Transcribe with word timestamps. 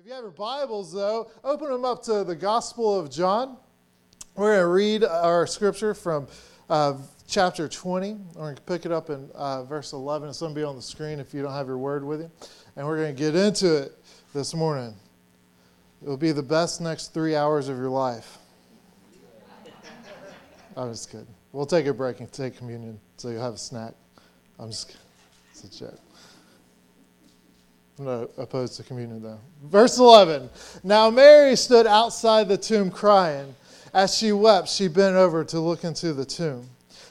If 0.00 0.06
you 0.06 0.12
have 0.14 0.22
your 0.22 0.30
Bibles, 0.30 0.94
though, 0.94 1.30
open 1.44 1.70
them 1.70 1.84
up 1.84 2.02
to 2.04 2.24
the 2.24 2.34
Gospel 2.34 2.98
of 2.98 3.10
John. 3.10 3.58
We're 4.34 4.54
going 4.54 4.62
to 4.62 4.66
read 4.68 5.04
our 5.04 5.46
scripture 5.46 5.92
from 5.92 6.26
uh, 6.70 6.94
chapter 7.28 7.68
20. 7.68 8.14
We're 8.14 8.40
going 8.40 8.56
to 8.56 8.62
pick 8.62 8.86
it 8.86 8.92
up 8.92 9.10
in 9.10 9.28
uh, 9.34 9.64
verse 9.64 9.92
11. 9.92 10.30
It's 10.30 10.40
going 10.40 10.54
to 10.54 10.58
be 10.58 10.64
on 10.64 10.74
the 10.74 10.80
screen 10.80 11.20
if 11.20 11.34
you 11.34 11.42
don't 11.42 11.52
have 11.52 11.66
your 11.66 11.76
word 11.76 12.02
with 12.02 12.22
you. 12.22 12.30
And 12.76 12.86
we're 12.86 12.96
going 12.96 13.14
to 13.14 13.22
get 13.22 13.34
into 13.34 13.76
it 13.76 13.92
this 14.32 14.54
morning. 14.54 14.94
It 16.02 16.08
will 16.08 16.16
be 16.16 16.32
the 16.32 16.42
best 16.42 16.80
next 16.80 17.12
three 17.12 17.36
hours 17.36 17.68
of 17.68 17.76
your 17.76 17.90
life. 17.90 18.38
I'm 20.78 20.92
just 20.92 21.10
kidding. 21.10 21.26
We'll 21.52 21.66
take 21.66 21.84
a 21.84 21.92
break 21.92 22.20
and 22.20 22.32
take 22.32 22.56
communion 22.56 22.98
so 23.18 23.28
you'll 23.28 23.42
have 23.42 23.54
a 23.54 23.58
snack. 23.58 23.92
I'm 24.58 24.70
just 24.70 24.88
kidding. 24.88 25.02
It's 25.50 25.64
a 25.64 25.78
joke. 25.78 26.00
I'm 28.00 28.28
opposed 28.38 28.76
to 28.76 28.82
communion, 28.82 29.22
though. 29.22 29.40
Verse 29.64 29.98
11 29.98 30.48
Now 30.82 31.10
Mary 31.10 31.54
stood 31.54 31.86
outside 31.86 32.48
the 32.48 32.56
tomb 32.56 32.90
crying. 32.90 33.54
As 33.92 34.16
she 34.16 34.32
wept, 34.32 34.68
she 34.68 34.88
bent 34.88 35.16
over 35.16 35.44
to 35.44 35.60
look 35.60 35.84
into 35.84 36.12
the 36.14 36.24
tomb. 36.24 36.68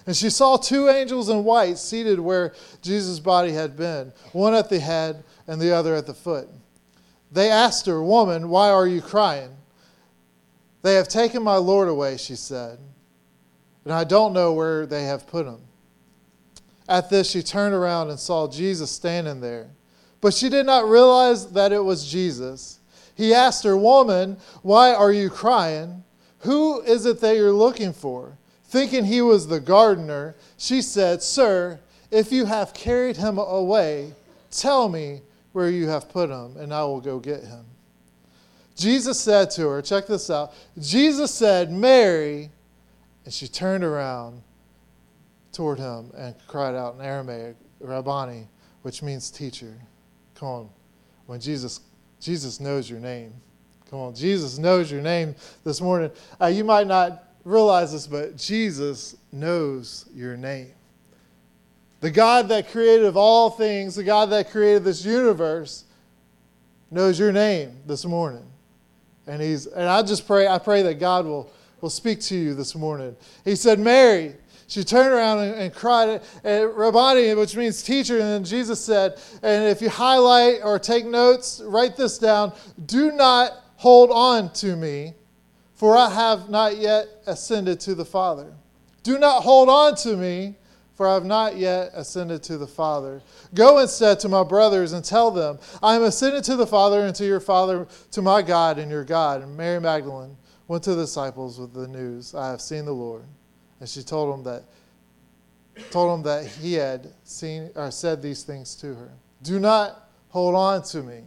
And 0.07 0.16
she 0.16 0.30
saw 0.30 0.57
two 0.57 0.89
angels 0.89 1.30
in 1.30 1.44
white 1.44 1.77
seated 1.77 2.20
where 2.20 2.53
Jesus' 2.81 3.20
body 3.20 3.52
had 3.52 3.75
been, 3.75 4.13
one 4.31 4.55
at 4.55 4.70
the 4.70 4.80
head 4.80 5.23
and 5.45 5.61
the 5.61 5.75
other 5.75 5.94
at 5.94 6.07
the 6.07 6.13
foot. 6.13 6.47
They 7.31 7.52
asked 7.52 7.85
her, 7.85 8.02
Woman, 8.02 8.49
why 8.49 8.69
are 8.69 8.88
you 8.88 9.02
crying? 9.02 9.52
They 10.81 10.95
have 10.95 11.09
taken 11.09 11.44
my 11.44 11.58
Lord 11.58 11.89
away, 11.89 12.17
she 12.17 12.35
said, 12.35 12.80
and 13.83 13.94
I 13.94 14.05
don't 14.05 14.33
know 14.33 14.53
where 14.53 14.85
they 14.85 15.03
have 15.03 15.27
put 15.27 15.45
him. 15.45 15.59
At 16.88 17.09
this, 17.09 17.30
she 17.30 17.44
turned 17.44 17.75
around 17.75 18.09
and 18.09 18.19
saw 18.19 18.49
Jesus 18.49 18.89
standing 18.89 19.41
there 19.41 19.69
but 20.21 20.33
she 20.33 20.49
did 20.49 20.65
not 20.65 20.89
realize 20.89 21.51
that 21.51 21.71
it 21.71 21.83
was 21.83 22.09
Jesus. 22.09 22.79
He 23.15 23.33
asked 23.33 23.63
her, 23.63 23.75
Woman, 23.75 24.37
why 24.61 24.93
are 24.93 25.11
you 25.11 25.29
crying? 25.29 26.03
Who 26.39 26.81
is 26.81 27.05
it 27.05 27.19
that 27.21 27.35
you're 27.35 27.52
looking 27.52 27.94
for? 27.94 28.38
Thinking 28.66 29.05
he 29.05 29.21
was 29.21 29.47
the 29.47 29.59
gardener, 29.59 30.35
she 30.57 30.81
said, 30.81 31.21
Sir, 31.21 31.79
if 32.11 32.31
you 32.31 32.45
have 32.45 32.73
carried 32.73 33.17
him 33.17 33.38
away, 33.38 34.13
tell 34.52 34.89
me 34.89 35.21
where 35.52 35.69
you 35.69 35.88
have 35.88 36.09
put 36.09 36.29
him, 36.29 36.55
and 36.57 36.73
I 36.73 36.83
will 36.83 37.01
go 37.01 37.19
get 37.19 37.44
him. 37.44 37.66
Jesus 38.75 39.19
said 39.19 39.51
to 39.51 39.67
her, 39.67 39.81
Check 39.81 40.07
this 40.07 40.29
out. 40.29 40.53
Jesus 40.79 41.33
said, 41.33 41.72
Mary, 41.72 42.49
and 43.25 43.33
she 43.33 43.47
turned 43.47 43.83
around 43.83 44.41
toward 45.51 45.79
him 45.79 46.11
and 46.16 46.35
cried 46.47 46.75
out 46.75 46.95
in 46.95 47.01
Aramaic, 47.01 47.55
Rabboni, 47.81 48.47
which 48.83 49.03
means 49.03 49.29
teacher. 49.29 49.73
Come 50.39 50.47
on. 50.47 50.69
When 51.25 51.39
Jesus, 51.39 51.81
Jesus 52.19 52.59
knows 52.59 52.89
your 52.89 52.99
name. 52.99 53.33
Come 53.89 53.99
on. 53.99 54.15
Jesus 54.15 54.57
knows 54.57 54.89
your 54.91 55.01
name 55.01 55.35
this 55.63 55.81
morning. 55.81 56.11
Uh, 56.39 56.47
you 56.47 56.63
might 56.63 56.87
not 56.87 57.25
realize 57.43 57.91
this, 57.91 58.07
but 58.07 58.37
Jesus 58.37 59.17
knows 59.31 60.05
your 60.13 60.37
name. 60.37 60.71
The 62.01 62.11
God 62.11 62.47
that 62.49 62.71
created 62.71 63.05
of 63.05 63.17
all 63.17 63.49
things, 63.49 63.95
the 63.95 64.03
God 64.03 64.29
that 64.29 64.49
created 64.49 64.85
this 64.85 65.03
universe, 65.03 65.83
knows 66.89 67.19
your 67.19 67.33
name 67.33 67.75
this 67.85 68.05
morning. 68.05 68.45
And 69.27 69.41
he's 69.41 69.67
and 69.67 69.87
I 69.87 70.01
just 70.01 70.25
pray, 70.25 70.47
I 70.47 70.57
pray 70.57 70.81
that 70.83 70.95
God 70.95 71.25
will, 71.25 71.51
will 71.81 71.89
speak 71.89 72.21
to 72.21 72.35
you 72.35 72.53
this 72.53 72.75
morning. 72.75 73.15
He 73.43 73.55
said, 73.55 73.79
Mary, 73.79 74.35
she 74.70 74.84
turned 74.84 75.12
around 75.12 75.39
and, 75.39 75.56
and 75.56 75.73
cried 75.73 76.22
at 76.44 76.75
Rabboni, 76.75 77.34
which 77.34 77.56
means 77.56 77.81
teacher. 77.81 78.20
And 78.20 78.23
then 78.23 78.44
Jesus 78.44 78.80
said, 78.80 79.20
and 79.42 79.66
if 79.66 79.81
you 79.81 79.89
highlight 79.89 80.59
or 80.64 80.78
take 80.78 81.06
notes, 81.06 81.59
write 81.66 81.98
this 81.98 82.20
down 82.20 82.53
do 82.86 83.12
not 83.12 83.52
hold 83.78 84.12
on 84.12 84.53
to 84.53 84.75
me, 84.75 85.16
for 85.73 85.97
I 85.97 86.09
have 86.12 86.50
not 86.50 86.78
yet 86.78 87.08
ascended 87.25 87.80
to 87.81 87.95
the 87.95 88.06
Father. 88.06 88.53
Do 89.02 89.17
not 89.17 89.42
hold 89.42 89.70
on 89.70 89.95
to 89.97 90.16
me, 90.16 90.56
for 90.94 91.08
I 91.08 91.16
have 91.16 91.25
not 91.25 91.58
yet 91.58 91.90
ascended 91.96 92.44
to 92.44 92.59
the 92.59 92.68
Father. 92.68 93.24
Go 93.56 93.79
instead 93.79 94.19
to 94.19 94.29
my 94.29 94.44
brothers 94.44 94.94
and 94.94 95.03
tell 95.03 95.31
them, 95.31 95.58
I 95.81 95.96
am 95.96 96.03
ascended 96.03 96.44
to 96.44 96.56
the 96.56 96.68
Father 96.68 97.08
and 97.08 97.16
to 97.16 97.25
your 97.25 97.40
Father, 97.40 97.88
to 98.12 98.22
my 98.22 98.44
God 98.44 98.78
and 98.78 98.91
your 98.91 99.06
God. 99.06 99.41
And 99.41 99.58
Mary 99.58 99.81
Magdalene 99.81 100.38
went 100.68 100.84
to 100.84 100.94
the 100.94 101.03
disciples 101.03 101.59
with 101.59 101.74
the 101.74 101.88
news, 101.88 102.35
I 102.35 102.52
have 102.52 102.62
seen 102.62 102.85
the 102.85 102.91
Lord. 102.91 103.24
And 103.79 103.88
she 103.88 104.03
told 104.03 104.34
him 104.34 104.44
that 104.44 104.63
told 105.91 106.19
him 106.19 106.23
that 106.23 106.45
he 106.45 106.73
had 106.73 107.07
seen 107.23 107.69
or 107.75 107.90
said 107.91 108.22
these 108.22 108.44
things 108.44 108.75
to 108.75 108.88
her. 108.95 109.09
Do 109.44 109.59
not 109.59 110.09
hold 110.29 110.56
on 110.56 110.84
to 110.84 111.01
me. 111.01 111.22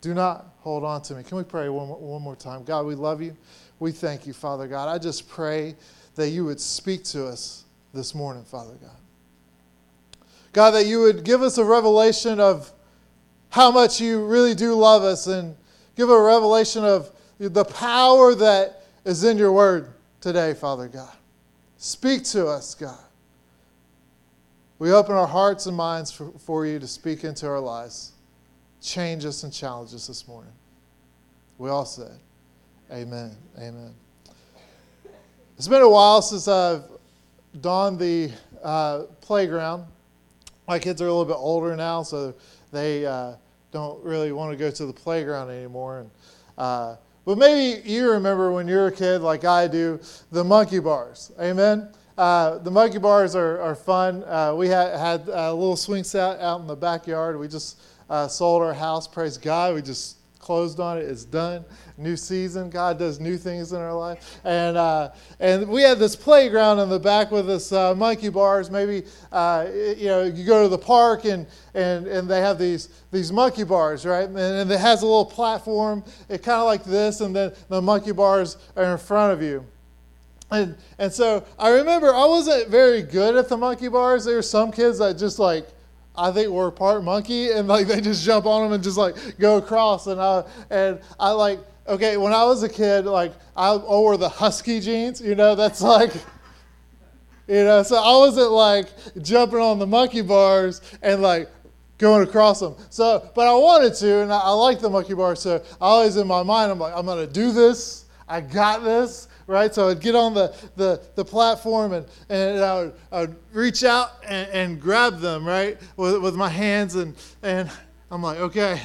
Do 0.00 0.14
not 0.14 0.46
hold 0.60 0.84
on 0.84 1.02
to 1.02 1.14
me. 1.14 1.22
Can 1.22 1.36
we 1.36 1.44
pray 1.44 1.68
one, 1.68 1.88
one 1.88 2.22
more 2.22 2.36
time? 2.36 2.64
God, 2.64 2.86
we 2.86 2.94
love 2.94 3.20
you. 3.20 3.36
We 3.80 3.92
thank 3.92 4.26
you, 4.26 4.32
Father 4.32 4.68
God. 4.68 4.88
I 4.88 4.98
just 4.98 5.28
pray 5.28 5.74
that 6.14 6.30
you 6.30 6.44
would 6.44 6.60
speak 6.60 7.04
to 7.04 7.26
us 7.26 7.64
this 7.92 8.14
morning, 8.14 8.44
Father 8.44 8.74
God. 8.80 8.90
God, 10.52 10.70
that 10.70 10.86
you 10.86 11.00
would 11.00 11.24
give 11.24 11.42
us 11.42 11.58
a 11.58 11.64
revelation 11.64 12.40
of 12.40 12.72
how 13.50 13.70
much 13.70 14.00
you 14.00 14.24
really 14.24 14.54
do 14.54 14.74
love 14.74 15.02
us 15.02 15.26
and 15.26 15.56
give 15.96 16.08
a 16.08 16.20
revelation 16.20 16.84
of 16.84 17.10
the 17.38 17.64
power 17.64 18.34
that 18.34 18.82
is 19.04 19.24
in 19.24 19.36
your 19.36 19.52
word 19.52 19.92
today, 20.20 20.54
Father 20.54 20.88
God. 20.88 21.12
Speak 21.78 22.24
to 22.24 22.46
us, 22.46 22.74
God. 22.74 22.98
We 24.78 24.92
open 24.92 25.14
our 25.14 25.26
hearts 25.26 25.66
and 25.66 25.76
minds 25.76 26.10
for, 26.10 26.30
for, 26.38 26.66
you 26.66 26.78
to 26.78 26.86
speak 26.86 27.24
into 27.24 27.46
our 27.46 27.60
lives. 27.60 28.12
Change 28.82 29.24
us 29.24 29.42
and 29.42 29.52
challenge 29.52 29.94
us 29.94 30.06
this 30.06 30.28
morning. 30.28 30.52
We 31.58 31.70
all 31.70 31.86
said, 31.86 32.18
Amen. 32.92 33.34
Amen. 33.58 33.94
It's 35.56 35.68
been 35.68 35.82
a 35.82 35.88
while 35.88 36.20
since 36.20 36.46
I've 36.46 36.84
donned 37.60 37.98
the 37.98 38.30
uh, 38.62 39.04
playground. 39.22 39.86
My 40.68 40.78
kids 40.78 41.00
are 41.00 41.06
a 41.06 41.10
little 41.10 41.24
bit 41.24 41.38
older 41.38 41.74
now, 41.74 42.02
so 42.02 42.34
they 42.72 43.06
uh, 43.06 43.34
don't 43.72 44.02
really 44.04 44.32
want 44.32 44.52
to 44.52 44.56
go 44.56 44.70
to 44.70 44.86
the 44.86 44.92
playground 44.92 45.50
anymore. 45.50 46.00
And 46.00 46.10
uh, 46.58 46.96
but 47.26 47.36
maybe 47.36 47.86
you 47.86 48.10
remember 48.12 48.52
when 48.52 48.68
you 48.68 48.76
were 48.76 48.86
a 48.86 48.92
kid, 48.92 49.20
like 49.20 49.44
I 49.44 49.66
do, 49.66 50.00
the 50.30 50.44
monkey 50.44 50.78
bars. 50.78 51.32
Amen? 51.40 51.90
Uh, 52.16 52.58
the 52.58 52.70
monkey 52.70 52.98
bars 52.98 53.34
are, 53.34 53.60
are 53.60 53.74
fun. 53.74 54.24
Uh, 54.24 54.54
we 54.56 54.68
had, 54.68 54.98
had 54.98 55.28
a 55.28 55.52
little 55.52 55.76
swing 55.76 56.04
set 56.04 56.40
out 56.40 56.60
in 56.60 56.66
the 56.68 56.76
backyard. 56.76 57.38
We 57.38 57.48
just 57.48 57.80
uh, 58.08 58.28
sold 58.28 58.62
our 58.62 58.72
house. 58.72 59.06
Praise 59.08 59.36
God. 59.36 59.74
We 59.74 59.82
just 59.82 60.16
closed 60.46 60.78
on 60.78 60.96
it. 60.96 61.02
It's 61.02 61.24
done. 61.24 61.64
New 61.96 62.16
season. 62.16 62.70
God 62.70 63.00
does 63.00 63.18
new 63.18 63.36
things 63.36 63.72
in 63.72 63.80
our 63.80 63.92
life. 63.92 64.38
And 64.44 64.76
uh, 64.76 65.10
and 65.40 65.68
we 65.68 65.82
had 65.82 65.98
this 65.98 66.14
playground 66.14 66.78
in 66.78 66.88
the 66.88 67.00
back 67.00 67.32
with 67.32 67.48
this 67.48 67.72
uh, 67.72 67.96
monkey 67.96 68.28
bars. 68.28 68.70
Maybe 68.70 69.02
uh, 69.32 69.66
you 69.72 70.06
know 70.06 70.22
you 70.22 70.46
go 70.46 70.62
to 70.62 70.68
the 70.68 70.78
park 70.78 71.24
and 71.24 71.48
and 71.74 72.06
and 72.06 72.30
they 72.30 72.40
have 72.40 72.60
these 72.60 72.90
these 73.10 73.32
monkey 73.32 73.64
bars, 73.64 74.06
right? 74.06 74.28
And, 74.28 74.38
and 74.38 74.70
it 74.70 74.78
has 74.78 75.02
a 75.02 75.06
little 75.06 75.24
platform. 75.24 76.04
It 76.28 76.44
kind 76.44 76.60
of 76.60 76.66
like 76.66 76.84
this, 76.84 77.20
and 77.20 77.34
then 77.34 77.52
the 77.68 77.82
monkey 77.82 78.12
bars 78.12 78.56
are 78.76 78.92
in 78.92 78.98
front 78.98 79.32
of 79.32 79.42
you. 79.42 79.66
And, 80.48 80.76
and 81.00 81.12
so 81.12 81.44
I 81.58 81.70
remember 81.70 82.14
I 82.14 82.24
wasn't 82.24 82.68
very 82.68 83.02
good 83.02 83.34
at 83.34 83.48
the 83.48 83.56
monkey 83.56 83.88
bars. 83.88 84.24
There 84.24 84.36
were 84.36 84.42
some 84.42 84.70
kids 84.70 84.98
that 84.98 85.18
just 85.18 85.40
like 85.40 85.66
I 86.18 86.32
think 86.32 86.50
we're 86.50 86.70
part 86.70 87.04
monkey, 87.04 87.52
and 87.52 87.68
like 87.68 87.86
they 87.86 88.00
just 88.00 88.24
jump 88.24 88.46
on 88.46 88.64
them 88.64 88.72
and 88.72 88.82
just 88.82 88.96
like 88.96 89.16
go 89.38 89.58
across. 89.58 90.06
And 90.06 90.20
I 90.20 90.44
and 90.70 91.00
I 91.18 91.30
like 91.30 91.60
okay 91.86 92.16
when 92.16 92.32
I 92.32 92.44
was 92.44 92.62
a 92.62 92.68
kid, 92.68 93.06
like 93.06 93.32
I 93.56 93.76
wore 93.76 94.16
the 94.16 94.28
husky 94.28 94.80
jeans. 94.80 95.20
You 95.20 95.34
know, 95.34 95.54
that's 95.54 95.80
like. 95.80 96.12
You 97.48 97.62
know, 97.62 97.84
so 97.84 97.94
I 97.94 98.10
wasn't 98.18 98.50
like 98.50 98.88
jumping 99.22 99.60
on 99.60 99.78
the 99.78 99.86
monkey 99.86 100.20
bars 100.20 100.80
and 101.00 101.22
like 101.22 101.48
going 101.96 102.26
across 102.26 102.58
them. 102.58 102.74
So, 102.90 103.30
but 103.36 103.46
I 103.46 103.54
wanted 103.54 103.94
to, 103.94 104.22
and 104.22 104.32
I, 104.32 104.38
I 104.38 104.50
like 104.50 104.80
the 104.80 104.90
monkey 104.90 105.14
bars. 105.14 105.40
So 105.40 105.62
I 105.80 105.86
always 105.86 106.16
in 106.16 106.26
my 106.26 106.42
mind, 106.42 106.72
I'm 106.72 106.80
like, 106.80 106.92
I'm 106.96 107.06
gonna 107.06 107.24
do 107.24 107.52
this. 107.52 108.06
I 108.28 108.40
got 108.40 108.82
this 108.82 109.28
right? 109.46 109.74
So 109.74 109.88
I'd 109.88 110.00
get 110.00 110.14
on 110.14 110.34
the, 110.34 110.54
the, 110.76 111.00
the 111.14 111.24
platform 111.24 111.92
and, 111.92 112.06
and 112.28 112.60
I, 112.60 112.80
would, 112.80 112.94
I 113.12 113.20
would 113.22 113.36
reach 113.52 113.84
out 113.84 114.12
and, 114.26 114.48
and 114.50 114.80
grab 114.80 115.20
them, 115.20 115.46
right, 115.46 115.78
with, 115.96 116.20
with 116.20 116.34
my 116.34 116.48
hands. 116.48 116.96
And, 116.96 117.14
and 117.42 117.70
I'm 118.10 118.22
like, 118.22 118.38
okay, 118.38 118.80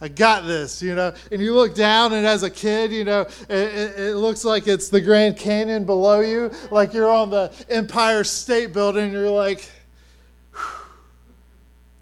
I 0.00 0.08
got 0.08 0.46
this, 0.46 0.82
you 0.82 0.94
know. 0.94 1.12
And 1.30 1.42
you 1.42 1.54
look 1.54 1.74
down, 1.74 2.14
and 2.14 2.26
as 2.26 2.42
a 2.42 2.50
kid, 2.50 2.90
you 2.90 3.04
know, 3.04 3.20
it, 3.20 3.50
it, 3.50 4.00
it, 4.00 4.16
looks 4.16 4.44
like 4.44 4.66
it's 4.66 4.88
the 4.88 5.00
Grand 5.00 5.36
Canyon 5.36 5.84
below 5.84 6.20
you, 6.20 6.50
like 6.70 6.94
you're 6.94 7.10
on 7.10 7.28
the 7.28 7.52
Empire 7.68 8.24
State 8.24 8.72
Building. 8.72 9.12
You're 9.12 9.30
like, 9.30 9.70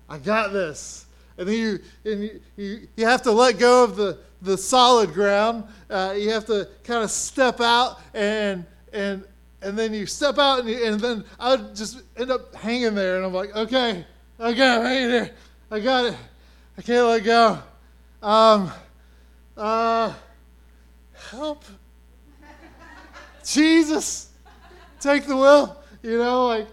I 0.08 0.18
got 0.18 0.52
this. 0.52 1.06
And 1.36 1.48
then 1.48 1.56
you, 1.56 1.78
and 2.04 2.22
you, 2.22 2.40
you, 2.56 2.88
you 2.96 3.06
have 3.06 3.22
to 3.22 3.32
let 3.32 3.58
go 3.58 3.84
of 3.84 3.96
the, 3.96 4.18
the 4.42 4.56
solid 4.56 5.12
ground. 5.12 5.64
Uh, 5.90 6.14
you 6.16 6.30
have 6.30 6.44
to 6.46 6.68
kind 6.84 7.02
of 7.02 7.10
step 7.10 7.60
out 7.60 8.00
and 8.14 8.64
and 8.92 9.24
and 9.60 9.78
then 9.78 9.92
you 9.92 10.06
step 10.06 10.38
out 10.38 10.60
and, 10.60 10.68
you, 10.68 10.84
and 10.84 11.00
then 11.00 11.24
I 11.38 11.56
would 11.56 11.74
just 11.74 12.02
end 12.16 12.30
up 12.30 12.54
hanging 12.54 12.94
there 12.94 13.16
and 13.16 13.26
I'm 13.26 13.34
like, 13.34 13.54
okay, 13.56 14.04
okay, 14.38 14.68
I'm 14.68 14.82
hanging 14.82 15.08
there. 15.10 15.30
I 15.70 15.80
got 15.80 16.04
it. 16.06 16.16
I 16.76 16.82
can't 16.82 17.06
let 17.06 17.24
go. 17.24 17.58
Um, 18.22 18.70
uh, 19.56 20.12
help. 21.30 21.64
Jesus, 23.44 24.30
take 25.00 25.26
the 25.26 25.36
wheel. 25.36 25.82
You 26.02 26.18
know, 26.18 26.46
like, 26.46 26.68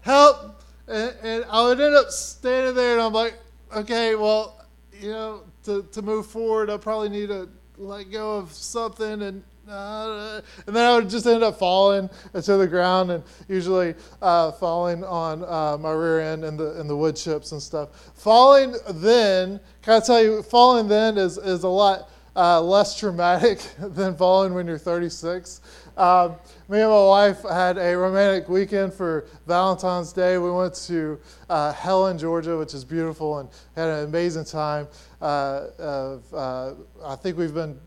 help. 0.00 0.60
And, 0.88 1.14
and 1.22 1.44
I 1.48 1.62
would 1.62 1.80
end 1.80 1.94
up 1.94 2.10
standing 2.10 2.74
there 2.74 2.94
and 2.94 3.02
I'm 3.02 3.12
like, 3.12 3.34
okay, 3.74 4.16
well, 4.16 4.64
you 5.00 5.10
know, 5.10 5.42
to, 5.66 5.82
to 5.92 6.02
move 6.02 6.26
forward, 6.26 6.70
I 6.70 6.76
probably 6.76 7.08
need 7.08 7.28
to 7.28 7.48
let 7.76 8.10
go 8.10 8.38
of 8.38 8.52
something 8.52 9.22
and 9.22 9.42
uh, 9.68 10.40
and 10.68 10.76
then 10.76 10.86
I 10.86 10.94
would 10.94 11.10
just 11.10 11.26
end 11.26 11.42
up 11.42 11.58
falling 11.58 12.08
to 12.32 12.56
the 12.56 12.68
ground 12.68 13.10
and 13.10 13.24
usually 13.48 13.96
uh, 14.22 14.52
falling 14.52 15.02
on 15.02 15.42
uh, 15.42 15.76
my 15.76 15.90
rear 15.90 16.20
end 16.20 16.44
and 16.44 16.56
the 16.56 16.78
and 16.80 16.88
the 16.88 16.96
wood 16.96 17.16
chips 17.16 17.50
and 17.50 17.60
stuff. 17.60 18.12
Falling 18.14 18.76
then, 18.88 19.58
can 19.82 19.94
I 19.94 20.00
tell 20.06 20.22
you, 20.22 20.42
falling 20.44 20.86
then 20.86 21.18
is 21.18 21.36
is 21.36 21.64
a 21.64 21.68
lot 21.68 22.10
uh, 22.36 22.60
less 22.60 22.96
traumatic 22.96 23.58
than 23.80 24.16
falling 24.16 24.54
when 24.54 24.68
you're 24.68 24.78
36. 24.78 25.60
Um, 25.96 26.36
me 26.68 26.80
and 26.80 26.90
my 26.90 27.04
wife 27.06 27.42
had 27.42 27.78
a 27.78 27.96
romantic 27.96 28.48
weekend 28.48 28.92
for 28.92 29.26
Valentine's 29.46 30.12
Day. 30.12 30.36
We 30.36 30.50
went 30.50 30.74
to 30.86 31.18
uh, 31.48 31.72
Helen, 31.72 32.18
Georgia, 32.18 32.58
which 32.58 32.74
is 32.74 32.84
beautiful, 32.84 33.38
and 33.38 33.48
had 33.74 33.88
an 33.88 34.04
amazing 34.04 34.44
time. 34.44 34.88
Uh, 35.22 35.68
of, 35.78 36.34
uh, 36.34 36.74
I 37.04 37.16
think 37.16 37.38
we've 37.38 37.54
been 37.54 37.78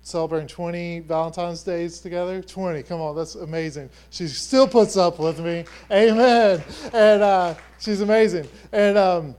celebrating 0.00 0.48
20 0.48 1.00
Valentine's 1.00 1.62
Days 1.62 2.00
together. 2.00 2.42
20, 2.42 2.82
come 2.84 3.00
on, 3.00 3.14
that's 3.14 3.34
amazing. 3.34 3.90
She 4.10 4.26
still 4.28 4.66
puts 4.66 4.96
up 4.96 5.18
with 5.18 5.38
me. 5.38 5.64
Amen. 5.90 6.62
And 6.94 7.22
uh, 7.22 7.54
she's 7.78 8.00
amazing. 8.00 8.48
And 8.72 8.96
um, 8.96 9.36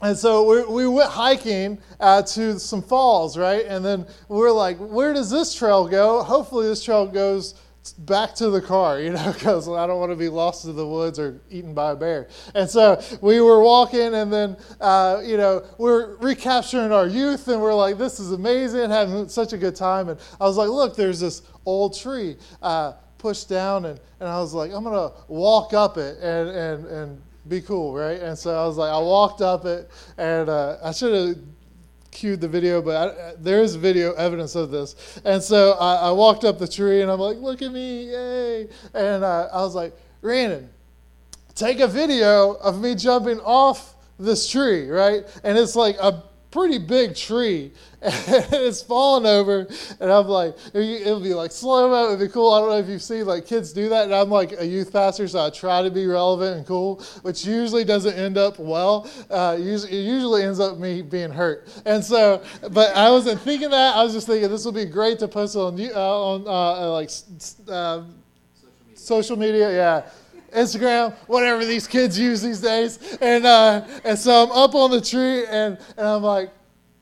and 0.00 0.16
so 0.16 0.44
we, 0.44 0.64
we 0.64 0.88
went 0.88 1.10
hiking 1.10 1.78
uh, 2.00 2.22
to 2.22 2.58
some 2.58 2.82
falls, 2.82 3.38
right? 3.38 3.64
And 3.64 3.84
then 3.84 4.06
we 4.28 4.42
are 4.42 4.52
like, 4.52 4.76
where 4.78 5.12
does 5.14 5.30
this 5.30 5.54
trail 5.54 5.88
go? 5.88 6.22
Hopefully, 6.22 6.66
this 6.66 6.82
trail 6.82 7.06
goes 7.06 7.54
back 7.98 8.34
to 8.34 8.50
the 8.50 8.60
car, 8.60 9.00
you 9.00 9.10
know, 9.10 9.32
because 9.32 9.68
I 9.68 9.86
don't 9.86 10.00
want 10.00 10.12
to 10.12 10.16
be 10.16 10.28
lost 10.28 10.64
in 10.64 10.76
the 10.76 10.86
woods 10.86 11.18
or 11.18 11.40
eaten 11.50 11.74
by 11.74 11.92
a 11.92 11.96
bear. 11.96 12.28
And 12.54 12.68
so 12.68 13.00
we 13.20 13.40
were 13.40 13.62
walking, 13.62 14.14
and 14.14 14.32
then, 14.32 14.56
uh, 14.80 15.22
you 15.24 15.36
know, 15.36 15.64
we're 15.78 16.16
recapturing 16.16 16.92
our 16.92 17.06
youth, 17.06 17.48
and 17.48 17.60
we're 17.60 17.74
like, 17.74 17.98
this 17.98 18.20
is 18.20 18.32
amazing, 18.32 18.90
having 18.90 19.28
such 19.28 19.52
a 19.52 19.58
good 19.58 19.76
time. 19.76 20.08
And 20.08 20.20
I 20.40 20.44
was 20.44 20.56
like, 20.56 20.68
look, 20.68 20.96
there's 20.96 21.20
this 21.20 21.42
old 21.64 21.96
tree 21.96 22.36
uh, 22.62 22.92
pushed 23.18 23.48
down, 23.48 23.86
and, 23.86 24.00
and 24.20 24.28
I 24.28 24.40
was 24.40 24.54
like, 24.54 24.72
I'm 24.72 24.84
going 24.84 25.10
to 25.10 25.14
walk 25.28 25.72
up 25.72 25.96
it 25.96 26.18
and, 26.18 26.48
and, 26.50 26.86
and 26.86 27.22
be 27.48 27.60
cool, 27.60 27.94
right? 27.94 28.20
And 28.20 28.38
so 28.38 28.50
I 28.50 28.66
was 28.66 28.76
like, 28.76 28.92
I 28.92 28.98
walked 28.98 29.40
up 29.40 29.64
it, 29.64 29.90
and 30.18 30.48
uh, 30.48 30.78
I 30.82 30.92
should 30.92 31.14
have 31.14 31.44
cued 32.10 32.40
the 32.40 32.48
video, 32.48 32.80
but 32.80 33.10
I, 33.10 33.34
there 33.38 33.60
is 33.60 33.74
video 33.74 34.12
evidence 34.14 34.54
of 34.54 34.70
this. 34.70 35.20
And 35.24 35.42
so 35.42 35.72
I, 35.72 36.08
I, 36.08 36.10
walked 36.12 36.44
up 36.44 36.58
the 36.58 36.68
tree, 36.68 37.02
and 37.02 37.10
I'm 37.10 37.20
like, 37.20 37.38
look 37.38 37.60
at 37.60 37.72
me, 37.72 38.10
yay! 38.10 38.68
And 38.94 39.24
uh, 39.24 39.48
I 39.52 39.60
was 39.62 39.74
like, 39.74 39.94
Rhiannon, 40.22 40.70
take 41.54 41.80
a 41.80 41.88
video 41.88 42.52
of 42.52 42.80
me 42.80 42.94
jumping 42.94 43.40
off 43.40 43.94
this 44.18 44.48
tree, 44.48 44.88
right? 44.88 45.24
And 45.42 45.58
it's 45.58 45.76
like 45.76 45.96
a 46.00 46.22
pretty 46.54 46.78
big 46.78 47.16
tree 47.16 47.72
and 48.00 48.46
it's 48.52 48.80
falling 48.80 49.26
over 49.26 49.66
and 49.98 50.12
i'm 50.12 50.28
like 50.28 50.54
it'll 50.72 51.18
be 51.18 51.34
like 51.34 51.50
slow 51.50 51.88
mo 51.88 52.06
it'd 52.06 52.20
be 52.20 52.32
cool. 52.32 52.52
I 52.52 52.60
don't 52.60 52.68
know 52.68 52.78
if 52.78 52.86
you've 52.88 53.02
seen 53.02 53.26
like 53.26 53.44
kids 53.44 53.72
do 53.72 53.88
that 53.88 54.04
and 54.04 54.14
i'm 54.14 54.30
like 54.30 54.54
a 54.60 54.64
youth 54.64 54.92
pastor 54.92 55.26
so 55.26 55.44
i 55.44 55.50
try 55.50 55.82
to 55.82 55.90
be 55.90 56.06
relevant 56.06 56.58
and 56.58 56.64
cool 56.64 57.02
which 57.22 57.44
usually 57.44 57.84
doesn't 57.84 58.14
end 58.14 58.38
up 58.38 58.60
well. 58.60 59.10
Uh, 59.28 59.56
usually, 59.58 59.98
it 59.98 60.02
usually 60.02 60.44
ends 60.44 60.60
up 60.60 60.78
me 60.78 61.02
being 61.02 61.30
hurt. 61.30 61.66
And 61.84 62.04
so 62.04 62.40
but 62.70 62.94
i 62.96 63.10
wasn't 63.10 63.40
thinking 63.40 63.70
that 63.70 63.96
i 63.96 64.04
was 64.04 64.12
just 64.12 64.28
thinking 64.28 64.48
this 64.48 64.64
would 64.64 64.76
be 64.76 64.84
great 64.84 65.18
to 65.18 65.26
post 65.26 65.56
on 65.56 65.80
uh, 65.80 65.94
on 65.96 66.46
uh, 66.46 66.90
like 66.92 67.10
uh, 67.68 68.04
social 68.04 68.06
media. 68.86 68.96
social 68.96 69.36
media 69.36 69.70
yeah 69.72 70.02
Instagram, 70.54 71.14
whatever 71.26 71.64
these 71.64 71.86
kids 71.86 72.18
use 72.18 72.42
these 72.42 72.60
days. 72.60 73.18
And 73.20 73.44
uh, 73.44 73.86
and 74.04 74.18
so 74.18 74.44
I'm 74.44 74.52
up 74.52 74.74
on 74.74 74.90
the 74.90 75.00
tree 75.00 75.46
and, 75.46 75.78
and 75.96 76.06
I'm 76.06 76.22
like, 76.22 76.50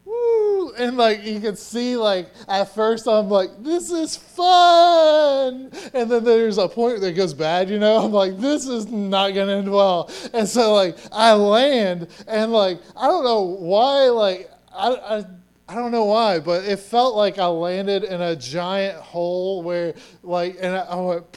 woo! 0.04 0.72
And 0.78 0.96
like 0.96 1.24
you 1.24 1.40
can 1.40 1.56
see, 1.56 1.96
like 1.96 2.28
at 2.48 2.74
first 2.74 3.06
I'm 3.06 3.28
like, 3.28 3.50
this 3.62 3.90
is 3.90 4.16
fun. 4.16 5.70
And 5.94 6.10
then 6.10 6.24
there's 6.24 6.58
a 6.58 6.68
point 6.68 7.00
that 7.00 7.12
goes 7.12 7.34
bad, 7.34 7.70
you 7.70 7.78
know. 7.78 8.04
I'm 8.04 8.12
like, 8.12 8.38
this 8.38 8.66
is 8.66 8.86
not 8.88 9.30
gonna 9.30 9.52
end 9.52 9.70
well. 9.70 10.10
And 10.32 10.48
so 10.48 10.74
like 10.74 10.96
I 11.12 11.32
land 11.34 12.08
and 12.26 12.52
like 12.52 12.80
I 12.96 13.06
don't 13.06 13.24
know 13.24 13.42
why, 13.42 14.08
like 14.08 14.50
I, 14.74 14.88
I 14.88 15.24
I 15.68 15.74
don't 15.74 15.90
know 15.90 16.04
why, 16.04 16.38
but 16.38 16.64
it 16.64 16.80
felt 16.80 17.14
like 17.14 17.38
I 17.38 17.46
landed 17.46 18.04
in 18.04 18.20
a 18.20 18.36
giant 18.36 18.98
hole 18.98 19.62
where, 19.62 19.94
like, 20.22 20.58
and 20.60 20.76
I, 20.76 20.80
I 20.80 20.96
went, 20.96 21.36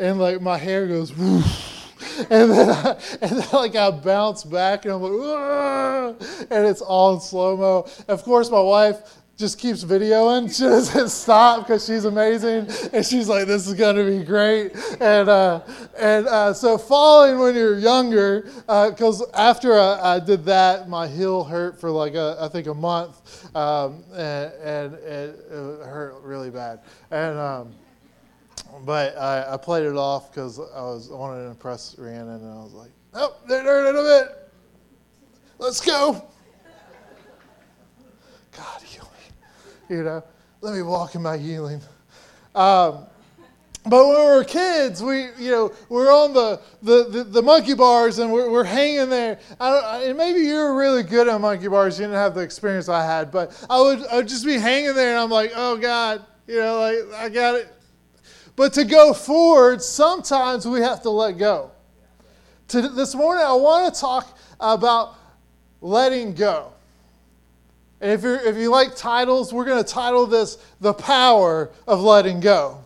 and 0.00 0.18
like 0.18 0.40
my 0.40 0.58
hair 0.58 0.86
goes, 0.88 1.10
and 2.30 2.50
then, 2.50 2.70
I, 2.70 2.98
and 3.20 3.38
then 3.38 3.48
like 3.52 3.76
I 3.76 3.90
bounce 3.90 4.42
back, 4.44 4.84
and 4.84 4.94
I'm 4.94 5.02
like, 5.02 6.20
and 6.50 6.66
it's 6.66 6.80
all 6.80 7.14
in 7.14 7.20
slow 7.20 7.56
mo. 7.56 7.86
Of 8.08 8.24
course, 8.24 8.50
my 8.50 8.60
wife 8.60 9.20
just 9.36 9.58
keeps 9.58 9.84
videoing. 9.84 10.54
She 10.54 10.64
doesn't 10.64 11.08
stop 11.22 11.66
because 11.66 11.84
she's 11.84 12.04
amazing, 12.04 12.68
and 12.92 13.04
she's 13.04 13.28
like, 13.28 13.46
"This 13.46 13.66
is 13.66 13.74
gonna 13.74 14.04
be 14.04 14.24
great." 14.24 14.72
And 15.00 15.28
uh, 15.28 15.60
and 15.98 16.26
uh, 16.26 16.54
so 16.54 16.78
falling 16.78 17.38
when 17.38 17.54
you're 17.54 17.78
younger, 17.78 18.42
because 18.66 19.22
uh, 19.22 19.30
after 19.34 19.78
I, 19.78 20.16
I, 20.16 20.20
did 20.20 20.44
that, 20.46 20.88
my 20.88 21.06
heel 21.08 21.44
hurt 21.44 21.80
for 21.80 21.90
like 21.90 22.14
a, 22.14 22.36
I 22.40 22.48
think 22.48 22.66
a 22.66 22.74
month, 22.74 23.54
um, 23.56 24.04
and, 24.12 24.52
and 24.62 24.94
it, 24.94 25.46
it, 25.50 25.86
hurt 25.86 26.22
really 26.22 26.50
bad. 26.50 26.80
And 27.10 27.38
um, 27.38 27.74
but 28.84 29.16
I, 29.16 29.54
I 29.54 29.56
played 29.56 29.84
it 29.84 29.96
off 29.96 30.30
because 30.30 30.58
I 30.58 30.82
was 30.82 31.10
I 31.10 31.14
wanted 31.14 31.44
to 31.44 31.48
impress 31.50 31.96
Rhiannon, 31.98 32.42
and 32.42 32.50
I 32.50 32.62
was 32.62 32.72
like, 32.72 32.90
"Oh, 33.14 33.36
they're 33.48 33.62
hurt 33.62 33.96
a 33.96 34.26
bit. 34.26 34.52
Let's 35.58 35.80
go." 35.80 36.24
God 38.56 38.82
heal 38.82 39.10
me, 39.18 39.96
you 39.96 40.02
know. 40.02 40.22
Let 40.60 40.74
me 40.74 40.82
walk 40.82 41.14
in 41.14 41.22
my 41.22 41.38
healing. 41.38 41.80
Um, 42.54 43.06
but 43.86 44.06
when 44.06 44.16
we 44.16 44.24
were 44.26 44.44
kids, 44.44 45.02
we, 45.02 45.28
you 45.38 45.50
know, 45.50 45.72
we're 45.88 46.12
on 46.12 46.34
the, 46.34 46.60
the, 46.82 47.04
the, 47.08 47.24
the 47.24 47.42
monkey 47.42 47.72
bars 47.74 48.18
and 48.18 48.30
we're, 48.30 48.50
we're 48.50 48.64
hanging 48.64 49.08
there. 49.08 49.38
I 49.58 50.04
and 50.04 50.18
maybe 50.18 50.40
you 50.40 50.54
were 50.54 50.76
really 50.76 51.02
good 51.02 51.28
at 51.28 51.40
monkey 51.40 51.68
bars. 51.68 51.98
You 51.98 52.04
didn't 52.04 52.16
have 52.16 52.34
the 52.34 52.42
experience 52.42 52.90
I 52.90 53.02
had, 53.02 53.30
but 53.30 53.58
I 53.70 53.80
would, 53.80 54.06
I 54.08 54.16
would 54.16 54.28
just 54.28 54.44
be 54.44 54.58
hanging 54.58 54.94
there 54.94 55.12
and 55.12 55.18
I'm 55.18 55.30
like, 55.30 55.52
oh 55.54 55.78
God, 55.78 56.22
you 56.46 56.58
know, 56.58 56.78
like 56.78 57.18
I 57.18 57.28
got 57.30 57.54
it. 57.54 57.72
But 58.60 58.74
to 58.74 58.84
go 58.84 59.14
forward, 59.14 59.80
sometimes 59.80 60.68
we 60.68 60.82
have 60.82 61.00
to 61.04 61.08
let 61.08 61.38
go. 61.38 61.70
To, 62.68 62.90
this 62.90 63.14
morning, 63.14 63.42
I 63.42 63.54
want 63.54 63.94
to 63.94 63.98
talk 63.98 64.38
about 64.60 65.14
letting 65.80 66.34
go. 66.34 66.74
And 68.02 68.12
if, 68.12 68.22
you 68.22 68.34
if 68.34 68.58
you 68.58 68.68
like 68.70 68.94
titles, 68.96 69.50
we're 69.50 69.64
going 69.64 69.82
to 69.82 69.90
title 69.90 70.26
this 70.26 70.58
The 70.78 70.92
Power 70.92 71.70
of 71.86 72.02
Letting 72.02 72.40
Go. 72.40 72.84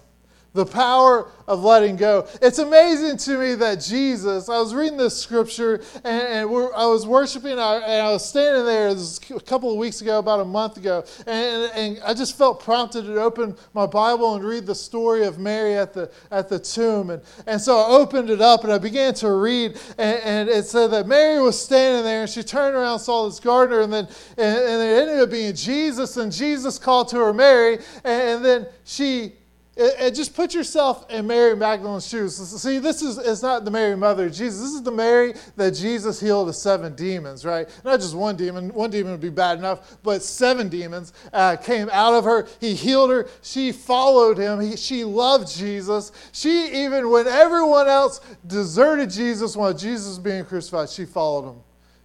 The 0.55 0.65
power 0.65 1.31
of 1.47 1.63
letting 1.63 1.97
go. 1.97 2.27
It's 2.41 2.59
amazing 2.59 3.19
to 3.19 3.39
me 3.39 3.55
that 3.57 3.81
Jesus, 3.81 4.49
I 4.49 4.59
was 4.61 4.73
reading 4.73 4.97
this 4.97 5.21
scripture 5.21 5.83
and, 6.05 6.23
and 6.23 6.51
I 6.77 6.87
was 6.87 7.07
worshiping 7.07 7.53
and 7.53 7.61
I, 7.61 8.11
was 8.11 8.27
standing 8.27 8.65
there 8.65 8.89
a 8.89 9.41
couple 9.41 9.71
of 9.71 9.77
weeks 9.77 10.01
ago, 10.01 10.21
about 10.21 10.41
a 10.41 10.45
month 10.45 10.77
ago, 10.77 11.05
and, 11.27 11.73
and, 11.75 12.01
I 12.05 12.15
just 12.15 12.39
felt 12.39 12.61
prompted 12.61 13.03
to 13.03 13.21
open 13.21 13.57
my 13.73 13.87
Bible 13.87 14.37
and 14.37 14.45
read 14.45 14.65
the 14.65 14.75
story 14.75 15.27
of 15.27 15.39
Mary 15.39 15.75
at 15.75 15.93
the, 15.93 16.11
at 16.31 16.49
the 16.49 16.59
tomb. 16.59 17.11
And, 17.11 17.23
and 17.47 17.61
so 17.61 17.79
I 17.79 17.89
opened 17.89 18.31
it 18.31 18.41
up 18.41 18.65
and 18.65 18.73
I 18.73 18.79
began 18.79 19.13
to 19.15 19.33
read, 19.33 19.79
and, 19.99 20.21
and 20.23 20.49
it 20.49 20.67
said 20.67 20.93
that 20.93 21.07
Mary 21.07 21.41
was 21.41 21.61
standing 21.61 22.05
there 22.05 22.23
and 22.23 22.31
she 22.31 22.43
turned 22.43 22.77
around, 22.77 23.01
saw 23.01 23.27
this 23.27 23.41
gardener, 23.41 23.81
and 23.81 23.93
then 23.93 24.09
and, 24.37 24.59
and 24.59 24.83
it 24.83 25.03
ended 25.03 25.21
up 25.21 25.31
being 25.31 25.55
Jesus, 25.55 26.17
and 26.17 26.33
Jesus 26.33 26.79
called 26.79 27.09
to 27.09 27.17
her 27.17 27.33
Mary, 27.33 27.79
and, 28.05 28.23
and 28.23 28.45
then 28.45 28.67
she 28.85 29.33
and 29.77 30.15
just 30.15 30.35
put 30.35 30.55
yourself 30.55 31.11
in 31.11 31.27
Mary 31.27 31.57
Magdalene's 31.57 32.07
shoes. 32.07 32.37
See, 32.37 32.79
this 32.79 33.03
is 33.03 33.19
it's 33.19 33.43
not 33.43 33.65
the 33.65 33.71
Mary 33.71 33.97
mother 33.97 34.27
of 34.27 34.33
Jesus. 34.33 34.61
This 34.61 34.73
is 34.73 34.83
the 34.83 34.93
Mary 34.93 35.35
that 35.57 35.73
Jesus 35.73 36.21
healed 36.21 36.49
the 36.49 36.53
seven 36.53 36.95
demons, 36.95 37.45
right? 37.45 37.69
Not 37.85 38.01
just 38.01 38.15
one 38.15 38.37
demon. 38.37 38.73
One 38.73 38.91
demon 38.91 39.13
would 39.13 39.21
be 39.21 39.31
bad 39.31 39.59
enough, 39.59 39.99
but 40.03 40.23
seven 40.23 40.69
demons 40.69 41.13
uh, 41.33 41.57
came 41.57 41.89
out 41.91 42.15
of 42.15 42.25
her. 42.25 42.47
He 42.61 42.75
healed 42.75 43.11
her. 43.11 43.29
She 43.43 43.73
followed 43.73 44.39
him. 44.39 44.61
He, 44.61 44.77
she 44.77 45.03
loved 45.05 45.55
Jesus. 45.55 46.13
She 46.33 46.85
even 46.85 47.11
when 47.11 47.27
everyone 47.27 47.89
else 47.89 48.21
deserted 48.47 49.11
Jesus 49.11 49.57
while 49.57 49.75
Jesus 49.75 50.07
was 50.09 50.19
being 50.19 50.45
crucified, 50.45 50.89
she 50.89 51.05
followed 51.05 51.51
him. 51.51 51.61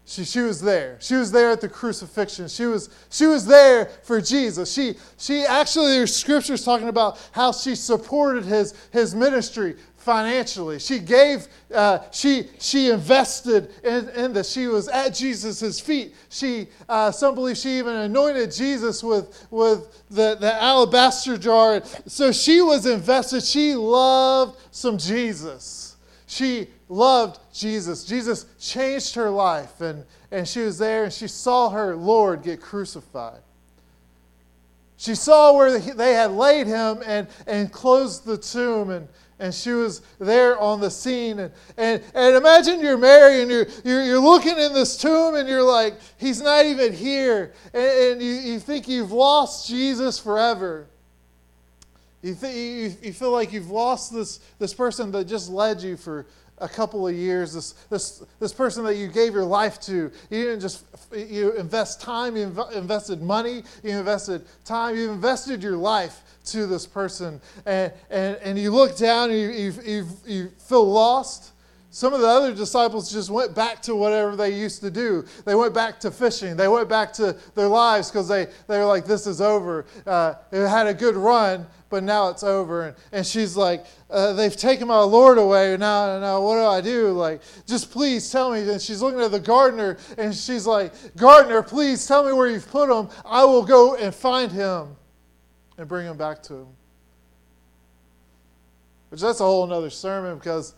She, 0.09 0.25
she 0.25 0.39
was 0.39 0.59
there. 0.59 0.97
She 0.99 1.13
was 1.13 1.31
there 1.31 1.51
at 1.51 1.61
the 1.61 1.69
crucifixion. 1.69 2.47
She 2.47 2.65
was, 2.65 2.89
she 3.11 3.27
was 3.27 3.45
there 3.45 3.85
for 4.01 4.19
Jesus. 4.19 4.73
She, 4.73 4.95
she 5.19 5.43
actually, 5.43 5.91
there's 5.91 6.15
scriptures 6.15 6.65
talking 6.65 6.87
about 6.87 7.19
how 7.31 7.51
she 7.51 7.75
supported 7.75 8.43
his, 8.43 8.73
his 8.91 9.13
ministry 9.13 9.75
financially. 9.97 10.79
She 10.79 10.97
gave, 10.97 11.47
uh, 11.71 11.99
she, 12.09 12.47
she 12.57 12.89
invested 12.89 13.69
in, 13.83 14.09
in 14.09 14.33
this. 14.33 14.51
She 14.51 14.65
was 14.65 14.87
at 14.87 15.13
Jesus' 15.13 15.79
feet. 15.79 16.15
She, 16.29 16.69
uh, 16.87 17.11
some 17.11 17.35
believe 17.35 17.57
she 17.57 17.77
even 17.77 17.95
anointed 17.95 18.51
Jesus 18.51 19.03
with, 19.03 19.47
with 19.51 20.05
the, 20.09 20.37
the 20.39 20.55
alabaster 20.55 21.37
jar. 21.37 21.83
So 22.07 22.31
she 22.31 22.63
was 22.63 22.87
invested. 22.87 23.43
She 23.43 23.75
loved 23.75 24.59
some 24.71 24.97
Jesus. 24.97 25.97
She 26.25 26.69
loved 26.87 27.39
Jesus. 27.59 28.05
Jesus 28.05 28.45
changed 28.57 29.15
her 29.15 29.29
life, 29.29 29.81
and, 29.81 30.05
and 30.31 30.47
she 30.47 30.61
was 30.61 30.77
there 30.77 31.03
and 31.03 31.13
she 31.13 31.27
saw 31.27 31.69
her 31.69 31.95
Lord 31.95 32.41
get 32.41 32.61
crucified. 32.61 33.41
She 34.95 35.13
saw 35.13 35.53
where 35.53 35.77
they 35.77 36.13
had 36.13 36.31
laid 36.31 36.67
him 36.67 37.01
and, 37.05 37.27
and 37.47 37.71
closed 37.71 38.25
the 38.25 38.37
tomb, 38.37 38.89
and, 38.89 39.07
and 39.39 39.53
she 39.53 39.71
was 39.71 40.01
there 40.19 40.57
on 40.57 40.79
the 40.79 40.89
scene. 40.89 41.39
And, 41.39 41.53
and, 41.77 42.03
and 42.13 42.35
imagine 42.35 42.79
you're 42.79 42.97
Mary 42.97 43.41
and 43.41 43.51
you're, 43.51 43.67
you're, 43.83 44.03
you're 44.03 44.19
looking 44.19 44.57
in 44.57 44.73
this 44.73 44.97
tomb 44.97 45.35
and 45.35 45.47
you're 45.47 45.63
like, 45.63 45.95
he's 46.17 46.41
not 46.41 46.65
even 46.65 46.93
here. 46.93 47.53
And, 47.73 47.83
and 47.83 48.21
you, 48.21 48.33
you 48.33 48.59
think 48.59 48.87
you've 48.87 49.11
lost 49.11 49.67
Jesus 49.67 50.19
forever. 50.19 50.87
You, 52.21 52.35
th- 52.35 52.55
you, 52.55 53.07
you 53.07 53.13
feel 53.13 53.31
like 53.31 53.53
you've 53.53 53.71
lost 53.71 54.13
this, 54.13 54.39
this 54.59 54.73
person 54.73 55.11
that 55.11 55.25
just 55.25 55.49
led 55.49 55.81
you 55.81 55.95
for 55.95 56.25
a 56.61 56.67
couple 56.67 57.07
of 57.07 57.15
years, 57.15 57.53
this, 57.53 57.71
this, 57.89 58.23
this 58.39 58.53
person 58.53 58.83
that 58.85 58.95
you 58.95 59.07
gave 59.07 59.33
your 59.33 59.45
life 59.45 59.79
to. 59.81 60.11
You 60.29 60.43
didn't 60.43 60.59
just 60.59 60.85
you 61.13 61.53
invest 61.53 62.01
time, 62.01 62.35
you 62.35 62.47
inv- 62.47 62.73
invested 62.73 63.21
money, 63.21 63.63
you 63.83 63.97
invested 63.97 64.45
time, 64.65 64.95
you 64.95 65.11
invested 65.11 65.63
your 65.63 65.77
life 65.77 66.21
to 66.45 66.65
this 66.65 66.85
person. 66.85 67.41
And, 67.65 67.91
and, 68.09 68.35
and 68.37 68.59
you 68.59 68.71
look 68.71 68.97
down 68.97 69.29
and 69.31 69.39
you, 69.39 69.49
you, 69.49 69.73
you, 69.85 70.07
you 70.25 70.51
feel 70.57 70.89
lost. 70.89 71.51
Some 71.91 72.13
of 72.13 72.22
the 72.22 72.27
other 72.27 72.53
disciples 72.53 73.12
just 73.12 73.31
went 73.31 73.55
back 73.55 73.81
to 73.84 73.96
whatever 73.96 74.36
they 74.36 74.51
used 74.51 74.81
to 74.81 74.91
do. 74.91 75.25
They 75.46 75.55
went 75.55 75.74
back 75.74 76.00
to 76.01 76.12
fishing. 76.12 76.55
They 76.55 76.67
went 76.67 76.88
back 76.88 77.12
to 77.13 77.36
their 77.55 77.67
lives 77.67 78.12
because 78.12 78.27
they, 78.27 78.46
they 78.67 78.77
were 78.77 78.86
like, 78.86 79.05
this 79.05 79.25
is 79.25 79.41
over. 79.41 79.86
Uh, 80.05 80.36
it 80.51 80.67
had 80.67 80.86
a 80.86 80.93
good 80.93 81.15
run, 81.15 81.65
but 81.89 82.03
now 82.03 82.29
it's 82.29 82.43
over. 82.43 82.89
And, 82.89 82.96
and 83.12 83.25
she's 83.25 83.58
like, 83.58 83.88
uh, 84.12 84.34
they've 84.34 84.55
taken 84.55 84.88
my 84.88 85.00
Lord 85.00 85.39
away. 85.39 85.75
Now, 85.77 86.19
now, 86.19 86.39
what 86.41 86.55
do 86.55 86.65
I 86.65 86.79
do? 86.79 87.10
Like, 87.12 87.41
just 87.65 87.89
please 87.89 88.29
tell 88.29 88.51
me. 88.51 88.69
And 88.69 88.79
she's 88.79 89.01
looking 89.01 89.22
at 89.22 89.31
the 89.31 89.39
gardener 89.39 89.98
and 90.19 90.34
she's 90.36 90.67
like, 90.67 90.93
Gardener, 91.15 91.63
please 91.63 92.05
tell 92.05 92.24
me 92.24 92.34
where 92.34 92.50
you've 92.50 92.69
put 92.69 92.96
him. 92.96 93.10
I 93.25 93.43
will 93.46 93.65
go 93.65 93.96
and 93.96 94.13
find 94.13 94.51
him 94.51 94.96
and 95.79 95.88
bring 95.88 96.05
him 96.05 96.17
back 96.17 96.43
to 96.43 96.53
him. 96.53 96.67
Which 99.10 99.22
that's 99.22 99.39
a 99.39 99.43
whole 99.43 99.72
other 99.74 99.89
sermon 99.89 100.38
because 100.38 100.75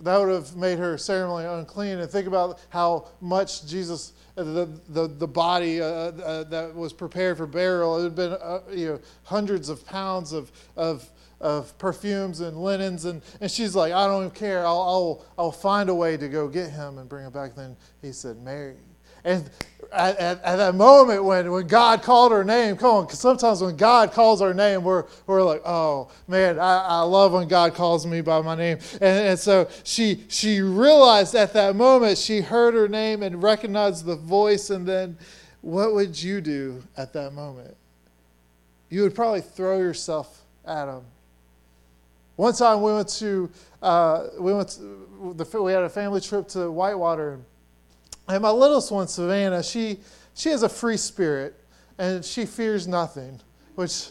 that 0.00 0.18
would 0.18 0.28
have 0.28 0.56
made 0.56 0.78
her 0.78 0.96
ceremonially 0.98 1.44
unclean. 1.58 1.98
And 1.98 2.10
think 2.10 2.26
about 2.26 2.58
how 2.68 3.08
much 3.20 3.66
Jesus, 3.66 4.12
uh, 4.36 4.44
the, 4.44 4.80
the, 4.88 5.06
the 5.08 5.26
body 5.26 5.80
uh, 5.80 5.84
uh, 5.84 6.44
that 6.44 6.74
was 6.74 6.92
prepared 6.92 7.36
for 7.36 7.46
burial, 7.46 7.98
it 7.98 8.04
had 8.04 8.14
been 8.14 8.32
uh, 8.32 8.60
you 8.70 8.86
know, 8.86 9.00
hundreds 9.24 9.68
of 9.68 9.86
pounds 9.86 10.32
of, 10.32 10.50
of, 10.76 11.10
of 11.40 11.76
perfumes 11.78 12.40
and 12.40 12.56
linens. 12.56 13.04
And, 13.04 13.22
and 13.40 13.50
she's 13.50 13.74
like, 13.74 13.92
I 13.92 14.06
don't 14.06 14.24
even 14.24 14.34
care. 14.34 14.66
I'll, 14.66 14.82
I'll, 14.82 15.26
I'll 15.38 15.52
find 15.52 15.88
a 15.88 15.94
way 15.94 16.16
to 16.16 16.28
go 16.28 16.48
get 16.48 16.70
him 16.70 16.98
and 16.98 17.08
bring 17.08 17.24
him 17.24 17.32
back. 17.32 17.54
Then 17.54 17.76
he 18.02 18.12
said, 18.12 18.38
Mary. 18.42 18.76
And 19.24 19.48
at, 19.92 20.16
at, 20.18 20.42
at, 20.42 20.56
that 20.56 20.74
moment 20.74 21.24
when, 21.24 21.50
when 21.50 21.66
God 21.66 22.02
called 22.02 22.32
her 22.32 22.44
name, 22.44 22.76
come 22.76 22.90
on, 22.90 23.04
because 23.04 23.18
sometimes 23.18 23.60
when 23.62 23.76
God 23.76 24.12
calls 24.12 24.40
our 24.40 24.54
name, 24.54 24.82
we're, 24.82 25.04
we're 25.26 25.42
like, 25.42 25.62
oh, 25.64 26.10
man, 26.28 26.58
I, 26.58 26.78
I 26.78 27.00
love 27.00 27.32
when 27.32 27.48
God 27.48 27.74
calls 27.74 28.06
me 28.06 28.20
by 28.20 28.40
my 28.40 28.54
name. 28.54 28.78
And, 28.94 29.28
and 29.28 29.38
so 29.38 29.68
she, 29.84 30.24
she 30.28 30.60
realized 30.60 31.34
at 31.34 31.52
that 31.54 31.76
moment, 31.76 32.18
she 32.18 32.40
heard 32.40 32.74
her 32.74 32.88
name 32.88 33.22
and 33.22 33.42
recognized 33.42 34.04
the 34.04 34.16
voice. 34.16 34.70
And 34.70 34.86
then 34.86 35.18
what 35.60 35.94
would 35.94 36.20
you 36.20 36.40
do 36.40 36.82
at 36.96 37.12
that 37.14 37.32
moment? 37.32 37.76
You 38.88 39.02
would 39.02 39.14
probably 39.14 39.40
throw 39.40 39.78
yourself 39.78 40.42
at 40.64 40.88
him. 40.88 41.02
One 42.36 42.54
time 42.54 42.80
we 42.80 42.92
went 42.92 43.08
to, 43.08 43.50
uh, 43.82 44.28
we 44.38 44.54
went 44.54 44.70
to, 44.70 45.62
we 45.62 45.72
had 45.72 45.82
a 45.82 45.90
family 45.90 46.20
trip 46.20 46.48
to 46.48 46.70
Whitewater. 46.70 47.38
And 48.30 48.42
my 48.42 48.50
littlest 48.50 48.92
one, 48.92 49.08
Savannah, 49.08 49.60
she, 49.60 49.98
she 50.34 50.50
has 50.50 50.62
a 50.62 50.68
free 50.68 50.96
spirit 50.96 51.54
and 51.98 52.24
she 52.24 52.46
fears 52.46 52.86
nothing, 52.86 53.40
which 53.74 54.10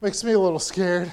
makes 0.00 0.22
me 0.22 0.32
a 0.32 0.38
little 0.38 0.60
scared. 0.60 1.10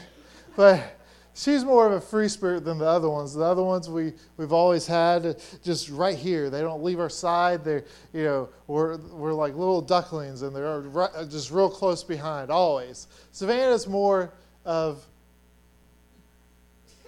But 0.56 1.00
she's 1.34 1.66
more 1.66 1.88
of 1.88 1.94
a 1.94 2.00
free 2.00 2.28
spirit 2.28 2.64
than 2.64 2.78
the 2.78 2.86
other 2.86 3.10
ones. 3.10 3.34
The 3.34 3.44
other 3.44 3.64
ones 3.64 3.90
we, 3.90 4.14
we've 4.38 4.54
always 4.54 4.86
had 4.86 5.26
uh, 5.26 5.34
just 5.64 5.90
right 5.90 6.16
here. 6.16 6.52
They 6.52 6.62
don't 6.62 6.84
leave 6.84 7.00
our 7.00 7.10
side. 7.10 7.64
They're, 7.64 7.86
you 8.14 8.24
know, 8.24 8.50
we're, 8.68 8.98
we're 8.98 9.34
like 9.34 9.56
little 9.56 9.82
ducklings 9.82 10.44
and 10.44 10.56
they're 10.56 10.82
right, 10.82 11.10
uh, 11.16 11.26
just 11.26 11.50
real 11.50 11.72
close 11.72 12.04
behind, 12.04 12.52
always. 12.52 13.08
Savannah's 13.32 13.88
more 13.88 14.32
of 14.64 15.04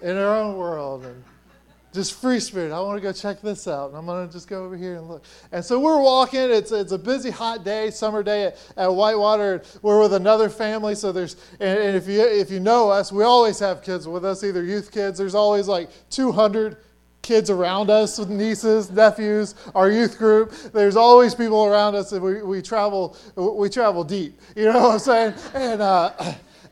in 0.01 0.15
her 0.15 0.33
own 0.33 0.57
world 0.57 1.05
and 1.05 1.23
just 1.93 2.19
free 2.19 2.39
spirit. 2.39 2.71
I 2.71 2.79
want 2.81 2.97
to 2.97 3.01
go 3.01 3.13
check 3.13 3.41
this 3.41 3.67
out. 3.67 3.89
And 3.89 3.97
I'm 3.97 4.05
going 4.05 4.27
to 4.27 4.33
just 4.33 4.47
go 4.47 4.65
over 4.65 4.75
here 4.75 4.95
and 4.95 5.07
look. 5.07 5.23
And 5.51 5.63
so 5.63 5.79
we're 5.79 6.01
walking. 6.01 6.39
It's, 6.39 6.71
it's 6.71 6.91
a 6.91 6.97
busy, 6.97 7.29
hot 7.29 7.63
day, 7.63 7.91
summer 7.91 8.23
day 8.23 8.45
at, 8.45 8.57
at 8.75 8.93
Whitewater. 8.93 9.61
We're 9.81 10.01
with 10.01 10.13
another 10.13 10.49
family. 10.49 10.95
So 10.95 11.11
there's, 11.11 11.35
and, 11.59 11.79
and 11.79 11.95
if, 11.95 12.07
you, 12.07 12.21
if 12.21 12.49
you 12.49 12.59
know 12.59 12.89
us, 12.89 13.11
we 13.11 13.23
always 13.23 13.59
have 13.59 13.83
kids 13.83 14.07
with 14.07 14.25
us, 14.25 14.43
either 14.43 14.63
youth 14.63 14.91
kids. 14.91 15.19
There's 15.19 15.35
always 15.35 15.67
like 15.67 15.89
200 16.09 16.77
kids 17.21 17.49
around 17.49 17.89
us, 17.89 18.17
with 18.19 18.29
nieces, 18.29 18.91
nephews, 18.91 19.55
our 19.73 19.89
youth 19.89 20.17
group. 20.17 20.51
There's 20.73 20.95
always 20.95 21.33
people 21.33 21.65
around 21.65 21.95
us, 21.95 22.11
and 22.11 22.21
we, 22.21 22.43
we 22.43 22.61
travel 22.61 23.15
we 23.35 23.69
travel 23.69 24.03
deep. 24.03 24.39
You 24.55 24.65
know 24.65 24.81
what 24.81 24.93
I'm 24.93 24.99
saying? 24.99 25.33
And 25.53 25.81
uh, 25.81 26.11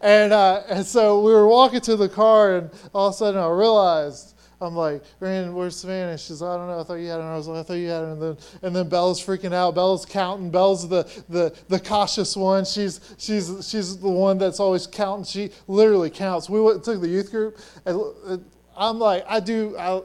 and 0.02 0.34
uh, 0.34 0.64
and 0.68 0.86
so 0.86 1.22
we 1.22 1.32
were 1.32 1.48
walking 1.48 1.80
to 1.82 1.96
the 1.96 2.10
car, 2.10 2.58
and 2.58 2.70
all 2.94 3.08
of 3.08 3.14
a 3.14 3.18
sudden 3.18 3.42
I 3.42 3.48
realized 3.50 4.36
I'm 4.62 4.76
like, 4.76 5.04
Rand, 5.20 5.54
where's 5.56 5.76
Savannah? 5.76 6.18
She's 6.18 6.42
like, 6.42 6.52
I 6.52 6.58
don't 6.58 6.68
know. 6.68 6.80
I 6.80 6.84
thought 6.84 6.94
you 6.96 7.08
had 7.08 7.20
it. 7.20 7.24
I 7.24 7.36
was 7.36 7.48
like, 7.48 7.60
I 7.60 7.64
thought 7.64 7.74
you 7.74 7.90
had 7.90 8.04
it. 8.04 8.10
And 8.10 8.22
then, 8.22 8.38
and 8.62 8.76
then 8.76 8.90
Bella's 8.90 9.20
freaking 9.20 9.54
out. 9.54 9.74
Bella's 9.74 10.06
counting. 10.06 10.52
Bella's 10.52 10.88
the, 10.88 11.04
the, 11.30 11.56
the 11.68 11.80
cautious 11.80 12.38
one. 12.38 12.64
She's, 12.66 13.00
she's, 13.18 13.68
she's 13.68 13.98
the 13.98 14.10
one 14.10 14.38
that's 14.38 14.60
always 14.60 14.86
counting. 14.86 15.26
She 15.26 15.50
literally 15.68 16.12
counts. 16.12 16.50
We 16.50 16.62
went, 16.62 16.84
took 16.84 17.02
the 17.02 17.08
youth 17.08 17.32
group. 17.32 17.58
And 17.86 18.46
I'm 18.78 19.00
like, 19.00 19.26
I 19.28 19.40
do, 19.40 19.76
I, 19.78 20.02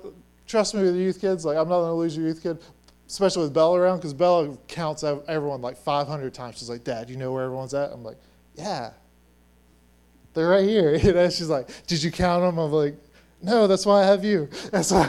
trust 0.46 0.74
me 0.74 0.82
with 0.82 0.94
the 0.94 1.00
youth 1.00 1.20
kids. 1.20 1.44
Like, 1.44 1.58
I'm 1.58 1.68
not 1.68 1.80
going 1.80 1.90
to 1.90 1.94
lose 1.94 2.16
your 2.16 2.26
youth 2.26 2.42
kid, 2.42 2.58
especially 3.06 3.42
with 3.42 3.52
Bella 3.52 3.78
around, 3.78 3.98
because 3.98 4.14
Bella 4.14 4.56
counts 4.68 5.04
everyone 5.04 5.60
like 5.60 5.76
500 5.76 6.32
times. 6.32 6.58
She's 6.58 6.70
like, 6.70 6.82
Dad, 6.82 7.10
you 7.10 7.16
know 7.16 7.32
where 7.32 7.44
everyone's 7.44 7.74
at? 7.74 7.92
I'm 7.92 8.02
like, 8.02 8.16
yeah. 8.54 8.92
They're 10.36 10.48
right 10.48 10.68
here. 10.68 10.98
She's 11.30 11.48
like, 11.48 11.68
Did 11.86 12.02
you 12.02 12.12
count 12.12 12.42
them? 12.42 12.58
I'm 12.58 12.70
like, 12.70 12.94
no, 13.46 13.66
that's 13.66 13.86
why 13.86 14.02
I 14.02 14.06
have 14.06 14.24
you. 14.24 14.48
And 14.72 14.84
so, 14.84 15.06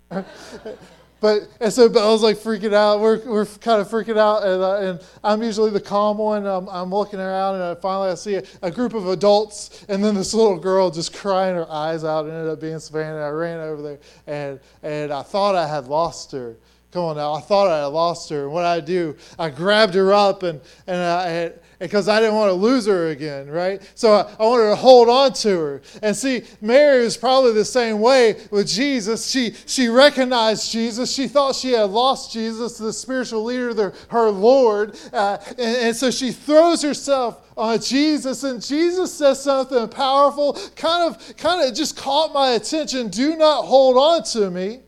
but 1.19 1.47
and 1.59 1.73
so 1.73 1.89
Belle's 1.89 2.21
like 2.21 2.37
freaking 2.37 2.73
out. 2.73 2.99
We're, 2.99 3.19
we're 3.25 3.45
kind 3.45 3.81
of 3.81 3.87
freaking 3.87 4.17
out, 4.17 4.43
and, 4.43 4.61
uh, 4.61 4.77
and 4.77 5.01
I'm 5.23 5.41
usually 5.41 5.71
the 5.71 5.81
calm 5.81 6.19
one. 6.19 6.45
I'm, 6.45 6.69
I'm 6.69 6.91
looking 6.91 7.19
around, 7.19 7.55
and 7.55 7.63
I 7.63 7.75
finally 7.75 8.11
I 8.11 8.15
see 8.15 8.35
a, 8.35 8.43
a, 8.61 8.69
group 8.69 8.93
of 8.93 9.07
adults, 9.07 9.85
and 9.89 10.03
then 10.03 10.13
this 10.13 10.35
little 10.35 10.59
girl 10.59 10.91
just 10.91 11.15
crying 11.15 11.55
her 11.55 11.69
eyes 11.71 12.03
out. 12.03 12.25
Ended 12.25 12.47
up 12.47 12.61
being 12.61 12.79
Savannah. 12.79 13.15
And 13.15 13.25
I 13.25 13.29
ran 13.29 13.59
over 13.59 13.81
there, 13.81 13.99
and 14.27 14.59
and 14.83 15.11
I 15.11 15.23
thought 15.23 15.55
I 15.55 15.67
had 15.67 15.87
lost 15.87 16.31
her. 16.33 16.55
Come 16.91 17.03
on 17.03 17.17
now, 17.17 17.33
I 17.33 17.41
thought 17.41 17.67
I 17.67 17.79
had 17.79 17.87
lost 17.87 18.29
her. 18.29 18.45
And 18.45 18.53
what 18.53 18.65
I 18.65 18.79
do, 18.79 19.15
I 19.37 19.49
grabbed 19.49 19.93
her 19.93 20.13
up, 20.13 20.43
and 20.43 20.61
and 20.87 20.97
I 20.97 21.51
because 21.79 22.07
I 22.07 22.19
didn't 22.19 22.35
want 22.35 22.49
to 22.49 22.53
lose 22.53 22.85
her 22.87 23.09
again, 23.09 23.49
right? 23.49 23.81
So 23.95 24.13
I, 24.13 24.21
I, 24.39 24.47
wanted 24.47 24.69
to 24.69 24.75
hold 24.75 25.09
on 25.09 25.33
to 25.33 25.59
her. 25.59 25.81
And 26.01 26.15
see, 26.15 26.43
Mary 26.61 27.03
was 27.03 27.17
probably 27.17 27.53
the 27.53 27.65
same 27.65 27.99
way 27.99 28.41
with 28.49 28.67
Jesus. 28.67 29.29
She, 29.29 29.53
she 29.65 29.87
recognized 29.87 30.71
Jesus. 30.71 31.11
She 31.11 31.27
thought 31.27 31.55
she 31.55 31.73
had 31.73 31.89
lost 31.89 32.33
Jesus, 32.33 32.77
the 32.77 32.91
spiritual 32.91 33.43
leader, 33.43 33.73
the, 33.73 33.95
her 34.09 34.29
Lord. 34.29 34.97
Uh, 35.13 35.37
and, 35.51 35.59
and 35.59 35.95
so 35.95 36.09
she 36.09 36.31
throws 36.31 36.81
herself 36.81 37.43
on 37.55 37.79
Jesus, 37.79 38.43
and 38.43 38.61
Jesus 38.61 39.13
says 39.13 39.43
something 39.43 39.87
powerful, 39.89 40.53
kind 40.75 41.13
of, 41.13 41.37
kind 41.37 41.67
of 41.67 41.75
just 41.75 41.97
caught 41.97 42.33
my 42.33 42.51
attention. 42.51 43.09
Do 43.09 43.35
not 43.35 43.65
hold 43.65 43.97
on 43.97 44.23
to 44.31 44.51
me. 44.51 44.81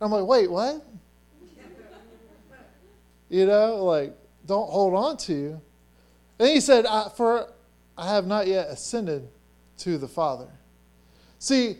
I'm 0.00 0.10
like, 0.10 0.24
wait, 0.24 0.50
what? 0.50 0.84
You 3.30 3.46
know, 3.46 3.84
like, 3.84 4.14
don't 4.44 4.68
hold 4.68 4.92
on 4.94 5.16
to 5.18 5.32
you. 5.32 5.60
And 6.38 6.48
he 6.48 6.60
said, 6.60 6.84
For 7.16 7.50
I 7.96 8.08
have 8.08 8.26
not 8.26 8.46
yet 8.46 8.68
ascended 8.68 9.28
to 9.78 9.96
the 9.96 10.08
Father. 10.08 10.48
See, 11.38 11.76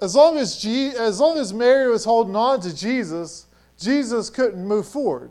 as 0.00 0.14
long 0.14 0.38
as, 0.38 0.64
as 0.98 1.20
long 1.20 1.38
as 1.38 1.52
Mary 1.52 1.90
was 1.90 2.04
holding 2.04 2.36
on 2.36 2.60
to 2.60 2.74
Jesus, 2.74 3.46
Jesus 3.78 4.30
couldn't 4.30 4.66
move 4.66 4.86
forward. 4.86 5.30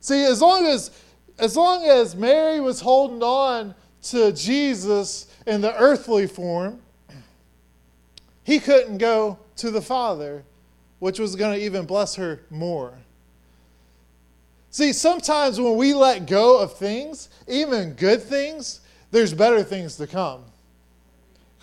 See, 0.00 0.24
as 0.24 0.40
long 0.40 0.66
as, 0.66 0.90
as 1.38 1.56
long 1.56 1.84
as 1.84 2.14
Mary 2.14 2.60
was 2.60 2.80
holding 2.80 3.22
on 3.22 3.74
to 4.02 4.32
Jesus 4.32 5.26
in 5.46 5.60
the 5.60 5.74
earthly 5.80 6.26
form, 6.26 6.80
he 8.44 8.60
couldn't 8.60 8.98
go 8.98 9.38
to 9.56 9.70
the 9.70 9.82
Father, 9.82 10.44
which 10.98 11.18
was 11.18 11.34
going 11.34 11.58
to 11.58 11.64
even 11.64 11.86
bless 11.86 12.14
her 12.14 12.42
more. 12.50 12.94
See, 14.76 14.92
sometimes 14.92 15.58
when 15.58 15.76
we 15.76 15.94
let 15.94 16.26
go 16.26 16.58
of 16.58 16.74
things, 16.74 17.30
even 17.48 17.94
good 17.94 18.22
things, 18.22 18.82
there's 19.10 19.32
better 19.32 19.62
things 19.62 19.96
to 19.96 20.06
come. 20.06 20.44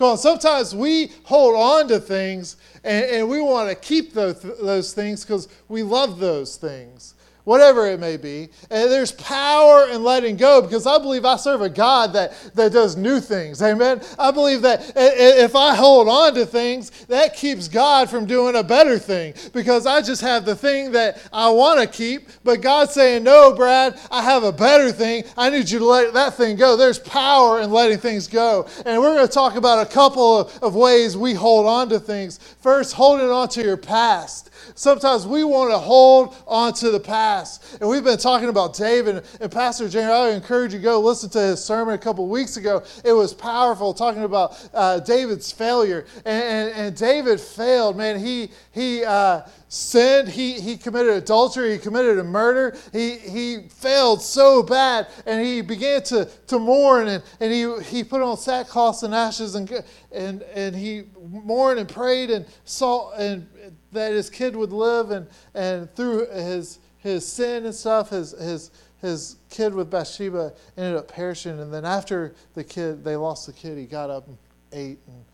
Come 0.00 0.08
on, 0.08 0.18
sometimes 0.18 0.74
we 0.74 1.12
hold 1.22 1.54
on 1.54 1.86
to 1.90 2.00
things 2.00 2.56
and, 2.82 3.04
and 3.04 3.28
we 3.28 3.40
want 3.40 3.68
to 3.68 3.76
keep 3.76 4.14
those, 4.14 4.42
those 4.42 4.94
things 4.94 5.24
because 5.24 5.46
we 5.68 5.84
love 5.84 6.18
those 6.18 6.56
things 6.56 7.14
whatever 7.44 7.86
it 7.86 8.00
may 8.00 8.16
be. 8.16 8.48
And 8.70 8.90
there's 8.90 9.12
power 9.12 9.88
in 9.90 10.02
letting 10.02 10.36
go 10.36 10.62
because 10.62 10.86
I 10.86 10.98
believe 10.98 11.24
I 11.24 11.36
serve 11.36 11.62
a 11.62 11.68
God 11.68 12.12
that, 12.14 12.32
that 12.54 12.72
does 12.72 12.96
new 12.96 13.20
things. 13.20 13.62
Amen. 13.62 14.02
I 14.18 14.30
believe 14.30 14.62
that 14.62 14.92
if 14.96 15.54
I 15.54 15.74
hold 15.74 16.08
on 16.08 16.34
to 16.34 16.46
things, 16.46 16.90
that 17.06 17.34
keeps 17.36 17.68
God 17.68 18.10
from 18.10 18.26
doing 18.26 18.56
a 18.56 18.62
better 18.62 18.98
thing 18.98 19.34
because 19.52 19.86
I 19.86 20.02
just 20.02 20.22
have 20.22 20.44
the 20.44 20.56
thing 20.56 20.92
that 20.92 21.20
I 21.32 21.50
want 21.50 21.80
to 21.80 21.86
keep, 21.86 22.28
but 22.42 22.60
God's 22.62 22.92
saying, 22.92 23.24
No, 23.24 23.54
Brad, 23.54 23.98
I 24.10 24.22
have 24.22 24.42
a 24.44 24.52
better 24.52 24.90
thing. 24.92 25.24
I 25.36 25.50
need 25.50 25.70
you 25.70 25.78
to 25.80 25.84
let 25.84 26.14
that 26.14 26.34
thing 26.34 26.56
go. 26.56 26.76
There's 26.76 26.98
power 26.98 27.60
in 27.60 27.70
letting 27.70 27.98
things 27.98 28.26
go. 28.28 28.66
And 28.86 29.00
we're 29.00 29.14
going 29.14 29.26
to 29.26 29.32
talk 29.32 29.56
about 29.56 29.86
a 29.86 29.90
couple 29.90 30.38
of, 30.40 30.62
of 30.62 30.74
ways 30.74 31.16
we 31.16 31.34
hold 31.34 31.66
on 31.66 31.88
to 31.90 32.00
things. 32.00 32.38
First, 32.60 32.94
holding 32.94 33.28
on 33.30 33.48
to 33.50 33.62
your 33.62 33.76
past. 33.76 34.50
Sometimes 34.74 35.26
we 35.26 35.44
want 35.44 35.70
to 35.70 35.78
hold 35.78 36.36
on 36.46 36.72
to 36.74 36.90
the 36.90 37.00
past. 37.00 37.78
And 37.80 37.88
we've 37.88 38.04
been 38.04 38.18
talking 38.18 38.48
about 38.48 38.74
David. 38.74 39.24
And 39.40 39.50
Pastor 39.50 39.88
James, 39.88 40.10
I 40.10 40.30
encourage 40.30 40.72
you 40.72 40.78
to 40.78 40.82
go 40.82 41.00
listen 41.00 41.30
to 41.30 41.40
his 41.40 41.62
sermon 41.62 41.94
a 41.94 41.98
couple 41.98 42.26
weeks 42.28 42.56
ago. 42.56 42.82
It 43.04 43.12
was 43.12 43.34
powerful 43.34 43.94
talking 43.94 44.24
about 44.24 44.68
uh, 44.72 45.00
David's 45.00 45.52
failure. 45.52 46.06
And, 46.24 46.42
and, 46.42 46.74
and, 46.74 46.96
David 46.96 47.40
failed, 47.40 47.96
man. 47.96 48.18
He, 48.18 48.50
he 48.72 49.04
uh, 49.04 49.42
sinned. 49.68 50.28
He, 50.28 50.60
he 50.60 50.76
committed 50.76 51.14
adultery. 51.14 51.72
He 51.72 51.78
committed 51.78 52.18
a 52.18 52.24
murder. 52.24 52.76
He, 52.92 53.18
he 53.18 53.68
failed 53.68 54.22
so 54.22 54.62
bad. 54.62 55.08
And 55.26 55.44
he 55.44 55.60
began 55.60 56.02
to, 56.04 56.26
to 56.46 56.58
mourn. 56.58 57.08
And, 57.08 57.22
and 57.40 57.52
he, 57.52 57.80
he 57.82 58.04
put 58.04 58.22
on 58.22 58.36
sackcloth 58.36 59.02
and 59.02 59.14
ashes. 59.14 59.54
And, 59.54 59.70
and, 60.12 60.42
and 60.42 60.74
he 60.74 61.04
mourned 61.20 61.80
and 61.80 61.88
prayed 61.88 62.30
and 62.30 62.46
saw 62.64 63.12
and 63.12 63.46
that 63.94 64.12
his 64.12 64.30
kid 64.30 64.54
would 64.54 64.72
live, 64.72 65.10
and, 65.10 65.26
and 65.54 65.92
through 65.94 66.26
his, 66.30 66.78
his 66.98 67.26
sin 67.26 67.64
and 67.64 67.74
stuff, 67.74 68.10
his, 68.10 68.32
his, 68.32 68.70
his 69.00 69.36
kid 69.50 69.74
with 69.74 69.90
Bathsheba 69.90 70.52
ended 70.76 70.96
up 70.96 71.08
perishing. 71.08 71.58
And 71.60 71.72
then 71.72 71.84
after 71.84 72.34
the 72.54 72.64
kid, 72.64 73.04
they 73.04 73.16
lost 73.16 73.46
the 73.46 73.52
kid, 73.52 73.78
he 73.78 73.84
got 73.84 74.10
up 74.10 74.26
and 74.26 74.38
ate 74.72 74.98
and 75.06 75.24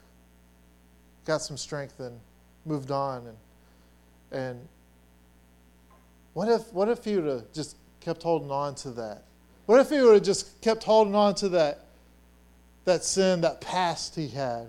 got 1.24 1.42
some 1.42 1.56
strength 1.56 2.00
and 2.00 2.18
moved 2.64 2.90
on. 2.90 3.26
And, 3.26 4.40
and 4.40 4.68
what 6.34 6.48
if, 6.48 6.72
what 6.72 6.88
if 6.88 7.04
he 7.04 7.16
would 7.16 7.26
have 7.26 7.52
just 7.52 7.76
kept 8.00 8.22
holding 8.22 8.50
on 8.50 8.74
to 8.76 8.90
that? 8.92 9.24
What 9.66 9.80
if 9.80 9.90
he 9.90 10.00
would 10.00 10.14
have 10.14 10.22
just 10.22 10.60
kept 10.60 10.82
holding 10.82 11.14
on 11.14 11.34
to 11.36 11.48
that, 11.50 11.86
that 12.84 13.04
sin, 13.04 13.40
that 13.42 13.60
past 13.60 14.16
he 14.16 14.28
had? 14.28 14.66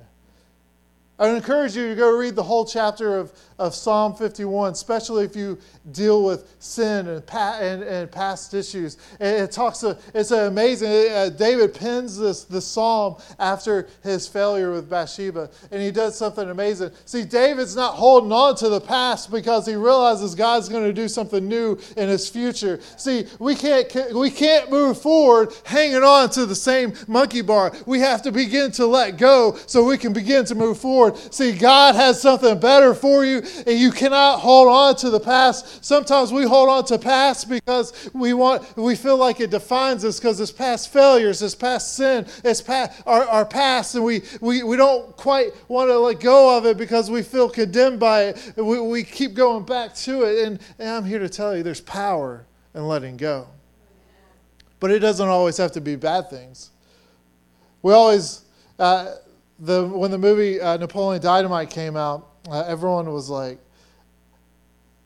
I 1.17 1.27
would 1.27 1.35
encourage 1.35 1.75
you 1.75 1.89
to 1.89 1.95
go 1.95 2.15
read 2.17 2.35
the 2.35 2.43
whole 2.43 2.65
chapter 2.65 3.17
of, 3.17 3.31
of 3.61 3.75
Psalm 3.75 4.13
51, 4.13 4.73
especially 4.73 5.25
if 5.25 5.35
you 5.35 5.57
deal 5.91 6.23
with 6.23 6.55
sin 6.59 7.07
and, 7.07 7.25
pa- 7.25 7.57
and, 7.59 7.83
and 7.83 8.11
past 8.11 8.53
issues. 8.53 8.97
It, 9.19 9.43
it 9.43 9.51
talks, 9.51 9.83
it's 10.13 10.31
amazing. 10.31 10.89
Uh, 11.11 11.29
David 11.29 11.73
pens 11.73 12.17
this, 12.17 12.43
this 12.45 12.65
psalm 12.65 13.17
after 13.39 13.87
his 14.03 14.27
failure 14.27 14.71
with 14.71 14.89
Bathsheba, 14.89 15.49
and 15.71 15.81
he 15.81 15.91
does 15.91 16.17
something 16.17 16.49
amazing. 16.49 16.91
See, 17.05 17.23
David's 17.23 17.75
not 17.75 17.95
holding 17.95 18.31
on 18.31 18.55
to 18.57 18.69
the 18.69 18.81
past 18.81 19.31
because 19.31 19.65
he 19.65 19.75
realizes 19.75 20.35
God's 20.35 20.69
going 20.69 20.83
to 20.83 20.93
do 20.93 21.07
something 21.07 21.47
new 21.47 21.79
in 21.97 22.09
his 22.09 22.29
future. 22.29 22.79
See, 22.97 23.25
we 23.39 23.55
can't, 23.55 24.13
we 24.13 24.29
can't 24.29 24.69
move 24.69 25.01
forward 25.01 25.53
hanging 25.65 26.03
on 26.03 26.29
to 26.31 26.45
the 26.45 26.55
same 26.55 26.93
monkey 27.07 27.41
bar. 27.41 27.73
We 27.85 27.99
have 27.99 28.21
to 28.23 28.31
begin 28.31 28.71
to 28.73 28.85
let 28.85 29.17
go 29.17 29.57
so 29.67 29.83
we 29.83 29.97
can 29.97 30.13
begin 30.13 30.45
to 30.45 30.55
move 30.55 30.77
forward 30.77 30.91
forward. 30.91 31.33
See, 31.33 31.53
God 31.53 31.95
has 31.95 32.21
something 32.21 32.59
better 32.59 32.93
for 32.93 33.25
you, 33.25 33.41
and 33.65 33.77
you 33.77 33.91
cannot 33.91 34.39
hold 34.39 34.67
on 34.67 34.95
to 34.97 35.09
the 35.09 35.19
past. 35.19 35.83
Sometimes 35.83 36.31
we 36.31 36.43
hold 36.43 36.69
on 36.69 36.85
to 36.85 36.97
past 36.97 37.49
because 37.49 38.09
we 38.13 38.33
want, 38.33 38.77
we 38.77 38.95
feel 38.95 39.17
like 39.17 39.39
it 39.39 39.49
defines 39.49 40.03
us 40.05 40.19
because 40.19 40.39
it's 40.39 40.51
past 40.51 40.91
failures, 40.91 41.41
it's 41.41 41.55
past 41.55 41.95
sin, 41.95 42.25
it's 42.43 42.61
past, 42.61 43.01
our, 43.05 43.23
our 43.25 43.45
past, 43.45 43.95
and 43.95 44.03
we, 44.03 44.21
we, 44.39 44.63
we 44.63 44.75
don't 44.75 45.15
quite 45.17 45.51
want 45.67 45.89
to 45.89 45.97
let 45.97 46.19
go 46.19 46.57
of 46.57 46.65
it 46.65 46.77
because 46.77 47.09
we 47.09 47.21
feel 47.23 47.49
condemned 47.49 47.99
by 47.99 48.23
it. 48.25 48.53
We, 48.57 48.79
we 48.79 49.03
keep 49.03 49.33
going 49.33 49.65
back 49.65 49.95
to 49.95 50.23
it, 50.23 50.45
and, 50.45 50.59
and 50.79 50.89
I'm 50.89 51.05
here 51.05 51.19
to 51.19 51.29
tell 51.29 51.55
you 51.55 51.63
there's 51.63 51.81
power 51.81 52.45
in 52.73 52.87
letting 52.87 53.17
go. 53.17 53.47
But 54.79 54.91
it 54.91 54.99
doesn't 54.99 55.27
always 55.27 55.57
have 55.57 55.71
to 55.73 55.81
be 55.81 55.95
bad 55.95 56.29
things. 56.29 56.71
We 57.83 57.93
always, 57.93 58.45
uh, 58.79 59.15
the 59.59 59.87
when 59.87 60.11
the 60.11 60.17
movie 60.17 60.59
uh, 60.59 60.77
Napoleon 60.77 61.21
Dynamite 61.21 61.69
came 61.69 61.95
out, 61.95 62.30
uh, 62.49 62.63
everyone 62.67 63.11
was 63.11 63.29
like, 63.29 63.59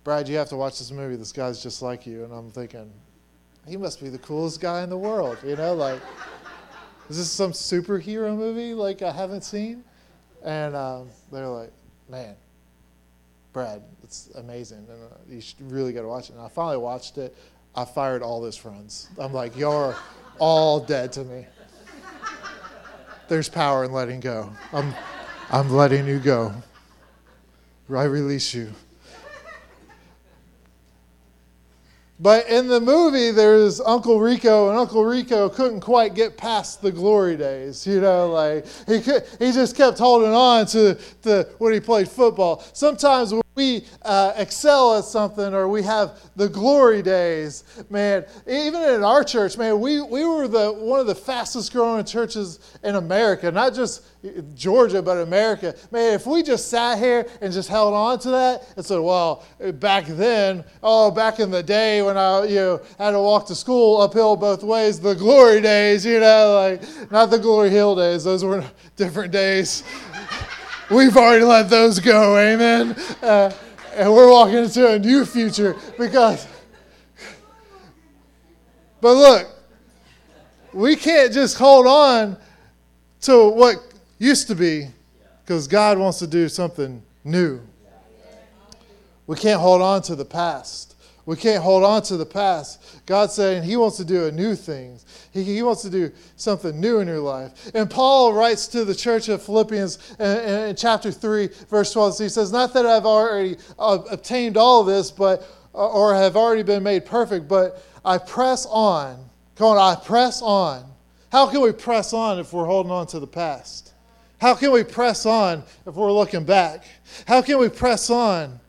"Brad, 0.03 0.27
you 0.27 0.37
have 0.37 0.49
to 0.49 0.55
watch 0.55 0.79
this 0.79 0.91
movie. 0.91 1.15
This 1.15 1.31
guy's 1.31 1.61
just 1.61 1.81
like 1.81 2.05
you." 2.05 2.23
And 2.23 2.33
I'm 2.33 2.51
thinking, 2.51 2.91
he 3.67 3.77
must 3.77 4.01
be 4.01 4.09
the 4.09 4.17
coolest 4.17 4.61
guy 4.61 4.83
in 4.83 4.89
the 4.89 4.97
world. 4.97 5.37
You 5.43 5.55
know, 5.55 5.73
like, 5.73 6.01
is 7.09 7.17
this 7.17 7.31
some 7.31 7.51
superhero 7.51 8.35
movie 8.35 8.73
like 8.73 9.01
I 9.01 9.11
haven't 9.11 9.43
seen? 9.43 9.83
And 10.43 10.75
um, 10.75 11.09
they're 11.31 11.47
like, 11.47 11.71
"Man, 12.09 12.35
Brad, 13.53 13.81
it's 14.03 14.29
amazing, 14.35 14.85
and 14.89 15.03
uh, 15.03 15.15
you 15.27 15.41
should 15.41 15.71
really 15.71 15.93
got 15.93 16.01
to 16.01 16.07
watch 16.07 16.29
it." 16.29 16.33
And 16.33 16.41
I 16.41 16.49
finally 16.49 16.77
watched 16.77 17.17
it. 17.17 17.35
I 17.75 17.83
fired 17.83 18.21
all 18.21 18.43
his 18.43 18.55
friends. 18.55 19.09
I'm 19.17 19.33
like, 19.33 19.57
"You're 19.57 19.95
all 20.39 20.79
dead 20.79 21.11
to 21.13 21.23
me." 21.23 21.45
there's 23.27 23.49
power 23.49 23.83
in 23.83 23.91
letting 23.91 24.19
go. 24.19 24.51
I'm, 24.71 24.93
I'm 25.49 25.69
letting 25.69 26.07
you 26.07 26.19
go. 26.19 26.53
I 27.89 28.03
release 28.03 28.53
you. 28.53 28.71
But 32.17 32.47
in 32.47 32.67
the 32.69 32.79
movie, 32.79 33.31
there's 33.31 33.81
Uncle 33.81 34.21
Rico, 34.21 34.69
and 34.69 34.77
Uncle 34.77 35.03
Rico 35.03 35.49
couldn't 35.49 35.81
quite 35.81 36.15
get 36.15 36.37
past 36.37 36.81
the 36.81 36.91
glory 36.91 37.35
days. 37.35 37.85
You 37.85 37.99
know, 37.99 38.31
like 38.31 38.65
he 38.87 39.01
could, 39.01 39.25
he 39.37 39.51
just 39.51 39.75
kept 39.75 39.97
holding 39.97 40.33
on 40.33 40.65
to 40.67 40.97
the 41.23 41.49
when 41.57 41.73
he 41.73 41.81
played 41.81 42.07
football. 42.07 42.63
Sometimes 42.71 43.33
we 43.55 43.85
uh, 44.01 44.33
excel 44.35 44.97
at 44.97 45.05
something 45.05 45.53
or 45.53 45.67
we 45.69 45.81
have 45.83 46.19
the 46.35 46.49
glory 46.49 47.01
days, 47.01 47.63
man, 47.89 48.25
even 48.45 48.81
in 48.81 49.03
our 49.03 49.23
church, 49.23 49.57
man, 49.57 49.79
we, 49.79 50.01
we 50.01 50.25
were 50.25 50.47
the, 50.47 50.73
one 50.73 50.99
of 50.99 51.07
the 51.07 51.15
fastest 51.15 51.71
growing 51.71 52.03
churches 52.03 52.59
in 52.83 52.95
America, 52.95 53.49
not 53.51 53.73
just 53.73 54.03
Georgia, 54.55 55.01
but 55.01 55.17
America. 55.17 55.75
Man, 55.91 56.13
if 56.13 56.27
we 56.27 56.43
just 56.43 56.69
sat 56.69 56.97
here 56.97 57.27
and 57.41 57.53
just 57.53 57.69
held 57.69 57.93
on 57.93 58.19
to 58.19 58.31
that 58.31 58.67
and 58.75 58.85
said, 58.85 58.99
well, 58.99 59.45
back 59.75 60.05
then, 60.05 60.63
oh, 60.83 61.11
back 61.11 61.39
in 61.39 61.49
the 61.49 61.63
day 61.63 62.01
when 62.01 62.17
I 62.17 62.43
you 62.45 62.55
know, 62.55 62.81
had 62.97 63.11
to 63.11 63.21
walk 63.21 63.47
to 63.47 63.55
school 63.55 64.01
uphill 64.01 64.35
both 64.35 64.63
ways, 64.63 64.99
the 64.99 65.13
glory 65.13 65.61
days, 65.61 66.05
you 66.05 66.19
know, 66.19 66.53
like 66.55 67.11
not 67.11 67.27
the 67.27 67.39
glory 67.39 67.69
hill 67.69 67.95
days, 67.95 68.23
those 68.23 68.43
were 68.43 68.63
different 68.95 69.31
days. 69.31 69.83
We've 70.89 71.17
already 71.17 71.43
let 71.43 71.69
those 71.69 71.99
go, 71.99 72.37
amen. 72.37 72.95
Uh, 73.21 73.51
and 73.95 74.13
we're 74.13 74.29
walking 74.29 74.57
into 74.57 74.87
a 74.87 74.99
new 74.99 75.25
future 75.25 75.75
because. 75.97 76.47
But 79.01 79.13
look, 79.13 79.47
we 80.73 80.95
can't 80.95 81.33
just 81.33 81.57
hold 81.57 81.87
on 81.87 82.37
to 83.21 83.49
what 83.49 83.77
used 84.19 84.47
to 84.47 84.55
be 84.55 84.89
because 85.43 85.67
God 85.67 85.97
wants 85.97 86.19
to 86.19 86.27
do 86.27 86.49
something 86.49 87.01
new. 87.23 87.61
We 89.27 89.37
can't 89.37 89.59
hold 89.59 89.81
on 89.81 90.01
to 90.03 90.15
the 90.15 90.25
past. 90.25 90.94
We 91.25 91.35
can't 91.35 91.63
hold 91.63 91.83
on 91.83 92.03
to 92.03 92.17
the 92.17 92.25
past. 92.25 93.01
God's 93.05 93.33
saying 93.33 93.63
He 93.63 93.77
wants 93.77 93.97
to 93.97 94.05
do 94.05 94.27
a 94.27 94.31
new 94.31 94.55
thing. 94.55 94.99
He, 95.31 95.43
he 95.43 95.63
wants 95.63 95.81
to 95.81 95.89
do 95.89 96.11
something 96.35 96.79
new 96.79 96.99
in 96.99 97.07
your 97.07 97.19
life. 97.19 97.71
And 97.73 97.89
Paul 97.89 98.33
writes 98.33 98.67
to 98.67 98.85
the 98.85 98.93
church 98.93 99.27
of 99.27 99.41
Philippians 99.41 100.15
in, 100.19 100.69
in 100.69 100.75
chapter 100.75 101.11
3, 101.11 101.49
verse 101.69 101.91
12. 101.93 102.15
So 102.15 102.23
he 102.23 102.29
says, 102.29 102.51
Not 102.51 102.73
that 102.73 102.85
I've 102.85 103.05
already 103.05 103.57
uh, 103.79 103.99
obtained 104.11 104.55
all 104.55 104.83
this, 104.83 105.09
but 105.11 105.47
or 105.75 106.15
have 106.15 106.37
already 106.37 106.63
been 106.63 106.83
made 106.83 107.05
perfect, 107.05 107.47
but 107.47 107.83
I 108.03 108.17
press 108.17 108.65
on. 108.69 109.29
Come 109.55 109.67
on, 109.67 109.77
I 109.77 109.99
press 109.99 110.41
on. 110.41 110.85
How 111.31 111.47
can 111.47 111.61
we 111.61 111.71
press 111.71 112.13
on 112.13 112.39
if 112.39 112.53
we're 112.53 112.65
holding 112.65 112.91
on 112.91 113.07
to 113.07 113.19
the 113.19 113.27
past? 113.27 113.93
How 114.39 114.53
can 114.53 114.71
we 114.71 114.83
press 114.83 115.25
on 115.25 115.63
if 115.85 115.95
we're 115.95 116.11
looking 116.11 116.45
back? 116.45 116.85
How 117.27 117.41
can 117.41 117.57
we 117.57 117.69
press 117.69 118.09
on? 118.09 118.59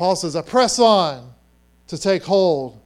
Paul 0.00 0.16
says, 0.16 0.34
I 0.34 0.40
press 0.40 0.78
on 0.78 1.30
to 1.88 1.98
take 1.98 2.22
hold 2.22 2.80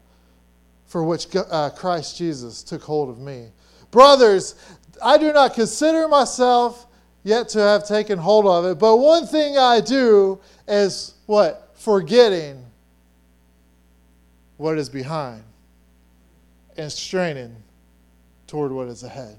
for 0.87 1.05
which 1.05 1.29
uh, 1.37 1.71
Christ 1.71 2.19
Jesus 2.19 2.61
took 2.65 2.83
hold 2.83 3.09
of 3.09 3.21
me. 3.21 3.51
Brothers, 3.93 4.57
I 5.01 5.17
do 5.17 5.33
not 5.33 5.55
consider 5.55 6.09
myself 6.09 6.89
yet 7.23 7.49
to 7.51 7.61
have 7.61 7.87
taken 7.87 8.19
hold 8.19 8.47
of 8.47 8.65
it. 8.65 8.81
But 8.81 8.97
one 8.97 9.29
thing 9.29 9.57
I 9.57 9.81
do 9.81 10.41
is 10.67 11.15
what? 11.27 11.71
Forgetting 11.77 12.67
what 14.57 14.77
is 14.77 14.89
behind 14.89 15.45
and 16.77 16.91
straining 16.91 17.55
toward 18.49 18.73
what 18.73 18.89
is 18.89 19.05
ahead. 19.05 19.37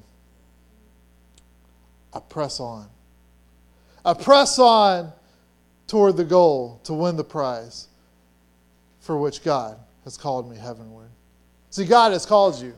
I 2.14 2.22
press 2.22 2.62
on. 2.62 2.88
I 4.06 4.14
press 4.14 4.60
on 4.60 5.12
toward 5.88 6.18
the 6.18 6.24
goal 6.24 6.80
to 6.84 6.94
win 6.94 7.16
the 7.16 7.24
prize 7.24 7.88
for 9.00 9.18
which 9.18 9.44
God 9.44 9.78
has 10.04 10.18
called 10.18 10.50
me 10.50 10.58
heavenward. 10.58 11.10
See, 11.70 11.86
God 11.86 12.12
has 12.12 12.26
called 12.26 12.60
you. 12.60 12.74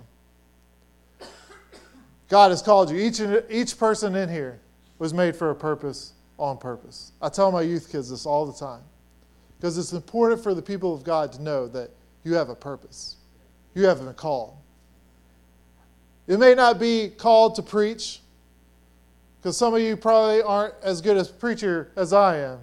God 2.29 2.49
has 2.49 2.61
called 2.61 2.91
you. 2.91 2.97
Each, 2.97 3.21
each 3.49 3.77
person 3.77 4.15
in 4.15 4.27
here 4.27 4.59
was 4.99 5.13
made 5.13 5.35
for 5.35 5.51
a 5.51 5.55
purpose 5.55 6.13
on 6.37 6.57
purpose. 6.57 7.11
I 7.21 7.29
tell 7.29 7.51
my 7.51 7.61
youth 7.61 7.91
kids 7.91 8.09
this 8.09 8.25
all 8.25 8.45
the 8.45 8.57
time 8.57 8.81
because 9.57 9.77
it's 9.77 9.93
important 9.93 10.43
for 10.43 10.53
the 10.53 10.61
people 10.61 10.93
of 10.93 11.03
God 11.03 11.31
to 11.33 11.41
know 11.41 11.67
that 11.69 11.89
you 12.23 12.33
have 12.33 12.49
a 12.49 12.55
purpose. 12.55 13.15
You 13.73 13.85
have 13.85 14.05
a 14.05 14.13
call. 14.13 14.61
It 16.27 16.39
may 16.39 16.53
not 16.55 16.79
be 16.79 17.09
called 17.09 17.55
to 17.55 17.61
preach 17.61 18.21
because 19.47 19.55
some 19.55 19.73
of 19.73 19.79
you 19.79 19.95
probably 19.95 20.41
aren't 20.41 20.73
as 20.83 20.99
good 20.99 21.15
a 21.15 21.23
preacher 21.23 21.89
as 21.95 22.11
I 22.11 22.39
am. 22.39 22.59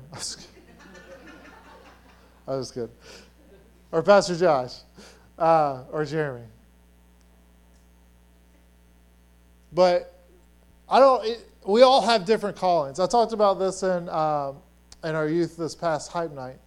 I 2.46 2.56
was 2.56 2.70
good. 2.70 2.90
Or 3.90 4.02
Pastor 4.02 4.36
Josh 4.36 4.80
uh, 5.38 5.84
or 5.90 6.04
Jeremy. 6.04 6.44
But 9.72 10.12
I 10.86 11.00
don't. 11.00 11.24
It, 11.24 11.48
we 11.66 11.80
all 11.80 12.02
have 12.02 12.26
different 12.26 12.58
callings. 12.58 13.00
I 13.00 13.06
talked 13.06 13.32
about 13.32 13.58
this 13.58 13.82
in 13.82 14.10
um, 14.10 14.56
in 15.04 15.14
our 15.14 15.26
youth 15.26 15.56
this 15.56 15.74
past 15.74 16.12
hype 16.12 16.32
night. 16.32 16.58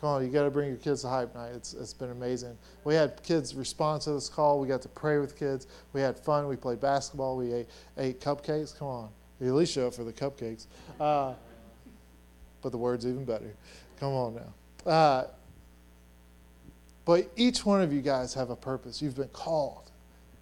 Come 0.00 0.08
on, 0.08 0.24
you 0.24 0.30
got 0.30 0.44
to 0.44 0.50
bring 0.50 0.68
your 0.68 0.78
kids 0.78 1.02
to 1.02 1.08
hype 1.08 1.34
night. 1.34 1.52
It's 1.54 1.74
it's 1.74 1.92
been 1.92 2.12
amazing. 2.12 2.56
We 2.84 2.94
had 2.94 3.22
kids 3.22 3.54
respond 3.54 4.00
to 4.02 4.12
this 4.12 4.30
call. 4.30 4.58
We 4.58 4.68
got 4.68 4.80
to 4.80 4.88
pray 4.88 5.18
with 5.18 5.38
kids. 5.38 5.66
We 5.92 6.00
had 6.00 6.18
fun. 6.18 6.48
We 6.48 6.56
played 6.56 6.80
basketball. 6.80 7.36
We 7.36 7.52
ate 7.52 7.66
ate 7.98 8.22
cupcakes. 8.22 8.74
Come 8.74 8.88
on, 8.88 9.10
you 9.40 9.48
at 9.48 9.54
least 9.54 9.72
show 9.72 9.86
up 9.86 9.94
for 9.94 10.04
the 10.04 10.12
cupcakes. 10.12 10.66
Uh, 10.98 11.34
but 12.62 12.72
the 12.72 12.78
word's 12.78 13.06
even 13.06 13.24
better. 13.24 13.54
Come 14.00 14.12
on 14.12 14.34
now. 14.34 14.90
Uh, 14.90 15.24
but 17.04 17.30
each 17.36 17.64
one 17.64 17.80
of 17.80 17.92
you 17.92 18.02
guys 18.02 18.34
have 18.34 18.50
a 18.50 18.56
purpose. 18.56 19.00
You've 19.00 19.16
been 19.16 19.28
called. 19.28 19.90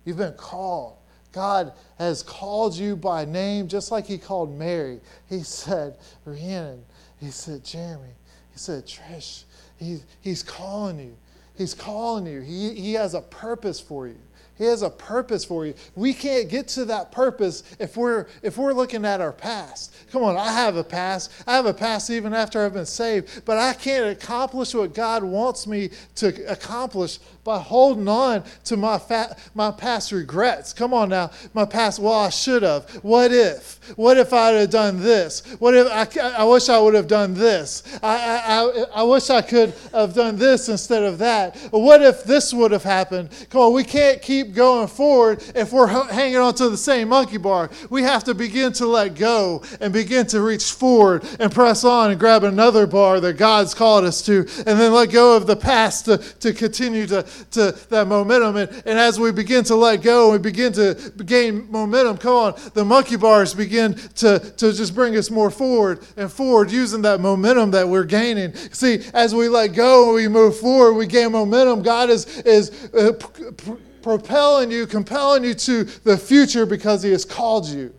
You've 0.05 0.17
been 0.17 0.35
called. 0.35 0.97
God 1.33 1.73
has 1.99 2.23
called 2.23 2.77
you 2.77 2.95
by 2.97 3.25
name 3.25 3.69
just 3.69 3.91
like 3.91 4.07
He 4.07 4.19
called 4.19 4.57
Mary. 4.57 5.01
He 5.29 5.43
said, 5.43 5.97
Rhiannon. 6.25 6.85
He 7.21 7.31
said, 7.31 7.65
Jeremy. 7.65 8.15
He 8.53 8.59
said, 8.59 8.87
Trish. 8.87 9.45
He, 9.77 10.01
he's 10.21 10.43
calling 10.43 10.99
you. 11.01 11.17
He's 11.57 11.75
calling 11.75 12.27
you. 12.27 12.41
He, 12.41 12.75
he 12.75 12.93
has 12.95 13.15
a 13.15 13.21
purpose 13.21 13.81
for 13.81 14.07
you. 14.07 14.19
He 14.57 14.65
has 14.65 14.83
a 14.83 14.91
purpose 14.91 15.45
for 15.45 15.67
you. 15.67 15.75
We 15.97 16.15
can't 16.15 16.49
get 16.49 16.69
to 16.69 16.85
that 16.85 17.11
purpose 17.11 17.65
if 17.79 17.97
we're 17.97 18.27
if 18.43 18.57
we're 18.57 18.73
looking 18.73 19.05
at 19.05 19.21
our 19.21 19.33
past. 19.33 19.95
Come 20.13 20.23
on, 20.23 20.37
I 20.37 20.53
have 20.53 20.77
a 20.77 20.85
past. 20.85 21.33
I 21.47 21.57
have 21.57 21.67
a 21.67 21.75
past 21.75 22.09
even 22.11 22.33
after 22.33 22.65
I've 22.65 22.75
been 22.75 22.87
saved, 22.87 23.45
but 23.45 23.59
I 23.59 23.73
can't 23.73 24.07
accomplish 24.07 24.73
what 24.75 24.95
God 24.95 25.25
wants 25.25 25.67
me 25.67 25.91
to 26.17 26.51
accomplish 26.51 27.19
by 27.43 27.59
holding 27.59 28.09
on 28.09 28.45
to 28.65 28.77
my 28.77 28.99
fat, 28.99 29.39
my 29.55 29.71
past 29.71 30.13
regrets. 30.13 30.73
Come 30.73 30.95
on 30.95 31.09
now, 31.09 31.31
my 31.53 31.65
past. 31.65 31.99
Well, 31.99 32.13
I 32.13 32.31
should 32.31 32.63
have. 32.63 32.89
What 33.03 33.33
if? 33.33 33.81
What 33.97 34.17
if 34.17 34.33
I'd 34.33 34.55
have 34.55 34.71
done 34.71 35.01
this? 35.01 35.43
What 35.59 35.75
if 35.75 35.87
I? 35.89 36.05
I 36.39 36.45
wish 36.45 36.69
I 36.69 36.79
would 36.79 36.95
have 36.95 37.09
done 37.09 37.35
this. 37.35 37.83
I, 38.03 38.41
I, 38.47 39.01
I 39.01 39.03
wish 39.03 39.31
I 39.31 39.43
could 39.43 39.75
have 39.93 40.15
done 40.15 40.37
this 40.37 40.69
instead 40.69 41.03
of 41.03 41.19
that. 41.19 41.57
What 41.71 42.03
if 42.03 42.25
this 42.25 42.55
would 42.55 42.71
have 42.71 42.85
happened? 42.85 43.31
Come 43.51 43.61
on, 43.61 43.73
we 43.73 43.85
can't 43.85 44.23
keep 44.23 44.44
going 44.53 44.89
forward 44.89 45.43
if 45.55 45.73
we're 45.73 45.87
hanging 45.87 46.37
on 46.37 46.55
to 46.55 46.69
the 46.69 46.77
same 46.77 47.09
monkey 47.09 47.39
bar. 47.39 47.71
We 47.91 48.03
have 48.03 48.25
to 48.25 48.35
begin 48.35 48.73
to 48.75 48.87
let 48.87 49.15
go 49.15 49.63
and 49.81 49.93
begin 49.93 50.27
to 50.29 50.41
reach 50.41 50.73
forward 50.73 51.25
and 51.39 51.53
press 51.53 51.85
on 51.85 52.11
and 52.11 52.21
grab 52.21 52.45
another 52.45 52.87
bar 52.87 53.21
that 53.21 53.35
God's 53.35 53.75
called 53.75 54.05
us 54.05 54.23
to, 54.23 54.41
and 54.67 54.79
then 54.79 54.93
let 54.93 55.11
go 55.11 55.37
of 55.37 55.47
the 55.47 55.57
past 55.57 56.05
to, 56.07 56.19
to 56.19 56.53
continue 56.53 57.07
to 57.07 57.25
to 57.53 57.73
that 57.89 58.07
momentum. 58.07 58.57
And, 58.57 58.71
and 58.87 58.99
as 58.99 59.19
we 59.19 59.33
begin 59.33 59.65
to 59.65 59.75
let 59.75 60.03
go 60.03 60.33
and 60.33 60.43
begin 60.43 60.73
to 60.75 61.13
gain 61.25 61.71
momentum, 61.71 62.19
come 62.19 62.35
on, 62.35 62.61
the 62.75 62.85
monkey 62.85 63.17
bars 63.17 63.55
begin 63.55 63.95
to, 64.17 64.39
to 64.39 64.73
just 64.73 64.95
bring 64.95 65.17
us 65.17 65.31
more 65.31 65.51
forward 65.51 66.01
and 66.17 66.31
forward 66.31 66.71
using 66.71 67.03
that 67.03 67.21
momentum 67.21 67.71
that 67.73 67.89
we're 67.89 68.05
gaining. 68.05 68.55
See, 68.55 69.05
as 69.15 69.35
we 69.35 69.49
let 69.49 69.69
go 69.69 70.07
and 70.07 70.15
we 70.15 70.29
move 70.29 70.59
forward, 70.59 70.95
we 70.95 71.07
gain 71.07 71.33
momentum. 71.33 71.83
God 71.83 72.11
is, 72.11 72.27
is 72.41 72.71
uh, 72.95 73.13
p- 73.13 73.73
propelling 74.05 74.71
you, 74.71 74.87
compelling 74.87 75.43
you 75.43 75.55
to 75.55 75.85
the 75.85 76.17
future 76.17 76.67
because 76.67 77.03
He 77.03 77.11
has 77.11 77.25
called 77.25 77.67
you. 77.67 77.93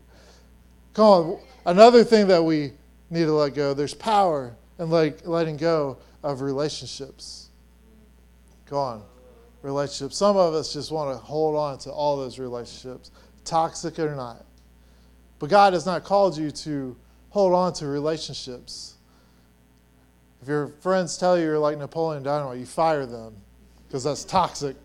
Come 0.94 1.06
on, 1.06 1.40
another 1.66 2.04
thing 2.04 2.28
that 2.28 2.44
we 2.44 2.74
need 3.10 3.26
to 3.26 3.34
let 3.34 3.56
go 3.56 3.74
there's 3.74 3.96
power 3.96 4.56
in 4.78 4.92
like 4.92 5.26
letting 5.28 5.58
go 5.58 5.98
of 6.24 6.42
relationships. 6.42 7.50
Go 8.70 8.78
on 8.78 9.04
relationships. 9.64 10.16
Some 10.16 10.38
of 10.38 10.54
us 10.54 10.72
just 10.72 10.92
want 10.92 11.12
to 11.12 11.18
hold 11.18 11.56
on 11.56 11.80
to 11.80 11.92
all 11.92 12.18
those 12.18 12.38
relationships, 12.38 13.10
toxic 13.44 13.98
or 13.98 14.16
not. 14.16 14.46
But 15.40 15.50
God 15.50 15.74
has 15.74 15.88
not 15.88 16.04
called 16.04 16.38
you 16.38 16.52
to 16.52 16.96
hold 17.30 17.54
on 17.54 17.74
to 17.74 17.88
relationships. 17.88 18.94
If 20.44 20.48
your 20.48 20.68
friends 20.82 21.18
tell 21.18 21.36
you 21.36 21.46
you're 21.46 21.60
like 21.60 21.80
Napoleon 21.80 22.22
Dynamite, 22.22 22.60
you 22.60 22.68
fire 22.68 23.08
them 23.08 23.34
because 23.88 24.04
that's 24.04 24.24
toxic. 24.24 24.76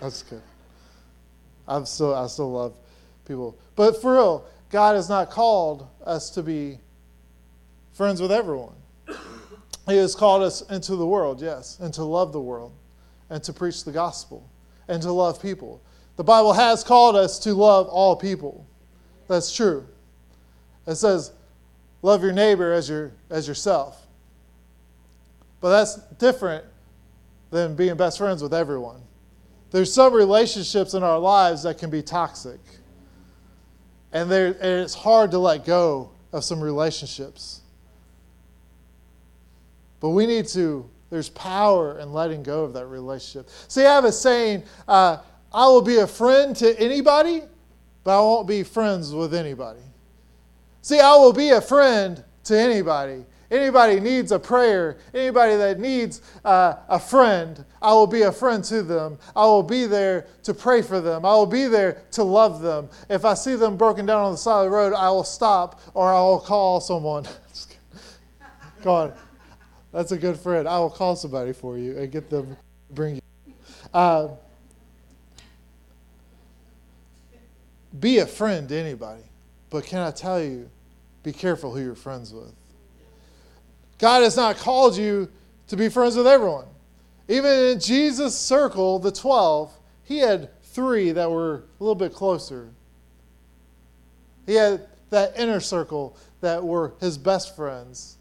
That's 0.00 0.22
good. 0.22 0.42
I'm 1.66 1.86
still, 1.86 2.14
I 2.14 2.26
still 2.26 2.52
love 2.52 2.74
people. 3.26 3.58
But 3.74 4.00
for 4.00 4.14
real, 4.14 4.44
God 4.70 4.96
has 4.96 5.08
not 5.08 5.30
called 5.30 5.88
us 6.04 6.30
to 6.30 6.42
be 6.42 6.78
friends 7.92 8.20
with 8.20 8.32
everyone. 8.32 8.74
He 9.88 9.96
has 9.96 10.14
called 10.14 10.42
us 10.42 10.62
into 10.70 10.96
the 10.96 11.06
world, 11.06 11.40
yes, 11.40 11.78
and 11.80 11.94
to 11.94 12.04
love 12.04 12.32
the 12.32 12.40
world 12.40 12.72
and 13.30 13.42
to 13.44 13.52
preach 13.52 13.84
the 13.84 13.92
gospel 13.92 14.48
and 14.88 15.00
to 15.02 15.12
love 15.12 15.40
people. 15.40 15.80
The 16.16 16.24
Bible 16.24 16.52
has 16.52 16.82
called 16.82 17.14
us 17.16 17.38
to 17.40 17.54
love 17.54 17.88
all 17.88 18.16
people. 18.16 18.66
That's 19.28 19.54
true. 19.54 19.86
It 20.86 20.96
says, 20.96 21.32
love 22.02 22.22
your 22.22 22.32
neighbor 22.32 22.72
as, 22.72 22.88
your, 22.88 23.12
as 23.30 23.46
yourself. 23.46 24.06
But 25.60 25.70
that's 25.70 25.96
different 26.18 26.64
than 27.50 27.74
being 27.74 27.96
best 27.96 28.18
friends 28.18 28.42
with 28.42 28.54
everyone. 28.54 29.00
There's 29.76 29.92
some 29.92 30.14
relationships 30.14 30.94
in 30.94 31.02
our 31.02 31.18
lives 31.18 31.64
that 31.64 31.76
can 31.76 31.90
be 31.90 32.00
toxic. 32.00 32.60
And, 34.10 34.32
and 34.32 34.56
it's 34.62 34.94
hard 34.94 35.30
to 35.32 35.38
let 35.38 35.66
go 35.66 36.12
of 36.32 36.44
some 36.44 36.62
relationships. 36.62 37.60
But 40.00 40.10
we 40.10 40.26
need 40.26 40.46
to 40.48 40.88
there's 41.10 41.28
power 41.28 41.98
in 41.98 42.14
letting 42.14 42.42
go 42.42 42.64
of 42.64 42.72
that 42.72 42.86
relationship. 42.86 43.50
See, 43.68 43.84
I 43.84 43.94
have 43.96 44.06
a 44.06 44.12
saying 44.12 44.62
uh, 44.88 45.18
I 45.52 45.66
will 45.66 45.82
be 45.82 45.98
a 45.98 46.06
friend 46.06 46.56
to 46.56 46.80
anybody, 46.80 47.42
but 48.02 48.16
I 48.16 48.20
won't 48.22 48.48
be 48.48 48.62
friends 48.62 49.12
with 49.12 49.34
anybody. 49.34 49.80
See, 50.80 51.00
I 51.00 51.16
will 51.16 51.34
be 51.34 51.50
a 51.50 51.60
friend 51.60 52.24
to 52.44 52.58
anybody. 52.58 53.26
Anybody 53.50 54.00
needs 54.00 54.32
a 54.32 54.38
prayer, 54.38 54.98
anybody 55.14 55.56
that 55.56 55.78
needs 55.78 56.20
uh, 56.44 56.76
a 56.88 56.98
friend, 56.98 57.64
I 57.80 57.92
will 57.92 58.06
be 58.06 58.22
a 58.22 58.32
friend 58.32 58.64
to 58.64 58.82
them. 58.82 59.18
I 59.36 59.44
will 59.44 59.62
be 59.62 59.86
there 59.86 60.26
to 60.42 60.52
pray 60.52 60.82
for 60.82 61.00
them. 61.00 61.24
I 61.24 61.32
will 61.34 61.46
be 61.46 61.66
there 61.66 62.02
to 62.12 62.24
love 62.24 62.60
them. 62.60 62.88
If 63.08 63.24
I 63.24 63.34
see 63.34 63.54
them 63.54 63.76
broken 63.76 64.06
down 64.06 64.22
on 64.24 64.32
the 64.32 64.38
side 64.38 64.64
of 64.64 64.70
the 64.70 64.76
road, 64.76 64.94
I 64.94 65.10
will 65.10 65.24
stop 65.24 65.80
or 65.94 66.12
I 66.12 66.20
will 66.20 66.40
call 66.40 66.80
someone. 66.80 67.24
Go 68.82 68.94
on. 68.94 69.12
That's 69.92 70.12
a 70.12 70.18
good 70.18 70.36
friend. 70.36 70.68
I 70.68 70.78
will 70.78 70.90
call 70.90 71.14
somebody 71.16 71.52
for 71.52 71.78
you 71.78 71.96
and 71.96 72.10
get 72.10 72.28
them 72.28 72.56
bring 72.90 73.16
you. 73.16 73.22
Uh, 73.94 74.28
be 77.98 78.18
a 78.18 78.26
friend 78.26 78.68
to 78.68 78.76
anybody, 78.76 79.22
but 79.70 79.84
can 79.84 80.00
I 80.00 80.10
tell 80.10 80.42
you, 80.42 80.68
be 81.22 81.32
careful 81.32 81.72
who 81.72 81.80
you're 81.80 81.94
friends 81.94 82.34
with. 82.34 82.52
God 83.98 84.22
has 84.22 84.36
not 84.36 84.56
called 84.56 84.96
you 84.96 85.30
to 85.68 85.76
be 85.76 85.88
friends 85.88 86.16
with 86.16 86.26
everyone. 86.26 86.66
Even 87.28 87.50
in 87.50 87.80
Jesus' 87.80 88.38
circle, 88.38 88.98
the 88.98 89.10
12, 89.10 89.72
he 90.04 90.18
had 90.18 90.50
three 90.62 91.12
that 91.12 91.30
were 91.30 91.64
a 91.80 91.82
little 91.82 91.94
bit 91.94 92.12
closer. 92.12 92.68
He 94.46 94.54
had 94.54 94.86
that 95.10 95.38
inner 95.38 95.60
circle 95.60 96.16
that 96.40 96.62
were 96.62 96.94
his 97.00 97.18
best 97.18 97.56
friends. 97.56 98.16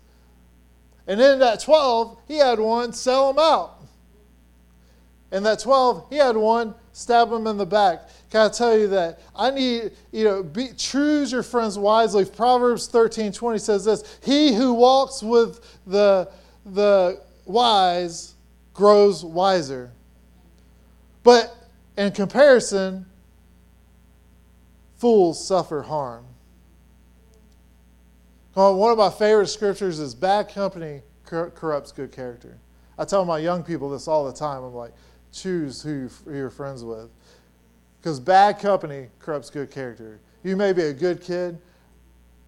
And 1.08 1.22
in 1.22 1.40
that 1.40 1.60
12, 1.60 2.18
he 2.28 2.38
had 2.38 2.60
one 2.60 2.94
sell 2.94 3.30
him 3.30 3.38
out. 3.38 3.78
In 5.32 5.44
that 5.44 5.60
12, 5.60 6.08
he 6.10 6.16
had 6.16 6.38
one, 6.38 6.74
stab 6.96 7.30
them 7.30 7.46
in 7.46 7.58
the 7.58 7.66
back. 7.66 8.08
Can 8.30 8.40
I 8.40 8.50
tell 8.50 8.78
you 8.78 8.88
that 8.88 9.20
I 9.36 9.52
need, 9.52 9.92
you 10.14 10.24
know, 10.24 10.42
be, 10.42 10.70
choose 10.78 11.30
your 11.30 11.44
friends 11.44 11.78
wisely. 11.78 12.24
Proverbs 12.24 12.88
13, 12.88 13.34
20 13.34 13.60
says 13.60 13.84
this 13.84 14.18
He 14.24 14.56
who 14.56 14.74
walks 14.74 15.22
with 15.22 15.60
the, 15.86 16.32
the 16.66 17.22
wise 17.46 18.36
grows 18.74 19.26
wiser. 19.26 19.92
But 21.22 21.54
in 21.98 22.14
comparison, 22.14 23.06
fools 24.96 25.46
suffer 25.46 25.82
harm. 25.82 26.24
One 28.54 28.92
of 28.92 28.98
my 28.98 29.10
favorite 29.10 29.48
scriptures 29.48 30.00
is 30.00 30.16
bad 30.16 30.48
company 30.48 31.02
corrupts 31.26 31.92
good 31.92 32.14
character. 32.14 32.58
I 32.98 33.04
tell 33.04 33.26
my 33.26 33.40
young 33.40 33.64
people 33.64 33.90
this 33.90 34.08
all 34.08 34.26
the 34.26 34.32
time. 34.32 34.64
I'm 34.64 34.74
like, 34.74 34.94
choose 35.36 35.82
who 35.82 36.10
you're 36.32 36.50
friends 36.50 36.84
with. 36.84 37.10
Because 38.00 38.20
bad 38.20 38.60
company 38.60 39.08
corrupts 39.20 39.50
good 39.50 39.70
character. 39.70 40.20
You 40.44 40.56
may 40.56 40.74
be 40.74 40.84
a 40.84 40.94
good 40.94 41.22
kid, 41.22 41.58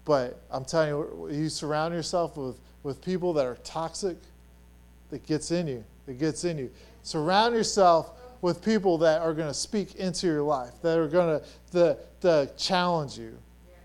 but 0.04 0.40
I'm 0.50 0.64
telling 0.64 0.90
you, 0.90 1.28
you 1.30 1.48
surround 1.48 1.94
yourself 1.94 2.36
with, 2.36 2.58
with 2.82 3.02
people 3.04 3.32
that 3.34 3.44
are 3.44 3.56
toxic, 3.64 4.16
that 5.10 5.26
gets 5.26 5.50
in 5.50 5.66
you. 5.66 5.84
That 6.06 6.18
gets 6.18 6.44
in 6.44 6.58
you. 6.58 6.70
Surround 7.02 7.54
yourself 7.54 8.12
with 8.40 8.64
people 8.64 8.98
that 8.98 9.20
are 9.20 9.34
going 9.34 9.48
to 9.48 9.54
speak 9.54 9.96
into 9.96 10.26
your 10.26 10.42
life, 10.42 10.80
that 10.82 10.96
are 10.98 11.08
going 11.08 11.40
to, 11.72 11.98
to 12.20 12.50
challenge 12.56 13.18
you. 13.18 13.36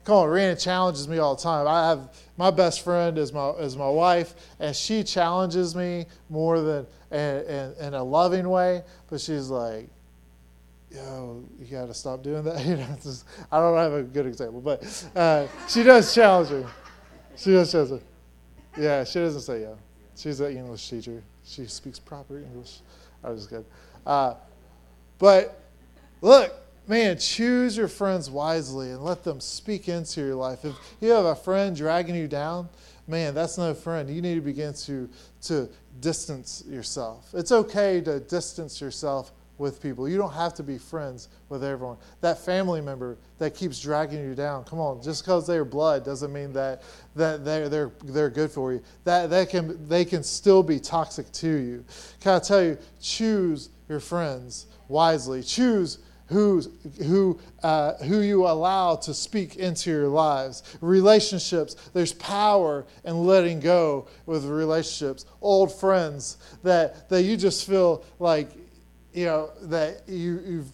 Come 0.06 0.16
on, 0.16 0.30
Rena 0.30 0.56
challenges 0.56 1.08
me 1.08 1.18
all 1.20 1.36
the 1.36 1.42
time. 1.42 1.66
I 1.66 1.90
have 1.90 2.10
my 2.38 2.52
best 2.52 2.84
friend 2.84 3.18
is 3.18 3.32
my 3.32 3.52
is 3.52 3.78
my 3.78 3.90
wife, 3.90 4.36
and 4.60 4.76
she 4.76 5.04
challenges 5.04 5.76
me 5.76 6.06
more 6.30 6.60
than 6.60 6.88
in, 7.12 7.74
in 7.80 7.94
a 7.94 8.04
loving 8.04 8.50
way. 8.50 8.84
But 9.10 9.22
she's 9.22 9.50
like, 9.50 9.88
"Yo, 10.92 11.46
you 11.58 11.66
got 11.68 11.88
to 11.88 11.94
stop 11.94 12.22
doing 12.22 12.44
that." 12.44 12.66
You 12.66 12.76
know, 12.76 12.98
just, 13.02 13.26
I 13.50 13.60
don't 13.60 13.78
have 13.78 13.94
a 13.94 14.04
good 14.04 14.26
example, 14.26 14.60
but 14.60 15.10
uh, 15.16 15.48
she 15.70 15.84
does 15.84 16.14
challenge 16.14 16.50
me. 16.52 16.66
She 17.38 17.52
does 17.52 17.72
challenge 17.72 17.92
me. 17.92 18.00
Yeah, 18.78 19.06
she 19.06 19.20
doesn't 19.20 19.42
say 19.42 19.62
yo. 19.62 19.78
She's 20.16 20.40
an 20.42 20.58
English 20.58 20.90
teacher. 20.90 21.24
She 21.46 21.66
speaks 21.68 22.00
proper 22.00 22.40
English. 22.40 22.80
I 23.24 23.30
was 23.30 23.48
good. 23.48 23.66
Uh, 24.06 24.36
but 25.18 25.62
look, 26.22 26.54
man, 26.88 27.18
choose 27.18 27.78
your 27.78 27.88
friends 27.88 28.30
wisely 28.30 28.92
and 28.92 29.04
let 29.04 29.24
them 29.24 29.40
speak 29.40 29.88
into 29.88 30.22
your 30.22 30.36
life. 30.36 30.66
If 30.66 30.76
you 31.00 31.12
have 31.12 31.26
a 31.26 31.36
friend 31.36 31.76
dragging 31.76 32.16
you 32.16 32.28
down, 32.28 32.70
man, 33.08 33.34
that's 33.34 33.58
no 33.58 33.74
friend. 33.74 34.10
You 34.10 34.22
need 34.22 34.36
to 34.36 34.42
begin 34.42 34.74
to, 34.74 35.10
to 35.44 35.70
distance 36.00 36.64
yourself. 36.68 37.30
It's 37.34 37.52
okay 37.52 38.02
to 38.02 38.20
distance 38.20 38.82
yourself 38.82 39.32
with 39.58 39.82
people. 39.82 40.10
You 40.10 40.18
don't 40.18 40.34
have 40.34 40.54
to 40.56 40.64
be 40.64 40.78
friends 40.78 41.30
with 41.48 41.64
everyone. 41.64 41.98
That 42.22 42.40
family 42.40 42.82
member 42.82 43.18
that 43.38 43.56
keeps 43.56 43.80
dragging 43.80 44.20
you 44.20 44.36
down, 44.36 44.64
come 44.64 44.80
on, 44.80 45.02
just 45.02 45.24
because 45.24 45.46
they're 45.46 45.64
blood 45.64 46.04
doesn't 46.04 46.34
mean 46.34 46.52
that, 46.54 46.82
that 47.16 47.46
they're, 47.46 47.70
they're, 47.70 47.92
they're 48.04 48.30
good 48.30 48.52
for 48.52 48.74
you. 48.74 48.82
That, 49.04 49.30
that 49.30 49.50
can, 49.50 49.88
they 49.88 50.06
can 50.06 50.24
still 50.24 50.64
be 50.64 50.80
toxic 50.80 51.32
to 51.34 51.48
you. 51.48 51.86
Can 52.20 52.34
I 52.34 52.40
tell 52.40 52.64
you, 52.64 52.78
choose 53.00 53.70
your 53.88 54.00
friends 54.00 54.66
wisely. 54.88 55.44
Choose 55.44 56.00
who, 56.28 56.62
who, 57.00 57.40
uh, 57.62 57.94
who 57.96 58.22
you 58.22 58.48
allow 58.48 58.96
to 58.96 59.14
speak 59.14 59.58
into 59.58 59.90
your 59.90 60.08
lives. 60.08 60.64
Relationships, 60.82 61.76
there's 61.94 62.14
power 62.14 62.86
in 63.04 63.26
letting 63.26 63.60
go 63.60 64.08
with 64.26 64.46
relationships. 64.46 65.26
Old 65.42 65.74
friends 65.74 66.38
that, 66.64 67.10
that 67.10 67.24
you 67.24 67.38
just 67.38 67.68
feel 67.68 68.04
like, 68.20 68.50
you 69.14 69.26
know, 69.26 69.52
that 69.64 70.08
you, 70.08 70.42
you've 70.46 70.72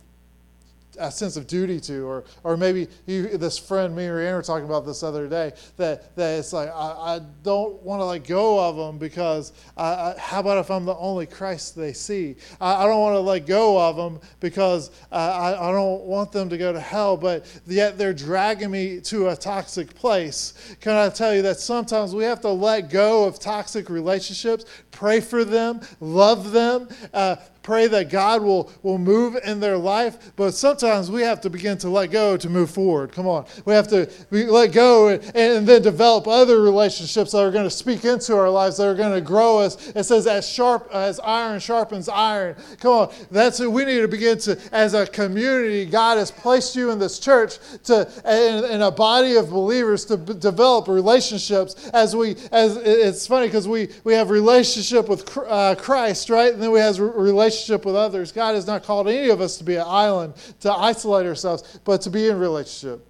a 1.00 1.12
sense 1.12 1.38
of 1.38 1.48
duty 1.48 1.80
to, 1.82 2.06
or 2.06 2.24
or 2.44 2.58
maybe 2.58 2.88
you, 3.06 3.38
this 3.38 3.58
friend, 3.58 3.96
me 3.96 4.06
or 4.06 4.20
Ann 4.20 4.36
were 4.36 4.42
talking 4.42 4.66
about 4.66 4.86
this 4.86 5.04
other 5.04 5.28
day, 5.28 5.54
that 5.78 6.16
that 6.16 6.40
it's 6.40 6.54
like 6.54 6.70
I, 6.70 7.16
I 7.16 7.22
don't 7.44 7.82
want 7.84 8.02
to 8.02 8.06
let 8.06 8.26
go 8.26 8.60
of 8.60 8.76
them 8.76 8.98
because 8.98 9.54
I, 9.78 9.84
I, 9.84 10.16
how 10.18 10.40
about 10.40 10.58
if 10.58 10.70
I'm 10.70 10.86
the 10.86 10.96
only 10.98 11.26
Christ 11.26 11.76
they 11.76 11.94
see? 11.94 12.36
I, 12.60 12.86
don't 12.86 13.00
want 13.00 13.16
to 13.16 13.20
let 13.20 13.46
go 13.46 13.80
of 13.80 13.96
them 13.96 14.20
because 14.40 14.92
I, 15.12 15.56
I 15.56 15.72
don't 15.72 16.04
want 16.04 16.32
them 16.32 16.50
to 16.50 16.58
go 16.58 16.74
to 16.74 16.80
hell, 16.80 17.18
but 17.18 17.46
yet 17.68 17.98
they're 17.98 18.14
dragging 18.14 18.72
me 18.72 19.00
to 19.02 19.30
a 19.30 19.36
toxic 19.36 19.94
place. 19.96 20.76
Can 20.82 20.94
I 20.94 21.10
tell 21.10 21.34
you 21.34 21.42
that 21.44 21.60
sometimes 21.60 22.14
we 22.14 22.24
have 22.24 22.42
to 22.42 22.50
let 22.50 22.90
go 22.90 23.26
of 23.26 23.40
toxic 23.40 23.90
relationships, 23.90 24.66
pray 24.92 25.20
for 25.20 25.44
them, 25.44 25.82
love 26.00 26.52
them, 26.52 26.90
uh, 27.14 27.38
pray 27.70 27.86
that 27.86 28.10
God 28.10 28.42
will, 28.42 28.72
will 28.82 28.98
move 28.98 29.38
in 29.46 29.60
their 29.60 29.78
life, 29.78 30.32
but 30.36 30.56
sometimes 30.56 31.12
we 31.12 31.22
have 31.22 31.40
to 31.42 31.52
begin 31.52 31.78
to 31.78 31.88
let 31.88 32.10
go 32.10 32.36
to 32.36 32.50
move 32.50 32.72
forward. 32.72 33.12
Come 33.12 33.28
on. 33.28 33.46
We 33.64 33.74
have 33.74 33.88
to 33.90 34.10
let 34.32 34.72
go 34.72 35.10
and, 35.10 35.24
and 35.36 35.68
then 35.68 35.84
develop 35.84 36.28
other 36.28 36.64
relationships 36.64 37.34
that 37.34 37.38
are 37.38 37.52
going 37.52 37.66
to 37.66 37.70
speak 37.70 38.06
into 38.06 38.36
our 38.36 38.50
lives, 38.50 38.78
that 38.78 38.88
are 38.88 38.96
going 38.96 39.14
to 39.14 39.22
grow 39.22 39.60
us. 39.60 39.90
It 39.90 40.04
says, 40.06 40.26
as 40.26 40.50
sharp 40.50 40.90
as 40.92 41.20
iron 41.20 41.60
sharpens 41.60 42.10
iron. 42.10 42.56
Come 42.80 42.92
on. 42.92 43.14
That's 43.30 43.60
what 43.60 43.72
we 43.72 43.86
need 43.86 44.02
to 44.02 44.08
begin 44.08 44.40
to, 44.40 44.60
as 44.72 44.96
a 44.96 45.06
community, 45.06 45.86
God 45.86 46.18
has 46.18 46.32
placed 46.32 46.76
you 46.76 46.90
in 46.90 46.98
this 46.98 47.20
church 47.20 47.60
to, 47.84 48.10
in, 48.26 48.66
in 48.66 48.82
a 48.82 48.90
body 48.90 49.36
of 49.36 49.52
believers 49.52 50.06
to 50.06 50.18
b- 50.18 50.34
develop 50.34 50.88
relationships 50.88 51.88
as 51.90 52.16
we, 52.16 52.36
as 52.52 52.78
it's 52.78 53.28
funny 53.28 53.46
because 53.46 53.68
we, 53.68 53.90
we 54.04 54.16
have 54.16 54.32
relationship 54.32 55.08
with 55.08 55.38
uh, 55.38 55.76
Christ, 55.76 56.32
right? 56.32 56.52
And 56.52 56.60
then 56.60 56.72
we 56.72 56.80
have 56.80 56.98
relationship 56.98 57.59
relationship 57.60 57.86
with 57.86 57.96
others. 57.96 58.32
God 58.32 58.56
has 58.56 58.68
not 58.68 58.84
called 58.84 59.08
any 59.08 59.30
of 59.30 59.42
us 59.42 59.58
to 59.58 59.64
be 59.64 59.76
an 59.76 59.86
island, 59.86 60.34
to 60.62 60.72
isolate 60.72 61.26
ourselves, 61.26 61.80
but 61.84 62.02
to 62.02 62.10
be 62.10 62.28
in 62.28 62.38
relationship. 62.38 63.06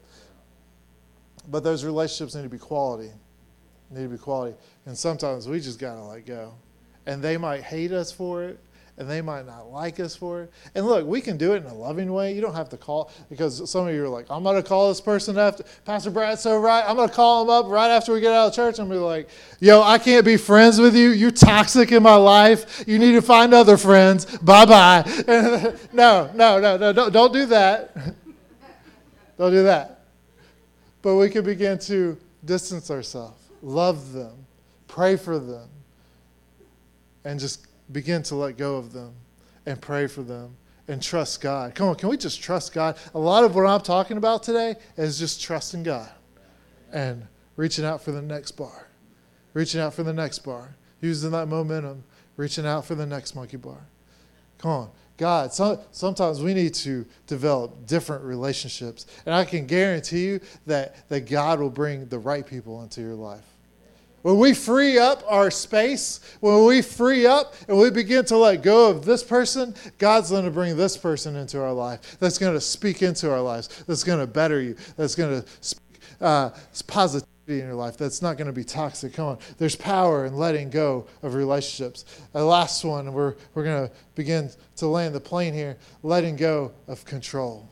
But 1.48 1.64
those 1.64 1.84
relationships 1.84 2.36
need 2.36 2.44
to 2.44 2.50
be 2.50 2.58
quality. 2.58 3.12
Need 3.92 4.04
to 4.04 4.10
be 4.10 4.18
quality. 4.18 4.56
And 4.86 4.98
sometimes 4.98 5.48
we 5.48 5.60
just 5.60 5.80
got 5.80 5.96
to 5.96 6.04
let 6.04 6.26
go. 6.26 6.54
And 7.06 7.22
they 7.22 7.38
might 7.38 7.64
hate 7.64 7.92
us 7.92 8.12
for 8.12 8.44
it 8.44 8.60
and 9.00 9.10
they 9.10 9.22
might 9.22 9.46
not 9.46 9.72
like 9.72 9.98
us 10.02 10.14
for 10.14 10.44
it. 10.44 10.52
And 10.76 10.86
look, 10.86 11.08
we 11.08 11.22
can 11.22 11.38
do 11.38 11.54
it 11.54 11.64
in 11.64 11.66
a 11.68 11.74
loving 11.74 12.12
way. 12.12 12.34
You 12.36 12.42
don't 12.42 12.54
have 12.54 12.68
to 12.70 12.78
call 12.78 13.10
because 13.30 13.72
some 13.72 13.88
of 13.88 13.94
you 13.96 14.04
are 14.04 14.10
like, 14.10 14.26
I'm 14.30 14.44
going 14.44 14.62
to 14.62 14.68
call 14.68 14.90
this 14.90 15.00
person 15.00 15.38
after 15.38 15.64
Pastor 15.86 16.12
Brad's 16.12 16.42
so 16.42 16.60
right. 16.60 16.84
I'm 16.86 16.98
going 16.98 17.08
to 17.08 17.16
call 17.16 17.44
him 17.44 17.50
up 17.50 17.68
right 17.68 17.90
after 17.90 18.12
we 18.12 18.20
get 18.20 18.34
out 18.34 18.50
of 18.50 18.54
church 18.54 18.78
and 18.78 18.90
be 18.90 18.98
like, 18.98 19.30
Yo, 19.62 19.82
I 19.82 20.00
can't 20.00 20.26
be 20.26 20.36
friends 20.36 20.80
with 20.80 20.98
you. 20.98 21.12
You're 21.12 21.32
toxic 21.32 21.94
in 21.94 22.04
my 22.04 22.16
life. 22.16 22.84
You 22.86 23.00
need 23.00 23.14
to 23.14 23.22
find 23.22 23.54
other 23.54 23.78
friends. 23.78 24.26
Bye 24.40 24.66
bye. 24.66 25.04
no, 25.94 26.30
no, 26.34 26.60
no, 26.60 26.78
no, 26.78 26.92
don't, 26.92 27.14
don't 27.14 27.32
do 27.32 27.46
that. 27.46 27.96
don't 29.38 29.52
do 29.52 29.64
that. 29.64 30.02
But 31.02 31.16
we 31.16 31.30
can 31.30 31.46
begin 31.46 31.80
to 31.80 32.18
distance 32.44 32.92
ourselves, 32.92 33.42
love 33.62 34.12
them, 34.12 34.46
pray 34.90 35.16
for 35.16 35.40
them, 35.40 35.70
and 37.24 37.40
just 37.40 37.69
begin 37.92 38.24
to 38.24 38.36
let 38.36 38.58
go 38.58 38.76
of 38.76 38.94
them 38.94 39.14
and 39.66 39.82
pray 39.82 40.08
for 40.08 40.22
them 40.22 40.56
and 40.88 41.02
trust 41.02 41.42
God. 41.42 41.76
Come 41.76 41.90
on, 41.90 41.96
can 41.96 42.10
we 42.10 42.18
just 42.18 42.42
trust 42.42 42.74
God? 42.74 42.98
A 43.14 43.20
lot 43.20 43.44
of 43.44 43.56
what 43.56 43.66
I'm 43.66 43.82
talking 43.82 44.18
about 44.18 44.44
today 44.44 44.76
is 44.98 45.20
just 45.20 45.42
trusting 45.42 45.84
God 45.84 46.10
and 46.92 47.28
reaching 47.56 47.86
out 47.86 48.02
for 48.02 48.12
the 48.12 48.22
next 48.22 48.52
bar, 48.52 48.88
reaching 49.54 49.80
out 49.80 49.94
for 49.94 50.04
the 50.04 50.14
next 50.14 50.40
bar, 50.40 50.76
using 51.02 51.32
that 51.32 51.48
momentum, 51.48 52.04
reaching 52.38 52.66
out 52.66 52.86
for 52.86 52.96
the 52.96 53.06
next 53.06 53.36
monkey 53.36 53.58
bar. 53.58 53.86
Come 54.58 54.72
on. 54.72 54.90
God, 55.18 55.54
some, 55.54 55.80
sometimes 55.92 56.42
we 56.42 56.54
need 56.54 56.74
to 56.76 57.06
develop 57.28 57.86
different 57.86 58.24
relationships. 58.24 59.06
And 59.26 59.36
I 59.36 59.44
can 59.44 59.68
guarantee 59.68 60.26
you 60.26 60.40
that, 60.66 61.10
that 61.10 61.30
God 61.30 61.60
will 61.60 61.70
bring 61.70 62.08
the 62.08 62.18
right 62.18 62.48
people 62.48 62.82
into 62.82 63.02
your 63.02 63.16
life. 63.16 63.44
When 64.22 64.38
we 64.38 64.54
free 64.54 65.00
up 65.00 65.24
our 65.28 65.50
space, 65.50 66.20
when 66.42 66.66
we 66.66 66.82
free 66.82 67.26
up 67.26 67.54
and 67.68 67.78
we 67.78 67.90
begin 67.90 68.26
to 68.26 68.38
let 68.38 68.64
go 68.64 68.90
of 68.90 69.06
this 69.06 69.24
person, 69.24 69.74
God's 69.98 70.30
going 70.32 70.46
to 70.46 70.52
bring 70.52 70.76
this 70.76 70.98
person 70.98 71.36
into 71.36 71.62
our 71.62 71.72
life 71.74 72.18
that's 72.20 72.38
going 72.38 72.54
to 72.54 72.62
speak 72.62 73.02
into 73.02 73.32
our 73.32 73.42
lives, 73.42 73.84
that's 73.88 74.04
going 74.04 74.20
to 74.20 74.28
better 74.28 74.62
you, 74.62 74.76
that's 74.98 75.16
going 75.16 75.42
to 75.42 75.48
speak 75.62 76.00
uh, 76.22 76.50
positivity 76.88 77.62
in 77.62 77.66
your 77.66 77.76
life, 77.76 77.98
that's 77.98 78.22
not 78.22 78.38
going 78.38 78.48
to 78.48 78.54
be 78.54 78.64
toxic. 78.64 79.14
Come 79.14 79.26
on. 79.26 79.38
There's 79.58 79.76
power 79.76 80.26
in 80.26 80.36
letting 80.36 80.70
go 80.70 81.08
of 81.24 81.34
relationships. 81.34 82.06
The 82.34 82.44
last 82.44 82.84
one, 82.84 83.12
we're, 83.14 83.36
we're 83.56 83.64
going 83.64 83.88
to 83.88 83.96
begin 84.16 84.50
to 84.78 84.88
land 84.88 85.16
the 85.16 85.20
plane 85.20 85.54
here 85.54 85.78
letting 86.04 86.36
go 86.36 86.72
of 86.88 87.06
control. 87.06 87.68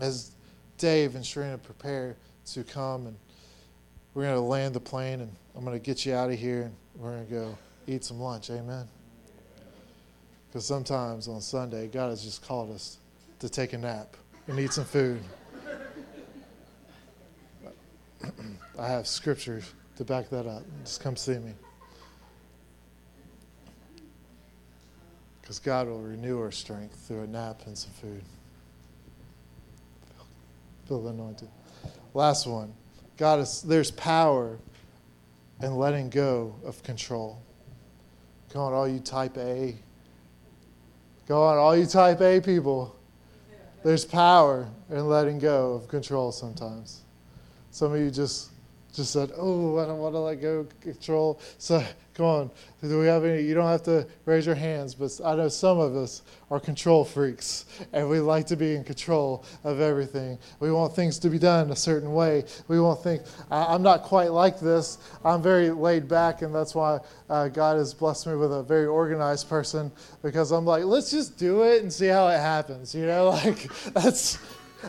As 0.00 0.32
Dave 0.76 1.14
and 1.14 1.24
Sharina 1.24 1.62
prepare 1.62 2.16
to 2.52 2.64
come 2.64 3.06
and 3.06 3.16
we're 4.18 4.24
going 4.24 4.34
to 4.34 4.40
land 4.40 4.74
the 4.74 4.80
plane 4.80 5.20
and 5.20 5.30
I'm 5.54 5.64
going 5.64 5.78
to 5.78 5.84
get 5.84 6.04
you 6.04 6.12
out 6.12 6.28
of 6.28 6.36
here 6.36 6.62
and 6.62 6.74
we're 6.96 7.12
going 7.12 7.26
to 7.26 7.32
go 7.32 7.58
eat 7.86 8.02
some 8.02 8.18
lunch. 8.18 8.50
Amen. 8.50 8.88
Because 10.48 10.66
sometimes 10.66 11.28
on 11.28 11.40
Sunday, 11.40 11.86
God 11.86 12.08
has 12.08 12.24
just 12.24 12.44
called 12.44 12.72
us 12.72 12.98
to 13.38 13.48
take 13.48 13.74
a 13.74 13.78
nap 13.78 14.16
and 14.48 14.58
eat 14.58 14.72
some 14.72 14.86
food. 14.86 15.22
I 18.76 18.88
have 18.88 19.06
scriptures 19.06 19.72
to 19.98 20.04
back 20.04 20.30
that 20.30 20.48
up. 20.48 20.64
Just 20.82 21.00
come 21.00 21.14
see 21.14 21.38
me. 21.38 21.52
Because 25.40 25.60
God 25.60 25.86
will 25.86 26.02
renew 26.02 26.40
our 26.40 26.50
strength 26.50 26.96
through 27.06 27.22
a 27.22 27.26
nap 27.28 27.60
and 27.66 27.78
some 27.78 27.92
food. 27.92 28.24
Feel 30.88 31.04
the 31.04 31.10
anointed. 31.10 31.48
Last 32.14 32.48
one. 32.48 32.74
God 33.18 33.46
there's 33.66 33.90
power 33.90 34.58
in 35.60 35.74
letting 35.76 36.08
go 36.08 36.54
of 36.64 36.82
control. 36.84 37.42
Come 38.50 38.62
on, 38.62 38.72
all 38.72 38.88
you 38.88 39.00
type 39.00 39.36
A. 39.36 39.76
Go 41.26 41.42
on, 41.42 41.58
all 41.58 41.76
you 41.76 41.84
type 41.84 42.20
A 42.20 42.40
people. 42.40 42.96
There's 43.84 44.04
power 44.04 44.68
in 44.88 45.08
letting 45.08 45.38
go 45.38 45.74
of 45.74 45.88
control 45.88 46.32
sometimes. 46.32 47.02
Some 47.72 47.92
of 47.92 48.00
you 48.00 48.10
just 48.10 48.50
just 48.98 49.12
said, 49.12 49.32
"Oh, 49.36 49.78
I 49.78 49.86
don't 49.86 49.98
want 49.98 50.14
to 50.14 50.18
let 50.18 50.42
go 50.42 50.66
control." 50.80 51.40
So 51.56 51.82
come 52.18 52.26
on, 52.26 52.50
do 52.82 52.98
we 52.98 53.06
have 53.06 53.24
any? 53.24 53.42
You 53.42 53.54
don't 53.54 53.68
have 53.68 53.84
to 53.84 54.04
raise 54.24 54.44
your 54.44 54.56
hands, 54.56 54.92
but 54.92 55.12
I 55.24 55.36
know 55.36 55.48
some 55.48 55.78
of 55.78 55.94
us 55.94 56.22
are 56.50 56.58
control 56.58 57.04
freaks, 57.04 57.64
and 57.92 58.10
we 58.10 58.18
like 58.18 58.44
to 58.48 58.56
be 58.56 58.74
in 58.74 58.82
control 58.82 59.44
of 59.62 59.80
everything. 59.80 60.36
We 60.58 60.72
want 60.72 60.96
things 60.96 61.20
to 61.20 61.30
be 61.30 61.38
done 61.38 61.70
a 61.70 61.76
certain 61.76 62.12
way. 62.12 62.44
We 62.66 62.80
want 62.80 63.04
things. 63.04 63.22
I'm 63.52 63.82
not 63.82 64.02
quite 64.02 64.32
like 64.32 64.58
this. 64.58 64.98
I'm 65.24 65.40
very 65.40 65.70
laid 65.70 66.08
back, 66.08 66.42
and 66.42 66.52
that's 66.52 66.74
why 66.74 66.98
uh, 67.30 67.48
God 67.48 67.76
has 67.76 67.94
blessed 67.94 68.26
me 68.26 68.34
with 68.34 68.52
a 68.52 68.64
very 68.64 68.86
organized 68.86 69.48
person 69.48 69.92
because 70.20 70.50
I'm 70.50 70.64
like, 70.64 70.84
let's 70.84 71.12
just 71.12 71.38
do 71.38 71.62
it 71.62 71.82
and 71.82 71.92
see 71.92 72.08
how 72.08 72.26
it 72.26 72.40
happens. 72.40 72.96
You 72.96 73.06
know, 73.06 73.28
like 73.44 73.72
that's 73.92 74.38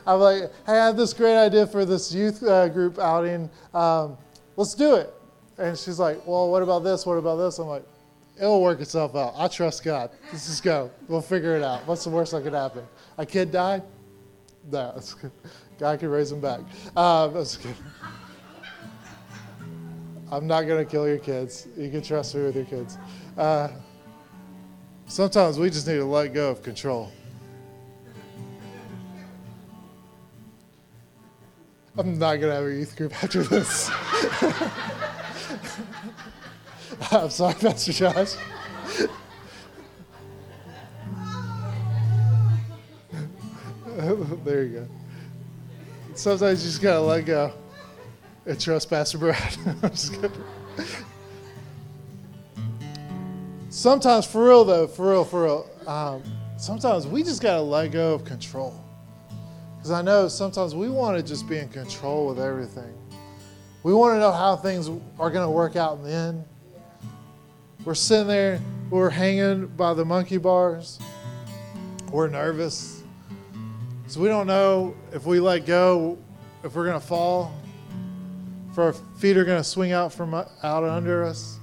I'm 0.06 0.20
like, 0.20 0.44
hey, 0.66 0.74
I 0.74 0.86
have 0.86 0.98
this 0.98 1.14
great 1.14 1.38
idea 1.38 1.66
for 1.68 1.86
this 1.86 2.14
youth 2.14 2.44
uh, 2.44 2.68
group 2.70 3.00
outing. 3.00 3.50
Um, 3.74 4.18
let's 4.56 4.74
do 4.74 4.96
it. 4.96 5.14
And 5.58 5.78
she's 5.78 6.00
like, 6.00 6.26
well, 6.26 6.50
what 6.50 6.64
about 6.64 6.84
this? 6.84 7.06
What 7.06 7.16
about 7.16 7.36
this? 7.38 7.60
I'm 7.60 7.68
like, 7.68 7.84
it'll 8.38 8.62
work 8.62 8.80
itself 8.80 9.16
out. 9.16 9.34
I 9.36 9.48
trust 9.48 9.84
God. 9.84 10.12
Let's 10.32 10.48
just 10.48 10.64
go. 10.64 10.90
We'll 11.08 11.22
figure 11.22 11.56
it 11.56 11.64
out. 11.64 11.86
What's 11.86 12.04
the 12.04 12.10
worst 12.10 12.32
that 12.32 12.44
could 12.44 12.54
happen? 12.54 12.86
A 13.18 13.26
kid 13.26 13.52
die? 13.52 13.82
No, 14.72 14.92
that's 14.96 15.14
good. 15.14 15.32
God 15.78 16.00
can 16.00 16.10
raise 16.10 16.32
him 16.32 16.42
back. 16.42 16.62
Um, 16.96 17.34
that's 17.34 17.58
good. 17.58 17.76
I'm 20.32 20.46
not 20.46 20.64
going 20.64 20.84
to 20.84 20.90
kill 20.90 21.08
your 21.08 21.18
kids. 21.18 21.68
You 21.76 21.90
can 21.90 22.04
trust 22.04 22.36
me 22.36 22.44
with 22.44 22.56
your 22.56 22.66
kids. 22.66 22.98
Uh, 23.38 23.70
sometimes 25.08 25.58
we 25.58 25.70
just 25.70 25.88
need 25.88 25.96
to 25.96 26.06
let 26.06 26.34
go 26.34 26.52
of 26.52 26.62
control. 26.62 27.12
I'm 32.00 32.18
not 32.18 32.38
going 32.38 32.50
to 32.50 32.56
have 32.56 32.64
a 32.64 32.74
youth 32.74 32.96
group 32.96 33.14
after 33.22 33.44
this. 33.44 33.92
I'm 37.12 37.30
sorry, 37.30 37.56
Pastor 37.56 37.92
Josh. 37.92 38.36
there 44.46 44.64
you 44.64 44.80
go. 44.80 44.88
Sometimes 46.14 46.64
you 46.64 46.70
just 46.70 46.82
got 46.82 46.94
to 46.94 47.02
let 47.02 47.26
go 47.26 47.52
and 48.46 48.58
trust 48.58 48.90
Pastor 48.90 49.18
Brad. 49.18 49.58
I'm 49.84 49.90
just 49.90 50.14
kidding. 50.14 50.32
Sometimes, 53.70 54.26
for 54.26 54.46
real 54.46 54.64
though, 54.64 54.88
for 54.88 55.12
real, 55.12 55.26
for 55.26 55.44
real, 55.44 55.70
um, 55.86 56.24
sometimes 56.56 57.06
we 57.06 57.24
just 57.24 57.42
got 57.42 57.56
to 57.56 57.62
let 57.62 57.92
go 57.92 58.14
of 58.14 58.24
control. 58.24 58.89
Because 59.90 60.02
I 60.02 60.04
know 60.04 60.28
sometimes 60.28 60.76
we 60.76 60.88
want 60.88 61.18
to 61.18 61.24
just 61.24 61.50
be 61.50 61.58
in 61.58 61.68
control 61.68 62.28
with 62.28 62.40
everything. 62.40 62.94
We 63.82 63.92
want 63.92 64.14
to 64.14 64.20
know 64.20 64.32
how 64.32 64.56
things 64.56 64.88
are 64.88 65.32
going 65.32 65.44
to 65.44 65.50
work 65.50 65.76
out 65.76 65.98
in 65.98 66.04
the 66.04 66.12
end. 66.12 66.46
We're 67.84 67.96
sitting 67.96 68.28
there, 68.28 68.62
we're 68.92 69.10
hanging 69.10 69.66
by 69.66 69.96
the 69.96 70.06
monkey 70.06 70.38
bars. 70.38 71.00
We're 72.12 72.28
nervous. 72.28 73.02
So 74.06 74.20
we 74.20 74.28
don't 74.28 74.46
know 74.46 74.96
if 75.12 75.26
we 75.26 75.40
let 75.40 75.66
go, 75.66 76.20
if 76.64 76.76
we're 76.76 76.86
going 76.86 77.02
to 77.02 77.08
fall, 77.08 77.52
if 78.70 78.78
our 78.78 78.94
feet 78.94 79.38
are 79.38 79.44
going 79.46 79.58
to 79.60 79.68
swing 79.68 79.92
out 79.92 80.14
from 80.14 80.36
out 80.36 80.84
under 80.84 81.24
us. 81.24 81.58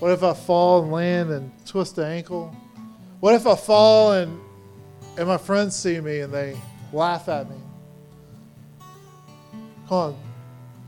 What 0.00 0.10
if 0.10 0.24
I 0.24 0.34
fall 0.34 0.82
and 0.82 0.90
land 0.90 1.30
and 1.30 1.52
twist 1.64 1.94
the 1.94 2.06
ankle? 2.06 2.52
What 3.20 3.36
if 3.36 3.46
I 3.46 3.54
fall 3.54 4.14
and 4.14 4.40
and 5.16 5.28
my 5.28 5.38
friends 5.38 5.76
see 5.76 6.00
me 6.00 6.20
and 6.20 6.34
they 6.34 6.56
laugh 6.96 7.28
at 7.28 7.48
me. 7.48 7.56
Come 9.88 9.98
on. 9.98 10.16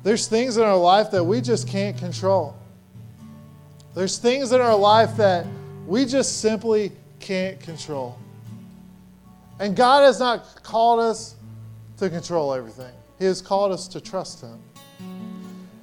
There's 0.02 0.26
things 0.26 0.56
in 0.56 0.64
our 0.64 0.76
life 0.76 1.10
that 1.12 1.22
we 1.22 1.40
just 1.40 1.68
can't 1.68 1.96
control. 1.96 2.56
There's 3.94 4.18
things 4.18 4.52
in 4.52 4.60
our 4.60 4.76
life 4.76 5.16
that 5.16 5.46
we 5.86 6.04
just 6.04 6.40
simply 6.40 6.92
can't 7.20 7.60
control. 7.60 8.18
And 9.60 9.76
God 9.76 10.04
has 10.04 10.20
not 10.20 10.62
called 10.62 11.00
us 11.00 11.34
to 11.98 12.08
control 12.08 12.54
everything, 12.54 12.92
He 13.18 13.24
has 13.24 13.42
called 13.42 13.72
us 13.72 13.88
to 13.88 14.00
trust 14.00 14.40
Him. 14.40 14.58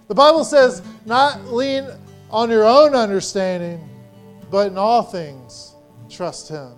The 0.07 0.15
Bible 0.15 0.43
says, 0.43 0.81
not 1.05 1.45
lean 1.45 1.87
on 2.29 2.49
your 2.49 2.65
own 2.65 2.95
understanding, 2.95 3.89
but 4.51 4.67
in 4.67 4.77
all 4.77 5.01
things, 5.01 5.73
trust 6.09 6.49
Him. 6.49 6.71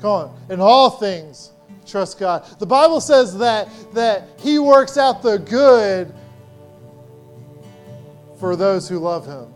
Come 0.00 0.10
on. 0.10 0.40
In 0.48 0.60
all 0.60 0.90
things, 0.90 1.52
trust 1.86 2.18
God. 2.18 2.44
The 2.58 2.66
Bible 2.66 3.00
says 3.00 3.36
that, 3.38 3.68
that 3.94 4.28
He 4.38 4.58
works 4.58 4.96
out 4.96 5.22
the 5.22 5.38
good 5.38 6.12
for 8.38 8.56
those 8.56 8.88
who 8.88 8.98
love 8.98 9.26
Him. 9.26 9.52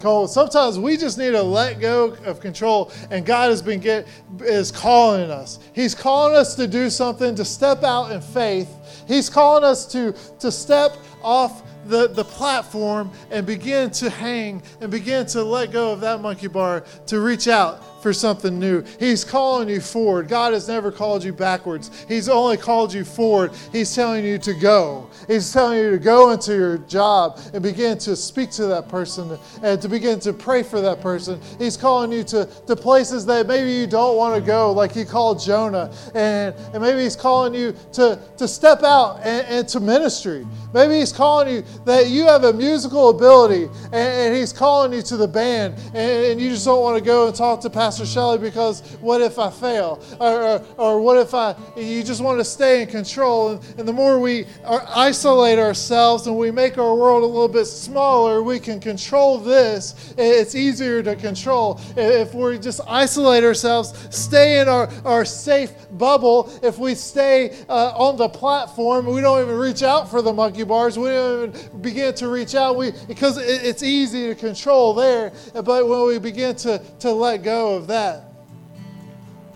Cole, 0.00 0.26
sometimes 0.26 0.78
we 0.78 0.96
just 0.96 1.18
need 1.18 1.32
to 1.32 1.42
let 1.42 1.78
go 1.78 2.16
of 2.24 2.40
control, 2.40 2.90
and 3.10 3.24
God 3.24 3.50
has 3.50 3.60
been 3.60 3.80
get, 3.80 4.08
is 4.40 4.72
calling 4.72 5.30
us. 5.30 5.58
He's 5.74 5.94
calling 5.94 6.34
us 6.34 6.54
to 6.54 6.66
do 6.66 6.88
something, 6.88 7.34
to 7.34 7.44
step 7.44 7.84
out 7.84 8.10
in 8.10 8.22
faith. 8.22 9.04
He's 9.06 9.28
calling 9.28 9.62
us 9.62 9.84
to, 9.92 10.14
to 10.38 10.50
step 10.50 10.96
off 11.22 11.62
the, 11.86 12.08
the 12.08 12.24
platform 12.24 13.10
and 13.30 13.46
begin 13.46 13.90
to 13.90 14.08
hang 14.08 14.62
and 14.80 14.90
begin 14.90 15.26
to 15.26 15.42
let 15.42 15.70
go 15.70 15.92
of 15.92 16.00
that 16.00 16.20
monkey 16.20 16.48
bar 16.48 16.84
to 17.06 17.20
reach 17.20 17.46
out 17.46 17.84
for 18.02 18.12
something 18.12 18.58
new. 18.58 18.82
He's 18.98 19.24
calling 19.24 19.68
you 19.68 19.80
forward. 19.80 20.28
God 20.28 20.52
has 20.52 20.68
never 20.68 20.90
called 20.90 21.22
you 21.22 21.32
backwards. 21.32 21.90
He's 22.08 22.28
only 22.28 22.56
called 22.56 22.92
you 22.92 23.04
forward. 23.04 23.52
He's 23.72 23.94
telling 23.94 24.24
you 24.24 24.38
to 24.38 24.54
go. 24.54 25.10
He's 25.26 25.52
telling 25.52 25.78
you 25.78 25.90
to 25.90 25.98
go 25.98 26.30
into 26.30 26.54
your 26.54 26.78
job 26.78 27.38
and 27.52 27.62
begin 27.62 27.98
to 27.98 28.16
speak 28.16 28.50
to 28.52 28.66
that 28.66 28.88
person 28.88 29.38
and 29.62 29.80
to 29.82 29.88
begin 29.88 30.20
to 30.20 30.32
pray 30.32 30.62
for 30.62 30.80
that 30.80 31.00
person. 31.00 31.40
He's 31.58 31.76
calling 31.76 32.12
you 32.12 32.24
to, 32.24 32.46
to 32.66 32.76
places 32.76 33.26
that 33.26 33.46
maybe 33.46 33.72
you 33.72 33.86
don't 33.86 34.16
want 34.16 34.34
to 34.34 34.40
go, 34.40 34.72
like 34.72 34.92
he 34.92 35.04
called 35.04 35.40
Jonah. 35.40 35.92
And, 36.14 36.54
and 36.72 36.82
maybe 36.82 37.02
he's 37.02 37.16
calling 37.16 37.54
you 37.54 37.74
to, 37.92 38.18
to 38.38 38.48
step 38.48 38.82
out 38.82 39.20
and, 39.22 39.46
and 39.46 39.68
to 39.68 39.80
ministry. 39.80 40.46
Maybe 40.72 41.00
he's 41.00 41.12
calling 41.12 41.54
you 41.54 41.64
that 41.84 42.08
you 42.08 42.26
have 42.26 42.44
a 42.44 42.52
musical 42.52 43.10
ability 43.10 43.64
and, 43.64 43.94
and 43.94 44.36
he's 44.36 44.52
calling 44.52 44.92
you 44.92 45.02
to 45.02 45.16
the 45.16 45.28
band 45.28 45.74
and, 45.94 45.96
and 46.26 46.40
you 46.40 46.50
just 46.50 46.64
don't 46.64 46.80
want 46.80 46.98
to 46.98 47.04
go 47.04 47.26
and 47.26 47.34
talk 47.34 47.60
to 47.62 47.70
Pastor 47.70 47.89
Pastor 47.90 48.06
Shelley 48.06 48.38
because 48.38 48.82
what 49.00 49.20
if 49.20 49.36
I 49.36 49.50
fail? 49.50 50.00
Or, 50.20 50.42
or, 50.42 50.66
or, 50.76 51.00
what 51.00 51.16
if 51.16 51.34
I, 51.34 51.56
you 51.76 52.04
just 52.04 52.22
want 52.22 52.38
to 52.38 52.44
stay 52.44 52.82
in 52.82 52.88
control. 52.88 53.50
And, 53.50 53.78
and 53.80 53.88
the 53.88 53.92
more 53.92 54.20
we 54.20 54.46
are, 54.64 54.86
isolate 54.94 55.58
ourselves 55.58 56.28
and 56.28 56.38
we 56.38 56.52
make 56.52 56.78
our 56.78 56.94
world 56.94 57.24
a 57.24 57.26
little 57.26 57.48
bit 57.48 57.64
smaller, 57.64 58.44
we 58.44 58.60
can 58.60 58.78
control 58.78 59.38
this. 59.38 60.14
It's 60.16 60.54
easier 60.54 61.02
to 61.02 61.16
control. 61.16 61.80
If 61.96 62.32
we 62.32 62.60
just 62.60 62.80
isolate 62.86 63.42
ourselves, 63.42 63.92
stay 64.14 64.60
in 64.60 64.68
our, 64.68 64.88
our 65.04 65.24
safe 65.24 65.72
bubble, 65.90 66.48
if 66.62 66.78
we 66.78 66.94
stay 66.94 67.56
uh, 67.68 67.92
on 67.96 68.16
the 68.16 68.28
platform, 68.28 69.06
we 69.06 69.20
don't 69.20 69.42
even 69.42 69.56
reach 69.56 69.82
out 69.82 70.08
for 70.08 70.22
the 70.22 70.32
monkey 70.32 70.62
bars. 70.62 70.96
We 70.96 71.08
don't 71.08 71.56
even 71.56 71.80
begin 71.80 72.14
to 72.14 72.28
reach 72.28 72.54
out 72.54 72.76
we, 72.76 72.92
because 73.08 73.36
it, 73.36 73.64
it's 73.64 73.82
easy 73.82 74.28
to 74.28 74.36
control 74.36 74.94
there. 74.94 75.32
But 75.54 75.88
when 75.88 76.06
we 76.06 76.20
begin 76.20 76.54
to, 76.56 76.80
to 77.00 77.10
let 77.10 77.42
go 77.42 77.79
of 77.80 77.86
that, 77.88 78.24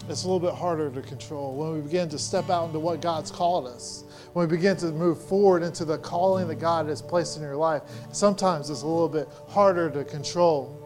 it's 0.08 0.24
a 0.24 0.26
little 0.26 0.40
bit 0.40 0.54
harder 0.54 0.90
to 0.90 1.02
control. 1.02 1.54
When 1.54 1.72
we 1.74 1.80
begin 1.80 2.08
to 2.10 2.18
step 2.18 2.50
out 2.50 2.66
into 2.66 2.78
what 2.78 3.00
God's 3.00 3.30
called 3.30 3.66
us, 3.66 4.04
when 4.32 4.48
we 4.48 4.56
begin 4.56 4.76
to 4.78 4.86
move 4.90 5.22
forward 5.22 5.62
into 5.62 5.84
the 5.84 5.98
calling 5.98 6.48
that 6.48 6.56
God 6.56 6.88
has 6.88 7.00
placed 7.00 7.36
in 7.36 7.42
your 7.42 7.56
life, 7.56 7.82
sometimes 8.12 8.68
it's 8.70 8.82
a 8.82 8.86
little 8.86 9.08
bit 9.08 9.28
harder 9.48 9.88
to 9.90 10.04
control. 10.04 10.80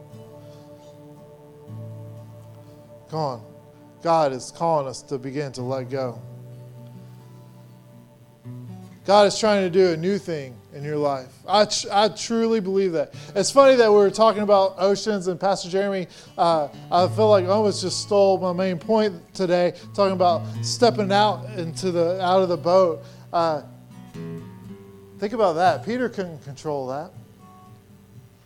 Come 3.11 3.19
on. 3.19 3.45
God 4.03 4.33
is 4.33 4.53
calling 4.55 4.87
us 4.87 5.03
to 5.03 5.19
begin 5.19 5.51
to 5.53 5.63
let 5.63 5.91
go. 5.91 6.21
God 9.05 9.27
is 9.27 9.39
trying 9.39 9.63
to 9.63 9.71
do 9.71 9.93
a 9.93 9.97
new 9.97 10.19
thing 10.19 10.58
in 10.73 10.85
your 10.85 10.97
life. 10.97 11.33
I, 11.47 11.65
tr- 11.65 11.89
I 11.91 12.09
truly 12.09 12.61
believe 12.61 12.93
that. 12.93 13.15
It's 13.35 13.51
funny 13.51 13.77
that 13.77 13.91
we 13.91 13.97
were 13.97 14.11
talking 14.11 14.43
about 14.43 14.75
oceans, 14.79 15.27
and 15.27 15.41
Pastor 15.41 15.69
Jeremy, 15.69 16.07
uh, 16.37 16.69
I 16.91 17.09
feel 17.09 17.31
like 17.31 17.45
I 17.45 17.49
almost 17.49 17.81
just 17.81 18.03
stole 18.03 18.39
my 18.39 18.53
main 18.53 18.79
point 18.79 19.15
today, 19.35 19.75
talking 19.95 20.13
about 20.13 20.43
stepping 20.63 21.11
out 21.13 21.47
into 21.57 21.91
the 21.91 22.23
out 22.23 22.43
of 22.43 22.49
the 22.49 22.57
boat. 22.57 23.03
Uh, 23.33 23.63
think 25.19 25.33
about 25.33 25.55
that. 25.55 25.85
Peter 25.85 26.09
couldn't 26.09 26.43
control 26.45 26.89
that. 26.89 27.11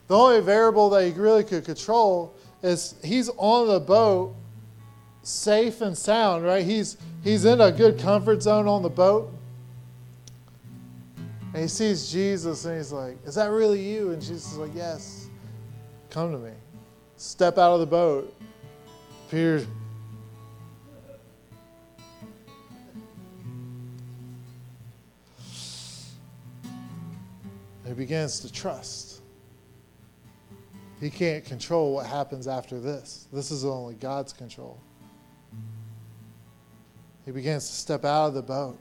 The 0.08 0.16
only 0.16 0.40
variable 0.40 0.90
that 0.90 1.04
he 1.06 1.12
really 1.12 1.44
could 1.44 1.64
control 1.64 2.36
is 2.62 2.94
he's 3.02 3.30
on 3.36 3.68
the 3.68 3.80
boat 3.80 4.36
safe 5.22 5.80
and 5.80 5.96
sound, 5.96 6.44
right? 6.44 6.64
He's 6.64 6.96
he's 7.24 7.44
in 7.44 7.60
a 7.60 7.72
good 7.72 7.98
comfort 7.98 8.42
zone 8.42 8.68
on 8.68 8.82
the 8.82 8.90
boat. 8.90 9.32
And 11.54 11.62
he 11.62 11.68
sees 11.68 12.10
Jesus 12.10 12.64
and 12.64 12.76
he's 12.76 12.92
like, 12.92 13.18
Is 13.26 13.34
that 13.34 13.50
really 13.50 13.80
you? 13.82 14.12
And 14.12 14.22
Jesus 14.22 14.52
is 14.52 14.58
like, 14.58 14.74
Yes. 14.74 15.28
Come 16.10 16.32
to 16.32 16.38
me. 16.38 16.52
Step 17.16 17.58
out 17.58 17.74
of 17.74 17.80
the 17.80 17.86
boat. 17.86 18.34
Peter 19.30 19.66
he 27.86 27.94
begins 27.94 28.40
to 28.40 28.50
trust. 28.50 29.20
He 31.00 31.10
can't 31.10 31.44
control 31.44 31.94
what 31.94 32.06
happens 32.06 32.46
after 32.48 32.80
this. 32.80 33.26
This 33.32 33.50
is 33.50 33.64
only 33.64 33.94
God's 33.94 34.32
control. 34.32 34.80
He 37.24 37.32
begins 37.32 37.68
to 37.68 37.74
step 37.74 38.04
out 38.04 38.28
of 38.28 38.34
the 38.34 38.42
boat. 38.42 38.78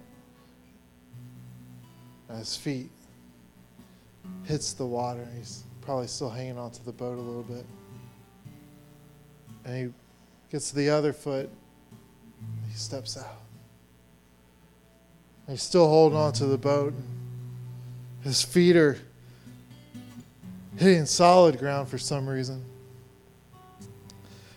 His 2.37 2.55
feet 2.55 2.89
hits 4.45 4.73
the 4.73 4.85
water. 4.85 5.27
He's 5.37 5.63
probably 5.81 6.07
still 6.07 6.29
hanging 6.29 6.57
onto 6.57 6.83
the 6.83 6.91
boat 6.91 7.17
a 7.17 7.21
little 7.21 7.43
bit. 7.43 7.65
And 9.65 9.75
he 9.75 9.93
gets 10.51 10.69
to 10.69 10.75
the 10.75 10.89
other 10.89 11.13
foot. 11.13 11.49
He 12.69 12.75
steps 12.75 13.17
out. 13.17 13.41
He's 15.47 15.61
still 15.61 15.87
holding 15.87 16.17
onto 16.17 16.47
the 16.47 16.57
boat. 16.57 16.93
His 18.23 18.41
feet 18.41 18.75
are 18.75 18.97
hitting 20.77 21.05
solid 21.05 21.57
ground 21.57 21.89
for 21.89 21.97
some 21.97 22.27
reason. 22.27 22.63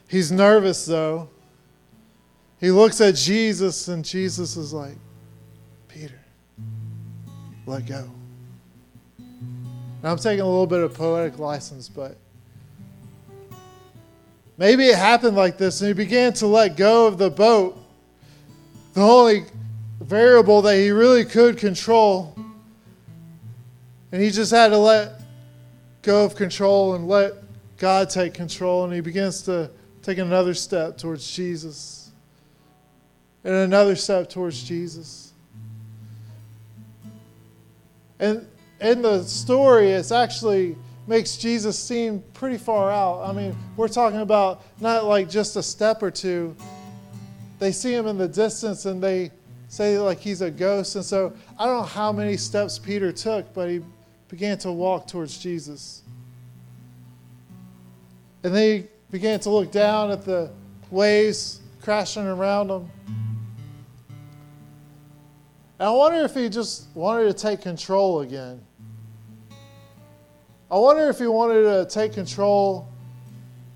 He's 0.09 0.31
nervous 0.31 0.87
though. 0.87 1.29
He 2.61 2.71
looks 2.71 3.01
at 3.01 3.15
Jesus, 3.15 3.89
and 3.89 4.05
Jesus 4.05 4.57
is 4.57 4.73
like, 4.73 4.97
let 7.67 7.87
go. 7.87 8.11
Now 10.03 10.13
I'm 10.13 10.19
taking 10.19 10.41
a 10.41 10.49
little 10.49 10.67
bit 10.67 10.81
of 10.81 10.95
poetic 10.95 11.39
license, 11.39 11.89
but 11.89 12.17
maybe 14.59 14.85
it 14.85 14.97
happened 14.97 15.37
like 15.37 15.57
this, 15.57 15.81
and 15.81 15.89
he 15.89 15.95
began 15.95 16.33
to 16.35 16.47
let 16.47 16.77
go 16.77 17.07
of 17.07 17.19
the 17.19 17.31
boat, 17.31 17.79
the 18.93 19.01
only 19.01 19.45
variable 20.01 20.63
that 20.63 20.77
he 20.77 20.91
really 20.91 21.25
could 21.25 21.57
control. 21.57 22.37
And 24.13 24.23
he 24.23 24.31
just 24.31 24.53
had 24.53 24.69
to 24.69 24.79
let 24.79 25.23
go 26.03 26.25
of 26.25 26.37
control 26.37 26.95
and 26.95 27.09
let 27.09 27.33
God 27.79 28.11
take 28.11 28.35
control. 28.35 28.85
And 28.85 28.93
he 28.93 29.01
begins 29.01 29.43
to 29.43 29.71
take 30.03 30.19
another 30.19 30.55
step 30.55 30.99
towards 30.99 31.29
Jesus 31.35 32.13
and 33.43 33.55
another 33.55 33.97
step 33.97 34.29
towards 34.29 34.63
Jesus. 34.63 35.34
And 38.19 38.47
in 38.81 39.03
the 39.03 39.23
story, 39.25 39.91
it's 39.91 40.13
actually 40.13 40.77
makes 41.07 41.37
Jesus 41.37 41.79
seem 41.79 42.23
pretty 42.33 42.57
far 42.57 42.91
out. 42.91 43.23
I 43.29 43.33
mean, 43.33 43.57
we're 43.77 43.89
talking 43.89 44.21
about 44.21 44.63
not 44.81 45.05
like 45.05 45.29
just 45.29 45.57
a 45.57 45.63
step 45.63 46.03
or 46.03 46.11
two. 46.11 46.57
They 47.59 47.73
see 47.73 47.95
him 47.95 48.07
in 48.07 48.17
the 48.19 48.29
distance 48.29 48.87
and 48.87 49.03
they 49.03 49.31
say 49.69 49.99
like 49.99 50.19
he's 50.19 50.41
a 50.41 50.51
ghost. 50.51 50.97
And 50.97 51.05
so 51.05 51.35
I 51.59 51.67
don't 51.67 51.77
know 51.77 51.83
how 51.83 52.13
many 52.13 52.37
steps 52.37 52.79
Peter 52.79 53.13
took, 53.13 53.53
but 53.53 53.69
he 53.69 53.81
began 54.29 54.59
to 54.59 54.73
walk 54.73 55.07
towards 55.07 55.39
Jesus. 55.39 56.03
And 58.43 58.55
they 58.55 58.89
began 59.11 59.41
to 59.41 59.51
look 59.51 59.71
down 59.71 60.11
at 60.11 60.25
the 60.25 60.51
waves 60.91 61.61
crashing 61.83 62.27
around 62.27 62.69
them. 62.69 62.91
I 65.85 65.91
wonder 65.91 66.21
if 66.21 66.35
he 66.35 66.49
just 66.49 66.87
wanted 66.95 67.25
to 67.25 67.35
take 67.35 67.61
control 67.61 68.21
again. 68.21 68.61
I 70.71 70.79
wonder 70.79 71.09
if 71.11 71.19
he 71.19 71.27
wanted 71.27 71.63
to 71.63 71.87
take 71.89 72.15
control 72.15 72.89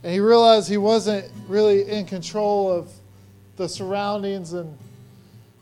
and 0.02 0.12
he 0.12 0.20
realized 0.20 0.68
he 0.68 0.78
wasn't 0.78 1.30
really 1.48 1.88
in 1.88 2.06
control 2.06 2.72
of 2.72 2.90
the 3.56 3.68
surroundings 3.68 4.54
and 4.54 4.76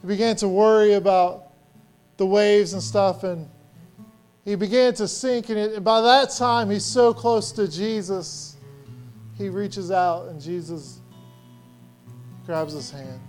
he 0.00 0.06
began 0.06 0.36
to 0.36 0.48
worry 0.48 0.94
about 0.94 1.52
the 2.16 2.26
waves 2.26 2.74
and 2.74 2.82
stuff 2.82 3.24
and 3.24 3.48
he 4.44 4.54
began 4.54 4.94
to 4.94 5.08
sink, 5.08 5.48
and, 5.48 5.58
it, 5.58 5.72
and 5.72 5.84
by 5.84 6.00
that 6.00 6.30
time, 6.30 6.70
he's 6.70 6.84
so 6.84 7.12
close 7.12 7.50
to 7.50 7.66
Jesus, 7.66 8.54
he 9.36 9.48
reaches 9.48 9.90
out, 9.90 10.28
and 10.28 10.40
Jesus 10.40 11.00
grabs 12.46 12.72
his 12.72 12.88
hand. 12.92 13.20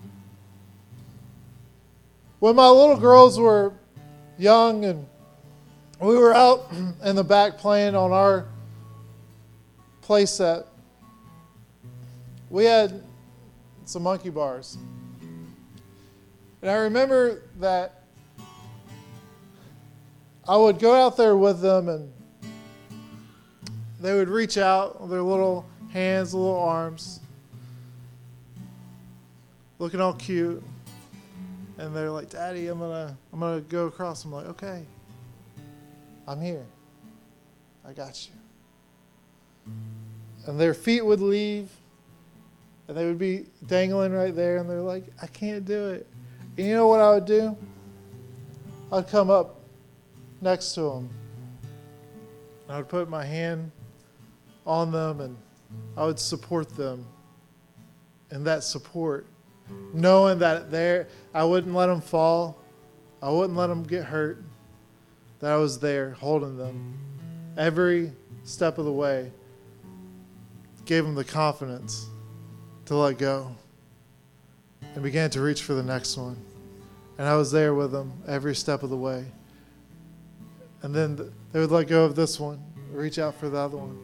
When 2.40 2.56
my 2.56 2.70
little 2.70 2.98
girls 2.98 3.40
were 3.40 3.74
young 4.38 4.86
and 4.86 5.08
we 6.00 6.16
were 6.16 6.36
out 6.36 6.72
in 7.04 7.16
the 7.16 7.24
back 7.24 7.58
playing 7.58 7.96
on 7.96 8.12
our 8.12 8.46
playset, 10.04 10.66
we 12.52 12.66
had 12.66 13.02
some 13.86 14.04
monkey 14.04 14.30
bars. 14.30 14.78
And 16.62 16.70
I 16.70 16.76
remember 16.76 17.42
that 17.60 18.04
I 20.48 20.58
would 20.58 20.78
go 20.78 20.94
out 20.94 21.18
there 21.18 21.36
with 21.36 21.60
them 21.60 21.90
and 21.90 22.14
they 24.00 24.14
would 24.14 24.30
reach 24.30 24.60
out 24.60 25.02
with 25.02 25.10
their 25.10 25.24
little 25.24 25.66
hands, 25.90 26.36
little 26.36 26.60
arms, 26.60 27.20
looking 29.80 30.00
all 30.00 30.14
cute. 30.14 30.64
And 31.78 31.96
they're 31.96 32.10
like, 32.10 32.30
Daddy, 32.30 32.68
I'm 32.68 32.80
gonna 32.80 33.18
I'm 33.32 33.40
gonna 33.40 33.62
go 33.62 33.86
across. 33.86 34.26
I'm 34.26 34.32
like, 34.32 34.48
okay. 34.48 34.84
I'm 36.28 36.42
here. 36.42 36.66
I 37.86 37.94
got 37.94 38.28
you. 38.28 39.74
And 40.46 40.60
their 40.60 40.74
feet 40.74 41.06
would 41.06 41.22
leave 41.22 41.70
and 42.88 42.98
they 42.98 43.06
would 43.06 43.20
be 43.20 43.46
dangling 43.68 44.14
right 44.14 44.36
there 44.36 44.58
and 44.58 44.70
they're 44.70 44.82
like, 44.82 45.06
I 45.22 45.28
can't 45.28 45.66
do 45.66 45.90
it. 45.90 46.08
And 46.58 46.68
you 46.68 46.74
know 46.74 46.88
what 46.88 47.00
I 47.00 47.12
would 47.12 47.26
do? 47.26 47.56
I'd 48.92 49.08
come 49.08 49.30
up 49.30 49.60
next 50.42 50.74
to 50.76 50.82
them. 50.82 51.10
I 52.70 52.78
would 52.78 52.90
put 52.90 53.10
my 53.10 53.26
hand 53.26 53.72
on 54.66 54.92
them 54.92 55.22
and 55.22 55.38
I 55.96 56.06
would 56.06 56.20
support 56.20 56.76
them 56.76 57.06
and 58.32 58.46
that 58.46 58.64
support, 58.64 59.26
knowing 59.94 60.40
that 60.40 60.72
there 60.72 61.08
I 61.34 61.44
wouldn't 61.44 61.74
let 61.74 61.88
them 61.88 62.02
fall, 62.02 62.58
I 63.22 63.30
wouldn't 63.30 63.58
let 63.58 63.68
them 63.68 63.84
get 63.84 64.06
hurt, 64.06 64.44
that 65.40 65.52
I 65.52 65.58
was 65.58 65.80
there 65.80 66.12
holding 66.12 66.58
them 66.58 66.98
every 67.58 68.12
step 68.44 68.78
of 68.78 68.86
the 68.86 68.92
way. 68.92 69.32
Gave 70.86 71.04
them 71.04 71.16
the 71.16 71.24
confidence 71.24 72.08
to 72.86 72.96
let 72.96 73.18
go 73.18 73.54
and 74.96 75.04
began 75.04 75.30
to 75.32 75.42
reach 75.42 75.64
for 75.64 75.74
the 75.74 75.84
next 75.84 76.18
one. 76.18 76.38
And 77.18 77.28
I 77.28 77.36
was 77.36 77.52
there 77.52 77.74
with 77.74 77.92
them 77.92 78.14
every 78.28 78.56
step 78.56 78.84
of 78.84 78.90
the 78.90 78.98
way. 78.98 79.26
And 80.82 80.94
then 80.94 81.34
they 81.52 81.60
would 81.60 81.72
let 81.72 81.88
go 81.88 82.06
of 82.06 82.16
this 82.16 82.40
one, 82.40 82.64
reach 82.92 83.20
out 83.20 83.36
for 83.36 83.50
the 83.50 83.58
other 83.58 83.78
one. 83.78 83.98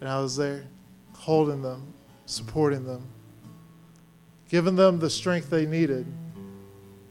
And 0.00 0.08
I 0.08 0.20
was 0.20 0.36
there, 0.36 0.64
holding 1.14 1.62
them, 1.62 1.92
supporting 2.26 2.84
them, 2.84 3.06
giving 4.48 4.76
them 4.76 4.98
the 4.98 5.10
strength 5.10 5.50
they 5.50 5.66
needed 5.66 6.06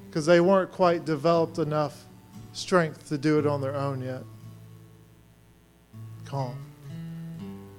because 0.08 0.26
they 0.26 0.40
weren't 0.40 0.72
quite 0.72 1.06
developed 1.06 1.58
enough 1.58 2.06
strength 2.54 3.08
to 3.10 3.18
do 3.18 3.38
it 3.40 3.46
on 3.46 3.62
their 3.62 3.76
own 3.76 4.02
yet. 4.02 4.24
Calm. 6.26 6.58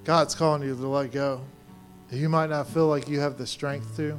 God's 0.04 0.34
calling 0.34 0.62
you 0.62 0.76
to 0.76 0.86
let 0.86 1.10
go. 1.12 1.40
You 2.10 2.28
might 2.28 2.50
not 2.50 2.68
feel 2.68 2.86
like 2.86 3.08
you 3.08 3.18
have 3.20 3.38
the 3.38 3.46
strength 3.46 3.96
to, 3.96 4.18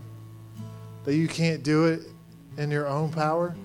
that 1.06 1.16
you 1.16 1.28
can't 1.28 1.64
do 1.64 1.86
it 1.86 2.02
in 2.58 2.70
your 2.70 2.88
own 2.88 3.12
power 3.12 3.56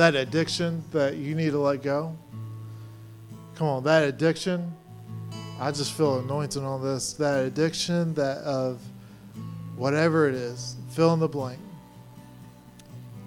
that 0.00 0.14
addiction 0.14 0.82
that 0.92 1.16
you 1.16 1.34
need 1.34 1.50
to 1.50 1.58
let 1.58 1.82
go. 1.82 2.16
Come 3.54 3.66
on, 3.66 3.84
that 3.84 4.02
addiction. 4.04 4.72
I 5.60 5.70
just 5.72 5.92
feel 5.92 6.20
anointing 6.20 6.64
on 6.64 6.82
this. 6.82 7.12
That 7.12 7.44
addiction 7.44 8.14
that 8.14 8.38
of 8.38 8.80
whatever 9.80 10.28
it 10.28 10.34
is, 10.34 10.76
fill 10.90 11.12
in 11.14 11.18
the 11.18 11.28
blank. 11.28 11.58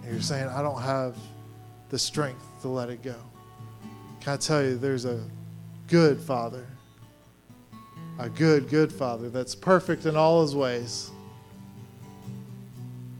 And 0.03 0.11
you're 0.13 0.21
saying, 0.21 0.47
I 0.47 0.61
don't 0.61 0.81
have 0.81 1.17
the 1.89 1.99
strength 1.99 2.45
to 2.61 2.69
let 2.69 2.89
it 2.89 3.03
go. 3.03 3.15
Can 4.21 4.33
I 4.33 4.37
tell 4.37 4.63
you, 4.63 4.77
there's 4.77 5.05
a 5.05 5.21
good 5.87 6.19
father, 6.19 6.65
a 8.19 8.29
good, 8.29 8.69
good 8.69 8.91
father 8.91 9.29
that's 9.29 9.53
perfect 9.53 10.05
in 10.05 10.15
all 10.15 10.41
his 10.41 10.55
ways 10.55 11.11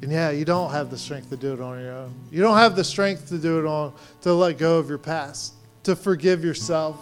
and 0.04 0.12
yeah, 0.12 0.32
you 0.32 0.44
don't 0.44 0.70
have 0.70 0.90
the 0.90 0.98
strength 0.98 1.30
to 1.30 1.38
do 1.38 1.54
it 1.54 1.62
on 1.62 1.80
your 1.80 1.94
own. 1.94 2.14
You 2.30 2.42
don't 2.42 2.58
have 2.58 2.76
the 2.76 2.84
strength 2.84 3.30
to 3.30 3.38
do 3.38 3.60
it 3.60 3.66
on 3.66 3.94
to 4.24 4.34
let 4.34 4.58
go 4.58 4.78
of 4.78 4.90
your 4.90 4.98
past, 4.98 5.54
to 5.84 5.96
forgive 5.96 6.44
yourself. 6.44 7.00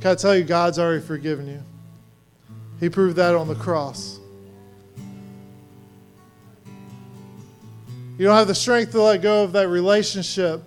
Can 0.00 0.12
I 0.12 0.14
tell 0.14 0.34
you, 0.34 0.42
God's 0.42 0.78
already 0.78 1.02
forgiven 1.02 1.46
you? 1.46 1.62
He 2.80 2.88
proved 2.88 3.16
that 3.16 3.34
on 3.34 3.48
the 3.48 3.54
cross. 3.54 4.18
You 8.22 8.28
don't 8.28 8.36
have 8.36 8.46
the 8.46 8.54
strength 8.54 8.92
to 8.92 9.02
let 9.02 9.20
go 9.20 9.42
of 9.42 9.50
that 9.54 9.66
relationship 9.66 10.62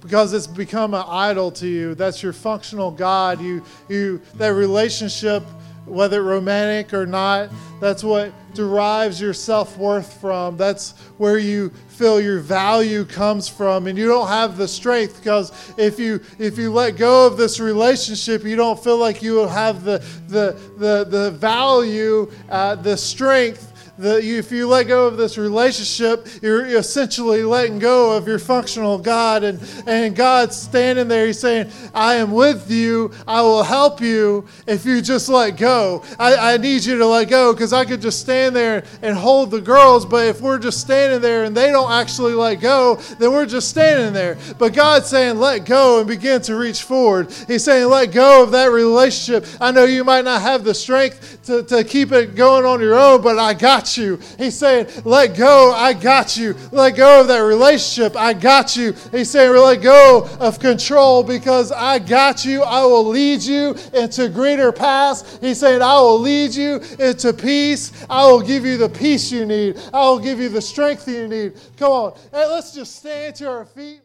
because 0.00 0.32
it's 0.32 0.46
become 0.46 0.94
an 0.94 1.04
idol 1.06 1.50
to 1.50 1.68
you. 1.68 1.94
That's 1.94 2.22
your 2.22 2.32
functional 2.32 2.90
God. 2.90 3.38
You, 3.38 3.62
you, 3.90 4.22
that 4.36 4.54
relationship, 4.54 5.42
whether 5.84 6.22
romantic 6.22 6.94
or 6.94 7.04
not, 7.04 7.50
that's 7.82 8.02
what 8.02 8.32
derives 8.54 9.20
your 9.20 9.34
self 9.34 9.76
worth 9.76 10.22
from. 10.22 10.56
That's 10.56 10.92
where 11.18 11.36
you 11.36 11.68
feel 11.88 12.18
your 12.18 12.40
value 12.40 13.04
comes 13.04 13.46
from, 13.46 13.86
and 13.86 13.98
you 13.98 14.06
don't 14.06 14.28
have 14.28 14.56
the 14.56 14.68
strength 14.68 15.18
because 15.18 15.52
if 15.76 15.98
you 15.98 16.18
if 16.38 16.56
you 16.56 16.72
let 16.72 16.96
go 16.96 17.26
of 17.26 17.36
this 17.36 17.60
relationship, 17.60 18.42
you 18.42 18.56
don't 18.56 18.82
feel 18.82 18.96
like 18.96 19.20
you 19.20 19.46
have 19.46 19.84
the 19.84 19.98
the 20.28 20.58
the 20.78 21.04
the 21.04 21.30
value, 21.32 22.32
uh, 22.48 22.74
the 22.74 22.96
strength 22.96 23.74
the, 23.98 24.18
if 24.22 24.52
you 24.52 24.68
let 24.68 24.84
go 24.86 25.06
of 25.06 25.16
this 25.16 25.36
relationship, 25.36 26.28
you're 26.40 26.64
essentially 26.66 27.42
letting 27.42 27.80
go 27.80 28.16
of 28.16 28.28
your 28.28 28.38
functional 28.38 28.96
God. 28.98 29.42
And, 29.42 29.60
and 29.86 30.14
God's 30.14 30.56
standing 30.56 31.08
there, 31.08 31.26
He's 31.26 31.40
saying, 31.40 31.70
I 31.92 32.14
am 32.14 32.30
with 32.30 32.70
you. 32.70 33.10
I 33.26 33.42
will 33.42 33.64
help 33.64 34.00
you 34.00 34.46
if 34.66 34.86
you 34.86 35.02
just 35.02 35.28
let 35.28 35.56
go. 35.56 36.04
I, 36.18 36.54
I 36.54 36.56
need 36.58 36.84
you 36.84 36.96
to 36.98 37.06
let 37.06 37.28
go 37.28 37.52
because 37.52 37.72
I 37.72 37.84
could 37.84 38.00
just 38.00 38.20
stand 38.20 38.54
there 38.54 38.84
and 39.02 39.16
hold 39.16 39.50
the 39.50 39.60
girls, 39.60 40.06
but 40.06 40.26
if 40.26 40.40
we're 40.40 40.60
just 40.60 40.80
standing 40.80 41.20
there 41.20 41.44
and 41.44 41.56
they 41.56 41.72
don't 41.72 41.90
actually 41.90 42.34
let 42.34 42.56
go, 42.56 42.96
then 43.18 43.32
we're 43.32 43.46
just 43.46 43.68
standing 43.68 44.12
there. 44.12 44.38
But 44.58 44.74
God's 44.74 45.06
saying, 45.06 45.38
let 45.38 45.64
go 45.64 45.98
and 45.98 46.06
begin 46.08 46.40
to 46.42 46.54
reach 46.54 46.82
forward. 46.82 47.32
He's 47.48 47.64
saying, 47.64 47.88
let 47.88 48.12
go 48.12 48.44
of 48.44 48.52
that 48.52 48.66
relationship. 48.66 49.44
I 49.60 49.72
know 49.72 49.84
you 49.84 50.04
might 50.04 50.24
not 50.24 50.42
have 50.42 50.62
the 50.62 50.74
strength 50.74 51.42
to, 51.46 51.64
to 51.64 51.82
keep 51.82 52.12
it 52.12 52.36
going 52.36 52.64
on 52.64 52.80
your 52.80 52.94
own, 52.94 53.22
but 53.22 53.38
I 53.38 53.54
got 53.54 53.87
you. 53.96 54.18
He's 54.36 54.56
saying, 54.56 54.88
let 55.04 55.36
go, 55.36 55.72
I 55.72 55.92
got 55.92 56.36
you. 56.36 56.54
Let 56.72 56.96
go 56.96 57.20
of 57.20 57.28
that 57.28 57.38
relationship, 57.38 58.16
I 58.16 58.32
got 58.32 58.76
you. 58.76 58.94
He's 59.12 59.30
saying, 59.30 59.52
let 59.52 59.82
go 59.82 60.28
of 60.40 60.58
control 60.58 61.22
because 61.22 61.72
I 61.72 61.98
got 61.98 62.44
you. 62.44 62.62
I 62.62 62.84
will 62.84 63.06
lead 63.06 63.42
you 63.42 63.76
into 63.94 64.28
greater 64.28 64.72
paths. 64.72 65.38
He's 65.40 65.60
saying, 65.60 65.82
I 65.82 65.94
will 66.00 66.18
lead 66.18 66.54
you 66.54 66.80
into 66.98 67.32
peace. 67.32 67.92
I 68.10 68.26
will 68.26 68.42
give 68.42 68.64
you 68.64 68.76
the 68.76 68.88
peace 68.88 69.30
you 69.30 69.46
need. 69.46 69.80
I 69.92 70.00
will 70.08 70.18
give 70.18 70.40
you 70.40 70.48
the 70.48 70.62
strength 70.62 71.08
you 71.08 71.28
need. 71.28 71.54
Come 71.76 71.92
on, 71.92 72.18
hey, 72.32 72.46
let's 72.46 72.74
just 72.74 72.96
stand 72.96 73.36
to 73.36 73.48
our 73.48 73.64
feet. 73.64 74.00